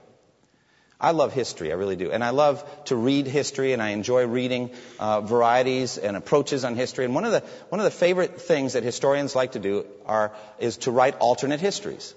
I 1.00 1.12
love 1.12 1.32
history, 1.32 1.72
I 1.72 1.76
really 1.76 1.96
do. 1.96 2.12
And 2.12 2.22
I 2.22 2.32
love 2.32 2.66
to 2.88 2.98
read 2.98 3.28
history, 3.28 3.72
and 3.72 3.82
I 3.82 3.92
enjoy 3.92 4.26
reading 4.28 4.72
uh, 5.00 5.22
varieties 5.22 5.98
and 5.98 6.18
approaches 6.18 6.66
on 6.66 6.76
history. 6.76 7.06
And 7.06 7.16
one 7.16 7.24
of, 7.24 7.32
the, 7.32 7.40
one 7.70 7.80
of 7.80 7.86
the 7.86 7.92
favorite 7.92 8.42
things 8.42 8.74
that 8.74 8.84
historians 8.84 9.36
like 9.36 9.54
to 9.54 9.60
do 9.60 9.86
are, 10.06 10.34
is 10.60 10.76
to 10.80 10.92
write 10.92 11.16
alternate 11.20 11.62
histories. 11.62 12.14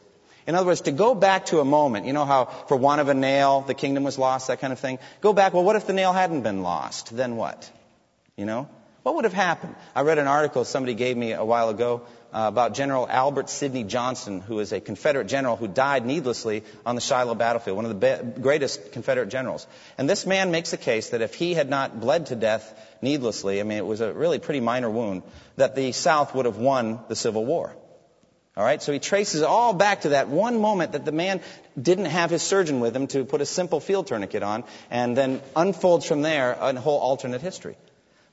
In 0.48 0.56
other 0.56 0.66
words, 0.66 0.80
to 0.82 0.90
go 0.90 1.14
back 1.14 1.46
to 1.46 1.60
a 1.60 1.64
moment, 1.64 2.06
you 2.06 2.12
know 2.12 2.24
how 2.24 2.46
for 2.46 2.76
want 2.76 3.00
of 3.00 3.08
a 3.08 3.14
nail 3.14 3.60
the 3.60 3.74
kingdom 3.74 4.02
was 4.02 4.18
lost, 4.18 4.48
that 4.48 4.58
kind 4.58 4.72
of 4.72 4.80
thing. 4.80 4.98
Go 5.20 5.32
back, 5.32 5.54
well, 5.54 5.62
what 5.62 5.76
if 5.76 5.86
the 5.86 5.92
nail 5.92 6.12
hadn't 6.12 6.42
been 6.42 6.64
lost? 6.64 7.16
Then 7.16 7.36
what? 7.36 7.70
You 8.36 8.44
know? 8.44 8.68
What 9.02 9.14
would 9.14 9.24
have 9.24 9.32
happened? 9.32 9.74
I 9.94 10.02
read 10.02 10.18
an 10.18 10.26
article 10.26 10.64
somebody 10.64 10.94
gave 10.94 11.16
me 11.16 11.32
a 11.32 11.44
while 11.44 11.68
ago 11.68 12.02
uh, 12.32 12.44
about 12.48 12.74
General 12.74 13.08
Albert 13.08 13.48
Sidney 13.48 13.84
Johnston, 13.84 14.40
who 14.40 14.58
is 14.58 14.72
a 14.72 14.80
Confederate 14.80 15.28
general 15.28 15.56
who 15.56 15.68
died 15.68 16.04
needlessly 16.04 16.64
on 16.84 16.94
the 16.94 17.00
Shiloh 17.00 17.34
battlefield, 17.34 17.76
one 17.76 17.86
of 17.86 18.00
the 18.00 18.22
be- 18.34 18.40
greatest 18.42 18.92
Confederate 18.92 19.28
generals. 19.28 19.66
And 19.96 20.10
this 20.10 20.26
man 20.26 20.50
makes 20.50 20.72
a 20.72 20.76
case 20.76 21.10
that 21.10 21.22
if 21.22 21.34
he 21.34 21.54
had 21.54 21.70
not 21.70 22.00
bled 22.00 22.26
to 22.26 22.36
death 22.36 22.74
needlessly, 23.00 23.60
I 23.60 23.62
mean, 23.62 23.78
it 23.78 23.86
was 23.86 24.00
a 24.00 24.12
really 24.12 24.40
pretty 24.40 24.60
minor 24.60 24.90
wound, 24.90 25.22
that 25.56 25.74
the 25.74 25.92
South 25.92 26.34
would 26.34 26.44
have 26.46 26.58
won 26.58 27.00
the 27.08 27.16
Civil 27.16 27.46
War. 27.46 27.74
All 28.56 28.64
right, 28.64 28.82
so 28.82 28.92
he 28.92 28.98
traces 28.98 29.42
all 29.42 29.72
back 29.72 30.00
to 30.00 30.08
that 30.10 30.28
one 30.28 30.60
moment 30.60 30.92
that 30.92 31.04
the 31.04 31.12
man 31.12 31.40
didn't 31.80 32.06
have 32.06 32.28
his 32.28 32.42
surgeon 32.42 32.80
with 32.80 32.94
him 32.94 33.06
to 33.06 33.24
put 33.24 33.40
a 33.40 33.46
simple 33.46 33.78
field 33.78 34.08
tourniquet 34.08 34.42
on, 34.42 34.64
and 34.90 35.16
then 35.16 35.40
unfolds 35.54 36.04
from 36.04 36.22
there 36.22 36.58
a 36.60 36.74
whole 36.74 36.98
alternate 36.98 37.40
history. 37.40 37.76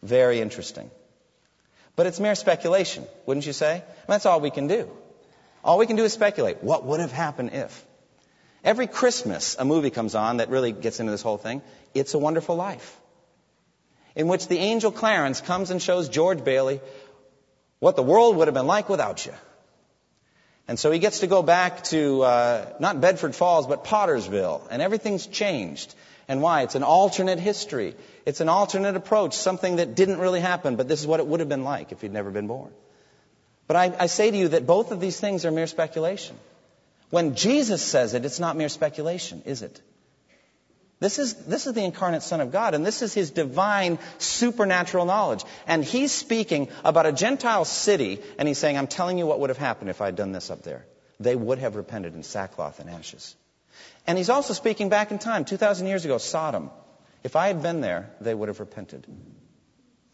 Very 0.03 0.41
interesting. 0.41 0.89
But 1.95 2.07
it's 2.07 2.19
mere 2.19 2.35
speculation, 2.35 3.05
wouldn't 3.25 3.45
you 3.45 3.53
say? 3.53 3.83
That's 4.07 4.25
all 4.25 4.41
we 4.41 4.51
can 4.51 4.67
do. 4.67 4.89
All 5.63 5.77
we 5.77 5.87
can 5.87 5.95
do 5.95 6.03
is 6.03 6.13
speculate. 6.13 6.63
What 6.63 6.85
would 6.85 6.99
have 6.99 7.11
happened 7.11 7.51
if? 7.53 7.85
Every 8.63 8.87
Christmas, 8.87 9.55
a 9.57 9.65
movie 9.65 9.91
comes 9.91 10.15
on 10.15 10.37
that 10.37 10.49
really 10.49 10.71
gets 10.71 10.99
into 10.99 11.11
this 11.11 11.21
whole 11.21 11.37
thing. 11.37 11.61
It's 11.93 12.13
a 12.13 12.19
Wonderful 12.19 12.55
Life. 12.55 12.99
In 14.15 14.27
which 14.27 14.47
the 14.47 14.57
angel 14.57 14.91
Clarence 14.91 15.41
comes 15.41 15.71
and 15.71 15.81
shows 15.81 16.09
George 16.09 16.43
Bailey 16.43 16.81
what 17.79 17.95
the 17.95 18.03
world 18.03 18.37
would 18.37 18.47
have 18.47 18.55
been 18.55 18.67
like 18.67 18.89
without 18.89 19.25
you. 19.25 19.33
And 20.67 20.79
so 20.79 20.91
he 20.91 20.99
gets 20.99 21.19
to 21.19 21.27
go 21.27 21.43
back 21.43 21.83
to, 21.85 22.23
uh, 22.23 22.65
not 22.79 22.99
Bedford 22.99 23.35
Falls, 23.35 23.67
but 23.67 23.83
Pottersville. 23.83 24.67
And 24.71 24.81
everything's 24.81 25.27
changed. 25.27 25.93
And 26.27 26.41
why? 26.41 26.63
It's 26.63 26.75
an 26.75 26.83
alternate 26.83 27.39
history. 27.39 27.95
It's 28.25 28.41
an 28.41 28.49
alternate 28.49 28.95
approach, 28.95 29.33
something 29.33 29.75
that 29.75 29.95
didn't 29.95 30.19
really 30.19 30.39
happen, 30.39 30.75
but 30.75 30.87
this 30.87 30.99
is 30.99 31.07
what 31.07 31.19
it 31.19 31.27
would 31.27 31.39
have 31.39 31.49
been 31.49 31.63
like 31.63 31.91
if 31.91 32.01
he'd 32.01 32.11
never 32.11 32.31
been 32.31 32.47
born. 32.47 32.71
But 33.67 33.77
I, 33.77 33.95
I 33.99 34.05
say 34.07 34.31
to 34.31 34.37
you 34.37 34.49
that 34.49 34.65
both 34.65 34.91
of 34.91 34.99
these 34.99 35.19
things 35.19 35.45
are 35.45 35.51
mere 35.51 35.67
speculation. 35.67 36.35
When 37.09 37.35
Jesus 37.35 37.83
says 37.83 38.13
it, 38.13 38.25
it's 38.25 38.39
not 38.39 38.57
mere 38.57 38.69
speculation, 38.69 39.43
is 39.45 39.61
it? 39.61 39.81
This 40.99 41.19
is, 41.19 41.33
this 41.33 41.67
is 41.67 41.73
the 41.73 41.83
incarnate 41.83 42.23
Son 42.23 42.41
of 42.41 42.51
God, 42.51 42.73
and 42.73 42.85
this 42.85 43.01
is 43.01 43.13
His 43.13 43.29
divine 43.31 43.99
supernatural 44.17 45.05
knowledge. 45.05 45.43
And 45.67 45.83
He's 45.83 46.11
speaking 46.11 46.69
about 46.83 47.05
a 47.05 47.11
Gentile 47.11 47.65
city, 47.65 48.21
and 48.39 48.47
He's 48.47 48.57
saying, 48.57 48.77
I'm 48.77 48.87
telling 48.87 49.17
you 49.17 49.27
what 49.27 49.39
would 49.41 49.49
have 49.49 49.57
happened 49.57 49.89
if 49.89 50.01
I'd 50.01 50.15
done 50.15 50.31
this 50.31 50.49
up 50.49 50.63
there. 50.63 50.85
They 51.19 51.35
would 51.35 51.59
have 51.59 51.75
repented 51.75 52.15
in 52.15 52.23
sackcloth 52.23 52.79
and 52.79 52.89
ashes. 52.89 53.35
And 54.07 54.17
He's 54.17 54.29
also 54.29 54.53
speaking 54.53 54.89
back 54.89 55.11
in 55.11 55.19
time, 55.19 55.45
2,000 55.45 55.87
years 55.87 56.05
ago, 56.05 56.17
Sodom. 56.17 56.71
If 57.23 57.35
I 57.35 57.47
had 57.47 57.61
been 57.61 57.81
there, 57.81 58.11
they 58.21 58.33
would 58.33 58.49
have 58.49 58.59
repented. 58.59 59.05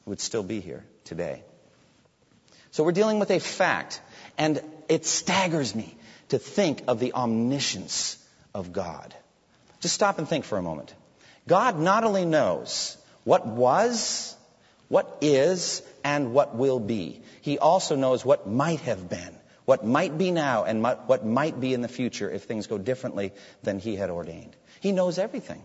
Would 0.06 0.22
still 0.22 0.44
be 0.44 0.62
here 0.62 0.86
today. 1.04 1.44
So 2.72 2.84
we're 2.84 2.94
dealing 2.94 3.20
with 3.20 3.32
a 3.32 3.40
fact. 3.40 4.02
And 4.38 4.62
it 4.88 5.06
staggers 5.06 5.76
me 5.76 5.96
to 6.30 6.40
think 6.40 6.84
of 6.88 7.00
the 7.00 7.14
omniscience 7.14 8.18
of 8.54 8.72
God. 8.72 9.14
Just 9.82 9.94
stop 9.96 10.18
and 10.20 10.28
think 10.28 10.46
for 10.46 10.58
a 10.58 10.62
moment. 10.62 10.94
God 11.48 11.78
not 11.78 12.04
only 12.04 12.26
knows 12.26 12.98
what 13.24 13.46
was, 13.46 14.36
what 14.88 15.18
is, 15.22 15.82
and 16.04 16.34
what 16.34 16.56
will 16.56 16.80
be, 16.80 17.22
He 17.42 17.60
also 17.60 17.96
knows 17.96 18.24
what 18.24 18.48
might 18.48 18.82
have 18.82 19.10
been, 19.10 19.36
what 19.72 19.86
might 19.86 20.18
be 20.18 20.32
now, 20.32 20.66
and 20.66 20.84
what 20.84 21.26
might 21.26 21.58
be 21.58 21.74
in 21.74 21.82
the 21.82 21.88
future 21.88 22.30
if 22.30 22.44
things 22.44 22.68
go 22.68 22.78
differently 22.78 23.32
than 23.64 23.80
He 23.80 23.96
had 23.96 24.10
ordained. 24.10 24.54
He 24.82 24.92
knows 24.92 25.18
everything. 25.18 25.64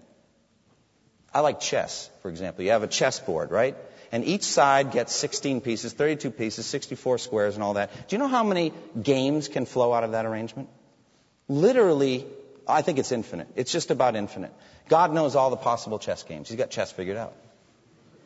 I 1.35 1.41
like 1.41 1.59
chess, 1.59 2.09
for 2.23 2.29
example. 2.29 2.63
You 2.63 2.71
have 2.71 2.85
a 2.85 2.87
chessboard, 2.99 3.51
right? 3.51 3.77
And 4.13 4.25
each 4.25 4.45
side 4.45 4.93
gets 4.93 5.13
16 5.13 5.61
pieces, 5.61 5.93
32 5.93 6.31
pieces, 6.31 6.67
64 6.67 7.19
squares, 7.19 7.57
and 7.57 7.65
all 7.65 7.75
that. 7.75 7.91
Do 8.07 8.15
you 8.15 8.21
know 8.21 8.29
how 8.29 8.45
many 8.45 8.73
games 9.03 9.49
can 9.49 9.67
flow 9.67 9.93
out 9.93 10.05
of 10.05 10.13
that 10.13 10.25
arrangement? 10.25 10.69
Literally, 11.49 12.27
I 12.69 12.83
think 12.83 13.01
it's 13.01 13.11
infinite. 13.11 13.49
It's 13.57 13.73
just 13.73 13.91
about 13.91 14.15
infinite. 14.15 14.53
God 14.89 15.13
knows 15.13 15.35
all 15.35 15.51
the 15.51 15.57
possible 15.57 15.99
chess 15.99 16.23
games. 16.23 16.49
He's 16.49 16.59
got 16.59 16.71
chess 16.71 16.93
figured 16.93 17.17
out. 17.17 17.35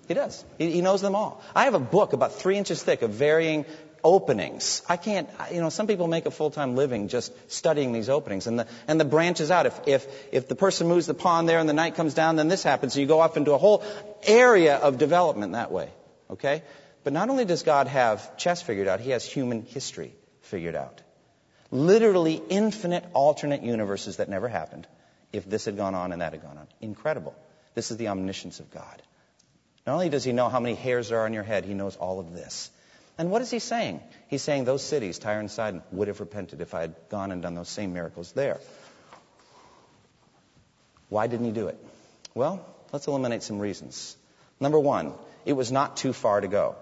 He 0.08 0.14
does. 0.14 0.44
He, 0.58 0.82
knows 0.82 1.00
them 1.00 1.14
all. 1.14 1.40
I 1.54 1.64
have 1.66 1.74
a 1.74 1.86
book 1.96 2.12
about 2.12 2.34
three 2.34 2.58
inches 2.58 2.82
thick 2.82 3.02
of 3.02 3.10
varying 3.12 3.64
openings. 4.02 4.82
I 4.88 4.96
can't, 4.96 5.28
you 5.52 5.60
know, 5.60 5.68
some 5.68 5.86
people 5.86 6.06
make 6.06 6.26
a 6.26 6.30
full-time 6.30 6.76
living 6.76 7.08
just 7.08 7.32
studying 7.50 7.92
these 7.92 8.08
openings 8.08 8.46
and 8.46 8.58
the, 8.58 8.66
and 8.88 9.00
the 9.00 9.04
branches 9.04 9.50
out. 9.50 9.66
If, 9.66 9.80
if, 9.86 10.06
if 10.32 10.48
the 10.48 10.54
person 10.54 10.88
moves 10.88 11.06
the 11.06 11.14
pawn 11.14 11.46
there 11.46 11.58
and 11.58 11.68
the 11.68 11.72
knight 11.72 11.94
comes 11.94 12.14
down, 12.14 12.36
then 12.36 12.48
this 12.48 12.62
happens. 12.62 12.94
So 12.94 13.00
you 13.00 13.06
go 13.06 13.20
off 13.20 13.36
into 13.36 13.52
a 13.52 13.58
whole 13.58 13.82
area 14.24 14.76
of 14.76 14.98
development 14.98 15.52
that 15.52 15.70
way. 15.72 15.90
Okay? 16.30 16.62
But 17.02 17.12
not 17.12 17.30
only 17.30 17.44
does 17.44 17.62
God 17.62 17.86
have 17.86 18.36
chess 18.36 18.62
figured 18.62 18.88
out, 18.88 19.00
He 19.00 19.10
has 19.10 19.24
human 19.24 19.62
history 19.62 20.14
figured 20.42 20.74
out. 20.74 21.00
Literally 21.70 22.42
infinite 22.48 23.04
alternate 23.14 23.62
universes 23.62 24.16
that 24.16 24.28
never 24.28 24.48
happened 24.48 24.86
if 25.32 25.48
this 25.48 25.64
had 25.64 25.76
gone 25.76 25.94
on 25.94 26.12
and 26.12 26.20
that 26.20 26.32
had 26.32 26.42
gone 26.42 26.58
on. 26.58 26.66
Incredible. 26.80 27.34
This 27.74 27.90
is 27.90 27.96
the 27.96 28.08
omniscience 28.08 28.60
of 28.60 28.70
God. 28.70 29.02
Not 29.86 29.94
only 29.94 30.08
does 30.08 30.24
He 30.24 30.32
know 30.32 30.48
how 30.48 30.60
many 30.60 30.74
hairs 30.74 31.08
there 31.08 31.20
are 31.20 31.24
on 31.24 31.32
your 31.32 31.42
head, 31.42 31.64
He 31.64 31.74
knows 31.74 31.96
all 31.96 32.20
of 32.20 32.32
this. 32.32 32.70
And 33.20 33.30
what 33.30 33.42
is 33.42 33.50
he 33.50 33.58
saying? 33.58 34.00
He's 34.28 34.40
saying 34.40 34.64
those 34.64 34.82
cities, 34.82 35.18
Tyre 35.18 35.40
and 35.40 35.50
Sidon, 35.50 35.82
would 35.92 36.08
have 36.08 36.20
repented 36.20 36.62
if 36.62 36.72
I 36.72 36.80
had 36.80 36.94
gone 37.10 37.32
and 37.32 37.42
done 37.42 37.54
those 37.54 37.68
same 37.68 37.92
miracles 37.92 38.32
there. 38.32 38.58
Why 41.10 41.26
didn't 41.26 41.44
he 41.44 41.52
do 41.52 41.66
it? 41.66 41.76
Well, 42.34 42.64
let's 42.94 43.08
eliminate 43.08 43.42
some 43.42 43.58
reasons. 43.58 44.16
Number 44.58 44.78
one, 44.78 45.12
it 45.44 45.52
was 45.52 45.70
not 45.70 45.98
too 45.98 46.14
far 46.14 46.40
to 46.40 46.48
go. 46.48 46.76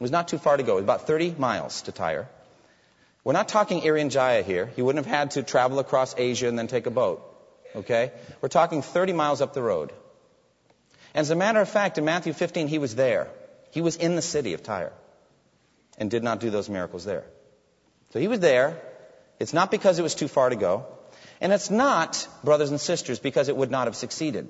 It 0.00 0.02
was 0.02 0.10
not 0.10 0.28
too 0.28 0.38
far 0.38 0.56
to 0.56 0.62
go. 0.62 0.72
It 0.72 0.76
was 0.76 0.84
about 0.84 1.06
30 1.06 1.34
miles 1.36 1.82
to 1.82 1.92
Tyre. 1.92 2.30
We're 3.24 3.34
not 3.34 3.48
talking 3.48 3.82
Irian 3.82 4.42
here. 4.42 4.70
He 4.74 4.80
wouldn't 4.80 5.04
have 5.04 5.14
had 5.14 5.32
to 5.32 5.42
travel 5.42 5.80
across 5.80 6.14
Asia 6.16 6.48
and 6.48 6.58
then 6.58 6.68
take 6.68 6.86
a 6.86 6.90
boat. 6.90 7.22
Okay? 7.76 8.10
We're 8.40 8.48
talking 8.48 8.80
30 8.80 9.12
miles 9.12 9.42
up 9.42 9.52
the 9.52 9.62
road. 9.62 9.92
And 11.12 11.20
as 11.20 11.28
a 11.28 11.36
matter 11.36 11.60
of 11.60 11.68
fact, 11.68 11.98
in 11.98 12.06
Matthew 12.06 12.32
15, 12.32 12.68
he 12.68 12.78
was 12.78 12.94
there. 12.94 13.28
He 13.72 13.80
was 13.80 13.96
in 13.96 14.16
the 14.16 14.22
city 14.22 14.52
of 14.52 14.62
Tyre 14.62 14.92
and 15.98 16.10
did 16.10 16.22
not 16.22 16.40
do 16.40 16.50
those 16.50 16.68
miracles 16.68 17.04
there. 17.04 17.24
So 18.12 18.20
he 18.20 18.28
was 18.28 18.40
there. 18.40 18.80
It's 19.40 19.54
not 19.54 19.70
because 19.70 19.98
it 19.98 20.02
was 20.02 20.14
too 20.14 20.28
far 20.28 20.50
to 20.50 20.56
go. 20.56 20.86
And 21.40 21.52
it's 21.52 21.70
not, 21.70 22.28
brothers 22.44 22.70
and 22.70 22.78
sisters, 22.80 23.18
because 23.18 23.48
it 23.48 23.56
would 23.56 23.70
not 23.70 23.86
have 23.86 23.96
succeeded. 23.96 24.48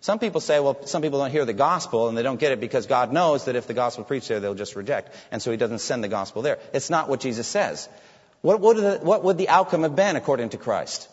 Some 0.00 0.18
people 0.18 0.40
say, 0.40 0.58
well, 0.58 0.86
some 0.86 1.02
people 1.02 1.18
don't 1.18 1.30
hear 1.30 1.44
the 1.44 1.52
gospel 1.52 2.08
and 2.08 2.16
they 2.16 2.22
don't 2.22 2.40
get 2.40 2.52
it 2.52 2.60
because 2.60 2.86
God 2.86 3.12
knows 3.12 3.44
that 3.44 3.56
if 3.56 3.66
the 3.66 3.74
gospel 3.74 4.04
preached 4.04 4.28
there, 4.28 4.40
they'll 4.40 4.54
just 4.54 4.74
reject. 4.74 5.14
And 5.30 5.42
so 5.42 5.50
he 5.50 5.58
doesn't 5.58 5.80
send 5.80 6.02
the 6.02 6.08
gospel 6.08 6.40
there. 6.40 6.58
It's 6.72 6.88
not 6.88 7.10
what 7.10 7.20
Jesus 7.20 7.46
says. 7.46 7.90
What 8.40 8.60
would, 8.60 8.78
the, 8.78 8.98
what 9.02 9.22
would 9.22 9.36
the 9.36 9.50
outcome 9.50 9.82
have 9.82 9.94
been 9.94 10.16
according 10.16 10.48
to 10.50 10.56
Christ? 10.56 11.08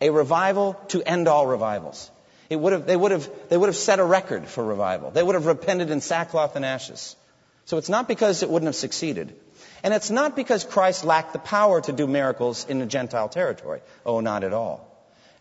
A 0.00 0.08
revival 0.08 0.80
to 0.88 1.02
end 1.02 1.28
all 1.28 1.46
revivals. 1.46 2.10
It 2.52 2.60
would 2.60 2.74
have, 2.74 2.84
they, 2.84 2.96
would 2.96 3.12
have, 3.12 3.30
they 3.48 3.56
would 3.56 3.68
have 3.68 3.76
set 3.76 3.98
a 3.98 4.04
record 4.04 4.46
for 4.46 4.62
revival. 4.62 5.10
They 5.10 5.22
would 5.22 5.36
have 5.36 5.46
repented 5.46 5.88
in 5.88 6.02
sackcloth 6.02 6.54
and 6.54 6.66
ashes. 6.66 7.16
So 7.64 7.78
it's 7.78 7.88
not 7.88 8.08
because 8.08 8.42
it 8.42 8.50
wouldn't 8.50 8.66
have 8.66 8.76
succeeded. 8.76 9.34
And 9.82 9.94
it's 9.94 10.10
not 10.10 10.36
because 10.36 10.62
Christ 10.62 11.02
lacked 11.02 11.32
the 11.32 11.38
power 11.38 11.80
to 11.80 11.92
do 11.92 12.06
miracles 12.06 12.66
in 12.68 12.78
the 12.78 12.84
Gentile 12.84 13.30
territory. 13.30 13.80
Oh, 14.04 14.20
not 14.20 14.44
at 14.44 14.52
all. 14.52 14.86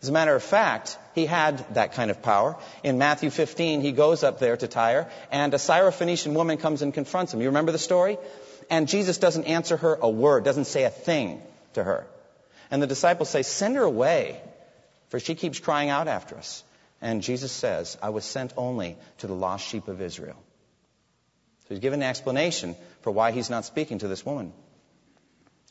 As 0.02 0.08
a 0.08 0.14
matter 0.14 0.34
of 0.34 0.42
fact, 0.42 0.98
he 1.14 1.26
had 1.26 1.58
that 1.74 1.96
kind 1.96 2.12
of 2.12 2.22
power. 2.22 2.56
In 2.82 2.98
Matthew 2.98 3.30
15, 3.30 3.82
he 3.82 3.92
goes 3.92 4.24
up 4.24 4.40
there 4.40 4.56
to 4.56 4.68
Tyre, 4.70 5.12
and 5.34 5.54
a 5.54 5.58
Syrophoenician 5.58 6.34
woman 6.34 6.60
comes 6.60 6.82
and 6.82 6.94
confronts 6.94 7.34
him. 7.34 7.42
You 7.42 7.48
remember 7.48 7.74
the 7.74 7.78
story? 7.78 8.20
And 8.70 8.88
Jesus 8.88 9.18
doesn't 9.18 9.44
answer 9.44 9.76
her 9.76 9.96
a 10.02 10.10
word, 10.10 10.46
doesn't 10.46 10.66
say 10.66 10.86
a 10.86 10.90
thing 10.90 11.42
to 11.74 11.84
her. 11.84 12.08
And 12.72 12.82
the 12.82 12.88
disciples 12.88 13.30
say, 13.30 13.44
Send 13.44 13.76
her 13.76 13.84
away, 13.84 14.40
for 15.10 15.20
she 15.20 15.36
keeps 15.36 15.60
crying 15.60 15.90
out 15.90 16.08
after 16.08 16.38
us. 16.38 16.64
And 17.02 17.22
Jesus 17.22 17.52
says, 17.52 17.98
I 18.02 18.10
was 18.10 18.26
sent 18.26 18.54
only 18.58 18.98
to 19.20 19.28
the 19.28 19.34
lost 19.34 19.68
sheep 19.68 19.88
of 19.88 20.02
Israel. 20.02 20.38
So 21.62 21.70
he's 21.70 21.80
given 21.80 22.02
an 22.02 22.08
explanation 22.08 22.76
for 23.02 23.12
why 23.12 23.32
he's 23.32 23.50
not 23.50 23.66
speaking 23.66 24.00
to 24.00 24.08
this 24.08 24.26
woman. 24.26 24.54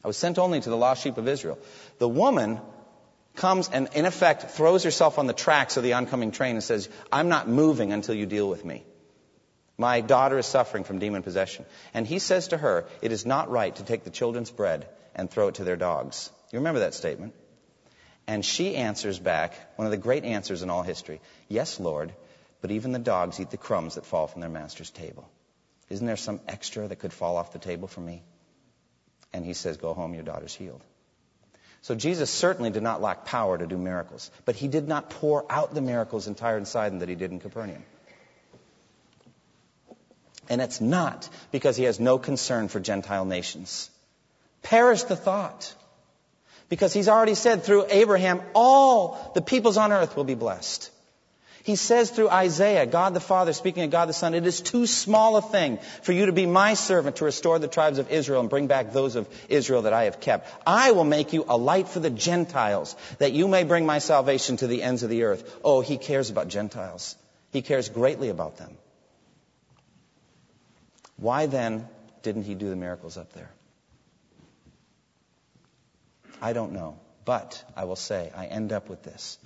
I 0.02 0.08
was 0.08 0.16
sent 0.16 0.38
only 0.38 0.60
to 0.60 0.70
the 0.70 0.76
lost 0.76 1.02
sheep 1.02 1.18
of 1.18 1.28
Israel. 1.28 1.58
The 1.98 2.08
woman 2.08 2.60
comes 3.36 3.68
and, 3.68 3.88
in 3.94 4.06
effect, 4.06 4.50
throws 4.50 4.82
herself 4.82 5.18
on 5.18 5.26
the 5.26 5.32
tracks 5.32 5.76
of 5.76 5.82
the 5.82 5.92
oncoming 5.92 6.32
train 6.32 6.56
and 6.56 6.64
says, 6.64 6.88
I'm 7.12 7.28
not 7.28 7.48
moving 7.48 7.92
until 7.92 8.14
you 8.14 8.26
deal 8.26 8.48
with 8.48 8.64
me. 8.64 8.84
My 9.78 10.00
daughter 10.00 10.38
is 10.38 10.46
suffering 10.46 10.84
from 10.84 10.98
demon 10.98 11.22
possession. 11.22 11.64
And 11.94 12.06
he 12.06 12.18
says 12.18 12.48
to 12.48 12.58
her, 12.58 12.86
It 13.02 13.12
is 13.12 13.24
not 13.24 13.50
right 13.50 13.74
to 13.76 13.84
take 13.84 14.04
the 14.04 14.10
children's 14.10 14.50
bread 14.50 14.88
and 15.14 15.30
throw 15.30 15.48
it 15.48 15.54
to 15.56 15.64
their 15.64 15.76
dogs. 15.76 16.30
You 16.52 16.58
remember 16.58 16.80
that 16.80 16.94
statement? 16.94 17.34
And 18.30 18.44
she 18.44 18.76
answers 18.76 19.18
back, 19.18 19.54
one 19.74 19.86
of 19.86 19.90
the 19.90 19.96
great 19.96 20.22
answers 20.22 20.62
in 20.62 20.70
all 20.70 20.84
history 20.84 21.20
Yes, 21.48 21.80
Lord, 21.80 22.12
but 22.60 22.70
even 22.70 22.92
the 22.92 23.00
dogs 23.00 23.40
eat 23.40 23.50
the 23.50 23.56
crumbs 23.56 23.96
that 23.96 24.06
fall 24.06 24.28
from 24.28 24.40
their 24.40 24.48
master's 24.48 24.90
table. 24.90 25.28
Isn't 25.88 26.06
there 26.06 26.16
some 26.16 26.40
extra 26.46 26.86
that 26.86 27.00
could 27.00 27.12
fall 27.12 27.36
off 27.36 27.52
the 27.52 27.58
table 27.58 27.88
for 27.88 28.00
me? 28.00 28.22
And 29.32 29.44
he 29.44 29.52
says, 29.52 29.78
Go 29.78 29.94
home, 29.94 30.14
your 30.14 30.22
daughter's 30.22 30.54
healed. 30.54 30.80
So 31.82 31.96
Jesus 31.96 32.30
certainly 32.30 32.70
did 32.70 32.84
not 32.84 33.02
lack 33.02 33.24
power 33.24 33.58
to 33.58 33.66
do 33.66 33.76
miracles, 33.76 34.30
but 34.44 34.54
he 34.54 34.68
did 34.68 34.86
not 34.86 35.10
pour 35.10 35.44
out 35.50 35.74
the 35.74 35.80
miracles 35.80 36.28
in 36.28 36.36
Tyre 36.36 36.56
and 36.56 36.68
Sidon 36.68 37.00
that 37.00 37.08
he 37.08 37.16
did 37.16 37.32
in 37.32 37.40
Capernaum. 37.40 37.82
And 40.48 40.60
it's 40.60 40.80
not 40.80 41.28
because 41.50 41.76
he 41.76 41.82
has 41.82 41.98
no 41.98 42.16
concern 42.16 42.68
for 42.68 42.78
Gentile 42.78 43.24
nations. 43.24 43.90
Perish 44.62 45.02
the 45.02 45.16
thought. 45.16 45.74
Because 46.70 46.94
he's 46.94 47.08
already 47.08 47.34
said 47.34 47.64
through 47.64 47.84
Abraham, 47.90 48.40
all 48.54 49.32
the 49.34 49.42
peoples 49.42 49.76
on 49.76 49.92
earth 49.92 50.16
will 50.16 50.24
be 50.24 50.36
blessed. 50.36 50.90
He 51.64 51.76
says 51.76 52.10
through 52.10 52.30
Isaiah, 52.30 52.86
God 52.86 53.12
the 53.12 53.20
Father 53.20 53.52
speaking 53.52 53.82
of 53.82 53.90
God 53.90 54.08
the 54.08 54.14
Son, 54.14 54.32
it 54.34 54.46
is 54.46 54.62
too 54.62 54.86
small 54.86 55.36
a 55.36 55.42
thing 55.42 55.78
for 56.02 56.12
you 56.12 56.26
to 56.26 56.32
be 56.32 56.46
my 56.46 56.74
servant 56.74 57.16
to 57.16 57.26
restore 57.26 57.58
the 57.58 57.68
tribes 57.68 57.98
of 57.98 58.10
Israel 58.10 58.40
and 58.40 58.48
bring 58.48 58.66
back 58.66 58.92
those 58.92 59.14
of 59.16 59.28
Israel 59.48 59.82
that 59.82 59.92
I 59.92 60.04
have 60.04 60.20
kept. 60.20 60.48
I 60.66 60.92
will 60.92 61.04
make 61.04 61.34
you 61.34 61.44
a 61.48 61.58
light 61.58 61.88
for 61.88 62.00
the 62.00 62.08
Gentiles, 62.08 62.96
that 63.18 63.32
you 63.32 63.46
may 63.46 63.64
bring 63.64 63.84
my 63.84 63.98
salvation 63.98 64.56
to 64.58 64.66
the 64.68 64.82
ends 64.82 65.02
of 65.02 65.10
the 65.10 65.24
earth. 65.24 65.58
Oh, 65.62 65.82
he 65.82 65.98
cares 65.98 66.30
about 66.30 66.48
Gentiles. 66.48 67.14
He 67.52 67.60
cares 67.62 67.88
greatly 67.88 68.30
about 68.30 68.56
them. 68.56 68.76
Why 71.16 71.46
then 71.46 71.88
didn't 72.22 72.44
he 72.44 72.54
do 72.54 72.70
the 72.70 72.76
miracles 72.76 73.18
up 73.18 73.32
there? 73.34 73.50
I 76.40 76.52
don't 76.52 76.72
know. 76.72 76.98
But 77.24 77.62
I 77.76 77.84
will 77.84 77.96
say, 77.96 78.30
I 78.34 78.46
end 78.46 78.72
up 78.72 78.88
with 78.88 79.02
this 79.02 79.38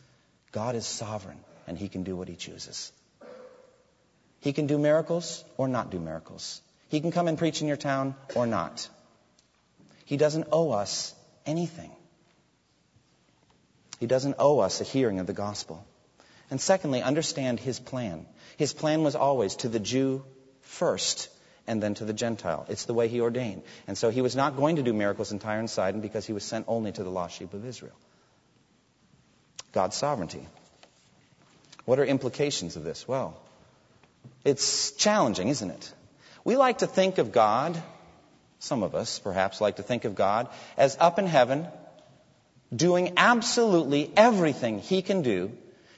God 0.52 0.76
is 0.76 0.86
sovereign, 0.86 1.38
and 1.66 1.76
He 1.76 1.88
can 1.88 2.04
do 2.04 2.16
what 2.16 2.28
He 2.28 2.36
chooses. 2.36 2.92
He 4.40 4.52
can 4.52 4.66
do 4.66 4.78
miracles 4.78 5.44
or 5.56 5.68
not 5.68 5.90
do 5.90 5.98
miracles. 5.98 6.60
He 6.88 7.00
can 7.00 7.10
come 7.10 7.28
and 7.28 7.38
preach 7.38 7.62
in 7.62 7.66
your 7.66 7.78
town 7.78 8.14
or 8.34 8.46
not. 8.46 8.88
He 10.04 10.16
doesn't 10.16 10.48
owe 10.52 10.70
us 10.70 11.14
anything. 11.46 11.90
He 13.98 14.06
doesn't 14.06 14.36
owe 14.38 14.58
us 14.58 14.80
a 14.80 14.84
hearing 14.84 15.18
of 15.18 15.26
the 15.26 15.32
gospel. 15.32 15.84
And 16.50 16.60
secondly, 16.60 17.02
understand 17.02 17.58
his 17.58 17.80
plan. 17.80 18.26
His 18.58 18.74
plan 18.74 19.02
was 19.02 19.16
always 19.16 19.56
to 19.56 19.68
the 19.68 19.80
Jew 19.80 20.24
first 20.60 21.30
and 21.66 21.82
then 21.82 21.94
to 21.94 22.04
the 22.04 22.12
Gentile. 22.12 22.66
It's 22.68 22.84
the 22.84 22.94
way 22.94 23.08
he 23.08 23.20
ordained. 23.20 23.62
And 23.86 23.96
so 23.96 24.10
he 24.10 24.20
was 24.22 24.36
not 24.36 24.56
going 24.56 24.76
to 24.76 24.82
do 24.82 24.92
miracles 24.92 25.32
in 25.32 25.38
Tyre 25.38 25.58
and 25.58 25.70
Sidon 25.70 26.00
because 26.00 26.26
he 26.26 26.32
was 26.32 26.44
sent 26.44 26.66
only 26.68 26.92
to 26.92 27.02
the 27.02 27.10
lost 27.10 27.36
sheep 27.36 27.54
of 27.54 27.64
Israel. 27.64 27.94
God's 29.72 29.96
sovereignty. 29.96 30.46
What 31.84 31.98
are 31.98 32.04
implications 32.04 32.76
of 32.76 32.84
this? 32.84 33.06
Well, 33.06 33.36
it's 34.44 34.92
challenging, 34.92 35.48
isn't 35.48 35.70
it? 35.70 35.92
We 36.44 36.56
like 36.56 36.78
to 36.78 36.86
think 36.86 37.18
of 37.18 37.32
God, 37.32 37.82
some 38.58 38.82
of 38.82 38.94
us 38.94 39.18
perhaps 39.18 39.60
like 39.60 39.76
to 39.76 39.82
think 39.82 40.04
of 40.04 40.14
God, 40.14 40.48
as 40.76 40.96
up 41.00 41.18
in 41.18 41.26
heaven, 41.26 41.66
doing 42.74 43.14
absolutely 43.16 44.10
everything 44.16 44.78
he 44.78 45.02
can 45.02 45.22
do 45.22 45.52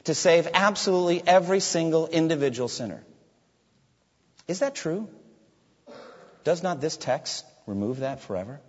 to 0.04 0.14
save 0.14 0.48
absolutely 0.54 1.22
every 1.26 1.60
single 1.60 2.06
individual 2.06 2.68
sinner. 2.68 3.02
Is 4.46 4.60
that 4.60 4.74
true? 4.74 5.08
Does 6.46 6.62
not 6.62 6.80
this 6.80 6.96
text 6.96 7.44
remove 7.66 7.98
that 7.98 8.20
forever? 8.20 8.60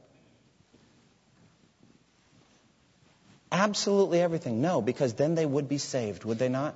Absolutely 3.52 4.20
everything. 4.20 4.62
No, 4.62 4.82
because 4.82 5.14
then 5.14 5.36
they 5.36 5.46
would 5.46 5.70
be 5.70 5.78
saved, 5.78 6.24
would 6.24 6.40
they 6.40 6.50
not? 6.50 6.74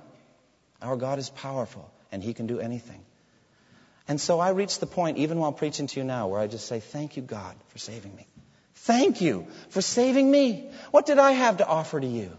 Our 0.80 0.96
God 0.96 1.18
is 1.18 1.28
powerful 1.28 1.92
and 2.12 2.22
He 2.22 2.34
can 2.34 2.46
do 2.46 2.60
anything. 2.60 3.00
And 4.06 4.20
so 4.20 4.38
I 4.38 4.50
reached 4.50 4.78
the 4.78 4.86
point, 4.86 5.18
even 5.18 5.38
while 5.38 5.50
preaching 5.50 5.88
to 5.88 5.98
you 5.98 6.04
now, 6.04 6.28
where 6.28 6.40
I 6.40 6.46
just 6.46 6.68
say, 6.68 6.78
Thank 6.78 7.16
you, 7.16 7.22
God, 7.22 7.56
for 7.70 7.78
saving 7.78 8.14
me. 8.14 8.24
Thank 8.76 9.20
you 9.20 9.48
for 9.70 9.82
saving 9.82 10.30
me. 10.30 10.70
What 10.92 11.06
did 11.06 11.18
I 11.18 11.32
have 11.32 11.56
to 11.56 11.66
offer 11.66 11.98
to 12.00 12.06
you? 12.06 12.30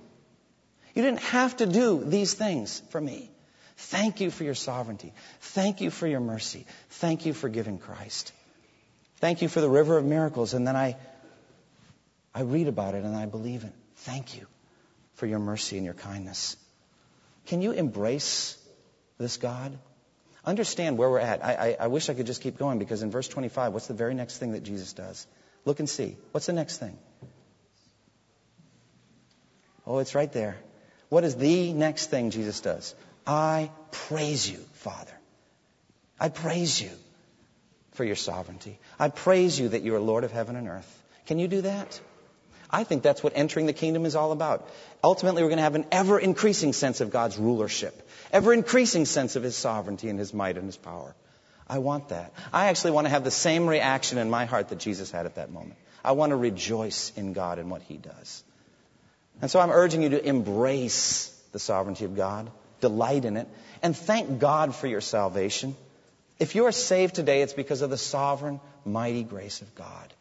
You 0.93 1.01
didn't 1.01 1.24
have 1.24 1.57
to 1.57 1.66
do 1.66 2.01
these 2.01 2.34
things 2.34 2.82
for 2.91 3.01
me. 3.01 3.30
Thank 3.76 4.22
you 4.22 4.32
for 4.32 4.45
your 4.45 4.55
sovereignty. 4.55 5.11
Thank 5.41 5.82
you 5.82 5.91
for 5.91 6.07
your 6.07 6.22
mercy. 6.22 6.66
Thank 7.01 7.26
you 7.26 7.34
for 7.34 7.49
giving 7.49 7.78
Christ. 7.78 8.32
Thank 9.24 9.41
you 9.41 9.47
for 9.47 9.61
the 9.61 9.69
river 9.69 9.97
of 9.97 10.03
miracles. 10.03 10.53
And 10.53 10.67
then 10.67 10.76
I, 10.76 10.97
I 12.36 12.41
read 12.41 12.67
about 12.67 12.93
it 12.93 13.05
and 13.05 13.15
I 13.15 13.26
believe 13.26 13.63
it. 13.63 13.71
Thank 13.99 14.36
you 14.36 14.45
for 15.13 15.26
your 15.26 15.39
mercy 15.39 15.78
and 15.78 15.86
your 15.86 15.93
kindness. 15.93 16.57
Can 17.45 17.61
you 17.61 17.71
embrace 17.71 18.57
this 19.17 19.38
God? 19.38 19.80
Understand 20.43 20.97
where 20.97 21.09
we're 21.09 21.19
at. 21.19 21.41
I, 21.41 21.53
I, 21.53 21.78
I 21.86 21.88
wish 21.88 22.09
I 22.09 22.15
could 22.15 22.26
just 22.26 22.41
keep 22.41 22.57
going 22.57 22.80
because 22.80 23.01
in 23.01 23.11
verse 23.11 23.30
25, 23.30 23.71
what's 23.71 23.88
the 23.88 23.93
very 23.93 24.13
next 24.13 24.39
thing 24.39 24.51
that 24.51 24.63
Jesus 24.63 24.91
does? 24.91 25.26
Look 25.63 25.80
and 25.80 25.89
see. 25.89 26.17
What's 26.34 26.47
the 26.47 26.51
next 26.51 26.80
thing? 26.80 26.97
Oh, 29.88 29.99
it's 29.99 30.15
right 30.15 30.34
there. 30.34 30.57
What 31.07 31.24
is 31.24 31.38
the 31.38 31.71
next 31.71 32.07
thing 32.07 32.30
Jesus 32.30 32.59
does? 32.59 32.93
I 33.26 33.71
praise 33.89 34.51
you, 34.51 34.57
Father. 34.74 35.17
I 36.19 36.28
praise 36.28 36.82
you 36.82 36.89
for 37.94 38.04
your 38.04 38.16
sovereignty. 38.16 38.80
I 39.00 39.10
praise 39.10 39.60
you 39.60 39.70
that 39.70 39.84
you 39.84 39.96
are 39.96 40.00
Lord 40.00 40.24
of 40.24 40.32
heaven 40.32 40.56
and 40.56 40.68
earth. 40.68 41.04
Can 41.26 41.39
you 41.39 41.48
do 41.48 41.62
that? 41.62 42.00
I 42.70 42.84
think 42.84 43.04
that's 43.04 43.24
what 43.24 43.34
entering 43.36 43.68
the 43.68 43.74
kingdom 43.74 44.06
is 44.06 44.16
all 44.16 44.32
about. 44.32 44.68
Ultimately, 45.04 45.44
we're 45.44 45.50
going 45.50 45.58
to 45.58 45.64
have 45.64 45.76
an 45.76 45.86
ever 45.91 46.20
increasing 46.20 46.74
sense 46.74 47.02
of 47.02 47.12
God's 47.12 47.38
rulership, 47.38 48.10
ever 48.32 48.52
increasing 48.52 49.06
sense 49.06 49.36
of 49.36 49.44
His 49.44 49.56
sovereignty 49.56 50.10
and 50.10 50.18
His 50.18 50.34
might 50.34 50.58
and 50.58 50.66
His 50.66 50.78
power. 50.78 51.16
I 51.68 51.78
want 51.80 52.10
that. 52.10 52.34
I 52.52 52.66
actually 52.66 52.91
want 52.91 53.06
to 53.06 53.12
have 53.12 53.24
the 53.24 53.32
same 53.32 53.68
reaction 53.68 54.18
in 54.18 54.30
my 54.30 54.46
heart 54.46 54.70
that 54.70 54.80
Jesus 54.80 55.12
had 55.12 55.26
at 55.26 55.36
that 55.36 55.52
moment. 55.52 55.76
I 56.04 56.14
want 56.14 56.32
to 56.32 56.36
rejoice 56.36 57.14
in 57.16 57.34
God 57.34 57.60
and 57.60 57.70
what 57.70 57.84
He 57.84 57.98
does. 57.98 58.44
And 59.41 59.52
so 59.52 59.60
I'm 59.60 59.72
urging 59.72 60.02
you 60.02 60.10
to 60.10 60.28
embrace 60.28 61.30
the 61.52 61.60
sovereignty 61.60 62.06
of 62.06 62.16
God 62.16 62.50
delight 62.84 63.24
in 63.24 63.38
it, 63.38 63.48
and 63.82 63.96
thank 63.96 64.39
God 64.39 64.76
for 64.76 64.88
your 64.88 65.02
salvation. 65.02 65.76
If 66.39 66.55
you 66.55 66.65
are 66.65 66.71
saved 66.71 67.15
today, 67.15 67.41
it's 67.41 67.53
because 67.53 67.81
of 67.81 67.89
the 67.89 67.97
sovereign, 67.97 68.59
mighty 68.86 69.23
grace 69.23 69.61
of 69.61 69.75
God. 69.75 70.13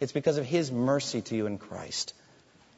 It's 0.00 0.12
because 0.12 0.36
of 0.36 0.44
His 0.44 0.72
mercy 0.72 1.22
to 1.22 1.36
you 1.36 1.46
in 1.46 1.58
Christ. 1.58 2.14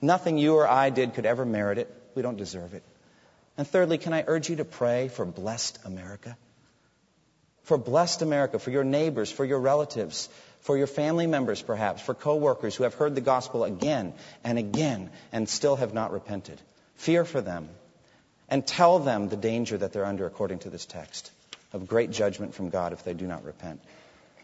Nothing 0.02 0.38
you 0.38 0.54
or 0.54 0.68
I 0.68 0.90
did 0.90 1.14
could 1.14 1.26
ever 1.26 1.44
merit 1.44 1.78
it. 1.78 1.92
We 2.14 2.22
don't 2.22 2.36
deserve 2.36 2.74
it. 2.74 2.82
And 3.56 3.66
thirdly, 3.66 3.96
can 3.98 4.12
I 4.12 4.24
urge 4.26 4.50
you 4.50 4.56
to 4.56 4.64
pray 4.64 5.08
for 5.08 5.24
blessed 5.24 5.78
America? 5.84 6.36
For 7.62 7.78
blessed 7.78 8.22
America, 8.22 8.58
for 8.58 8.70
your 8.70 8.84
neighbors, 8.84 9.32
for 9.32 9.44
your 9.44 9.58
relatives, 9.58 10.28
for 10.60 10.76
your 10.76 10.86
family 10.86 11.26
members 11.26 11.62
perhaps, 11.62 12.02
for 12.02 12.14
coworkers 12.14 12.76
who 12.76 12.84
have 12.84 12.94
heard 12.94 13.14
the 13.14 13.20
gospel 13.22 13.64
again 13.64 14.12
and 14.44 14.58
again 14.58 15.10
and 15.32 15.48
still 15.48 15.76
have 15.76 15.94
not 15.94 16.12
repented. 16.12 16.60
Fear 16.96 17.24
for 17.24 17.40
them 17.40 17.68
and 18.48 18.66
tell 18.66 18.98
them 18.98 19.28
the 19.28 19.36
danger 19.36 19.78
that 19.78 19.92
they're 19.92 20.04
under 20.04 20.26
according 20.26 20.60
to 20.60 20.70
this 20.70 20.84
text 20.84 21.32
of 21.76 21.86
great 21.86 22.10
judgment 22.10 22.54
from 22.54 22.70
God 22.70 22.92
if 22.92 23.04
they 23.04 23.14
do 23.14 23.26
not 23.26 23.44
repent. 23.44 23.80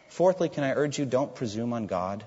Fourthly, 0.08 0.48
can 0.48 0.62
I 0.62 0.74
urge 0.74 0.98
you, 0.98 1.04
don't 1.04 1.34
presume 1.34 1.72
on 1.72 1.86
God. 1.86 2.24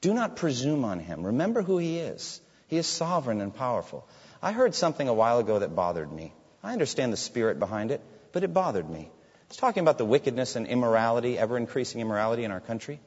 Do 0.00 0.14
not 0.14 0.36
presume 0.36 0.84
on 0.84 1.00
Him. 1.00 1.26
Remember 1.26 1.60
who 1.60 1.76
He 1.78 1.98
is. 1.98 2.40
He 2.68 2.78
is 2.78 2.86
sovereign 2.86 3.40
and 3.40 3.54
powerful. 3.54 4.06
I 4.40 4.52
heard 4.52 4.74
something 4.74 5.08
a 5.08 5.14
while 5.14 5.38
ago 5.38 5.58
that 5.58 5.74
bothered 5.74 6.10
me. 6.10 6.32
I 6.62 6.72
understand 6.72 7.12
the 7.12 7.18
spirit 7.18 7.58
behind 7.58 7.90
it, 7.90 8.00
but 8.32 8.44
it 8.44 8.54
bothered 8.54 8.88
me. 8.88 9.10
It's 9.48 9.56
talking 9.56 9.82
about 9.82 9.98
the 9.98 10.04
wickedness 10.04 10.56
and 10.56 10.66
immorality, 10.66 11.38
ever 11.38 11.56
increasing 11.56 12.00
immorality 12.00 12.44
in 12.44 12.50
our 12.50 12.60
country. 12.60 13.00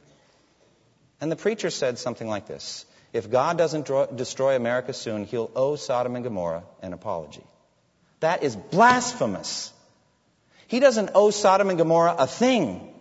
And 1.19 1.31
the 1.31 1.35
preacher 1.35 1.69
said 1.69 1.97
something 1.97 2.27
like 2.27 2.47
this 2.47 2.85
If 3.13 3.31
God 3.31 3.57
doesn't 3.57 3.89
destroy 4.15 4.55
America 4.55 4.93
soon, 4.93 5.25
he'll 5.25 5.51
owe 5.55 5.75
Sodom 5.75 6.15
and 6.15 6.23
Gomorrah 6.23 6.63
an 6.81 6.93
apology. 6.93 7.43
That 8.19 8.43
is 8.43 8.55
blasphemous. 8.55 9.71
He 10.67 10.79
doesn't 10.79 11.11
owe 11.15 11.31
Sodom 11.31 11.69
and 11.69 11.77
Gomorrah 11.77 12.15
a 12.17 12.27
thing. 12.27 12.93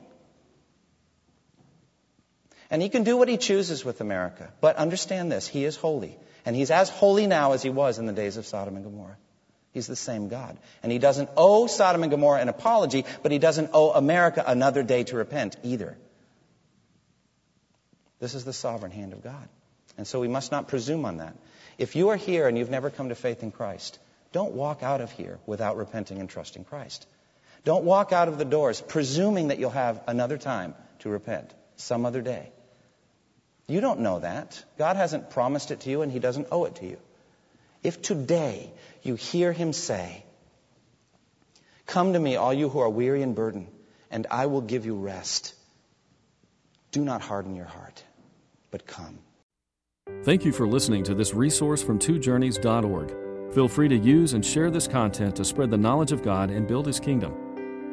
And 2.71 2.83
he 2.83 2.89
can 2.89 3.05
do 3.05 3.17
what 3.17 3.29
he 3.29 3.37
chooses 3.37 3.85
with 3.85 4.01
America. 4.01 4.53
But 4.61 4.77
understand 4.77 5.31
this, 5.31 5.47
he 5.47 5.65
is 5.65 5.77
holy. 5.77 6.17
And 6.45 6.55
he's 6.55 6.71
as 6.71 6.89
holy 6.89 7.27
now 7.27 7.53
as 7.53 7.63
he 7.63 7.71
was 7.71 7.99
in 7.99 8.07
the 8.07 8.13
days 8.13 8.37
of 8.37 8.47
Sodom 8.47 8.77
and 8.77 8.85
Gomorrah. 8.85 9.17
He's 9.73 9.87
the 9.87 9.97
same 9.97 10.29
God. 10.29 10.57
And 10.83 10.91
he 10.91 10.99
doesn't 10.99 11.29
owe 11.37 11.67
Sodom 11.67 12.03
and 12.03 12.11
Gomorrah 12.11 12.41
an 12.41 12.49
apology, 12.49 13.05
but 13.23 13.31
he 13.31 13.39
doesn't 13.39 13.71
owe 13.73 13.91
America 13.91 14.43
another 14.47 14.83
day 14.83 15.05
to 15.05 15.17
repent 15.17 15.57
either. 15.63 15.97
This 18.21 18.35
is 18.35 18.45
the 18.45 18.53
sovereign 18.53 18.93
hand 18.93 19.13
of 19.13 19.23
God. 19.23 19.49
And 19.99 20.07
so 20.07 20.21
we 20.21 20.29
must 20.29 20.51
not 20.51 20.69
presume 20.69 21.05
on 21.05 21.19
that. 21.19 21.37
If 21.79 21.97
you 21.97 22.09
are 22.11 22.17
here 22.17 22.49
and 22.49 22.57
you've 22.57 22.71
never 22.71 22.91
come 22.91 23.11
to 23.11 23.15
faith 23.15 23.43
in 23.43 23.51
Christ, 23.51 23.99
don't 24.33 24.55
walk 24.55 24.83
out 24.83 25.01
of 25.01 25.11
here 25.11 25.39
without 25.47 25.77
repenting 25.77 26.21
and 26.21 26.29
trusting 26.29 26.65
Christ. 26.65 27.07
Don't 27.65 27.85
walk 27.85 28.13
out 28.13 28.29
of 28.29 28.39
the 28.39 28.45
doors 28.45 28.81
presuming 28.81 29.49
that 29.49 29.59
you'll 29.59 29.71
have 29.71 30.03
another 30.07 30.39
time 30.39 30.75
to 31.01 31.09
repent 31.09 31.53
some 31.77 32.07
other 32.07 32.23
day. 32.23 32.51
You 33.69 33.81
don't 33.81 34.01
know 34.01 34.21
that. 34.21 34.63
God 34.79 34.97
hasn't 34.97 35.31
promised 35.31 35.71
it 35.71 35.81
to 35.81 35.91
you 35.91 36.03
and 36.03 36.13
He 36.13 36.19
doesn't 36.19 36.49
owe 36.53 36.65
it 36.65 36.77
to 36.77 36.87
you. 36.87 36.99
If 37.83 38.03
today 38.03 38.73
you 39.03 39.17
hear 39.17 39.53
Him 39.53 39.73
say, 39.73 40.25
Come 41.87 42.13
to 42.15 42.19
me, 42.19 42.37
all 42.37 42.53
you 42.53 42.69
who 42.69 42.81
are 42.81 42.91
weary 42.91 43.23
and 43.23 43.35
burdened, 43.35 43.69
and 44.11 44.27
I 44.31 44.47
will 44.47 44.61
give 44.61 44.87
you 44.87 44.97
rest. 44.97 45.55
Do 46.91 47.05
not 47.05 47.21
harden 47.21 47.55
your 47.55 47.67
heart, 47.67 48.03
but 48.71 48.87
come. 48.87 49.19
Thank 50.23 50.45
you 50.45 50.53
for 50.53 50.67
listening 50.67 51.05
to 51.05 51.15
this 51.15 51.35
resource 51.35 51.83
from 51.83 51.99
twojourneys.org. 51.99 53.53
Feel 53.55 53.69
free 53.69 53.89
to 53.89 53.97
use 53.97 54.33
and 54.33 54.45
share 54.45 54.71
this 54.71 54.89
content 54.89 55.37
to 55.37 55.45
spread 55.45 55.71
the 55.71 55.77
knowledge 55.77 56.13
of 56.13 56.23
God 56.23 56.51
and 56.51 56.67
build 56.67 56.87
His 56.87 56.99
kingdom. 56.99 57.46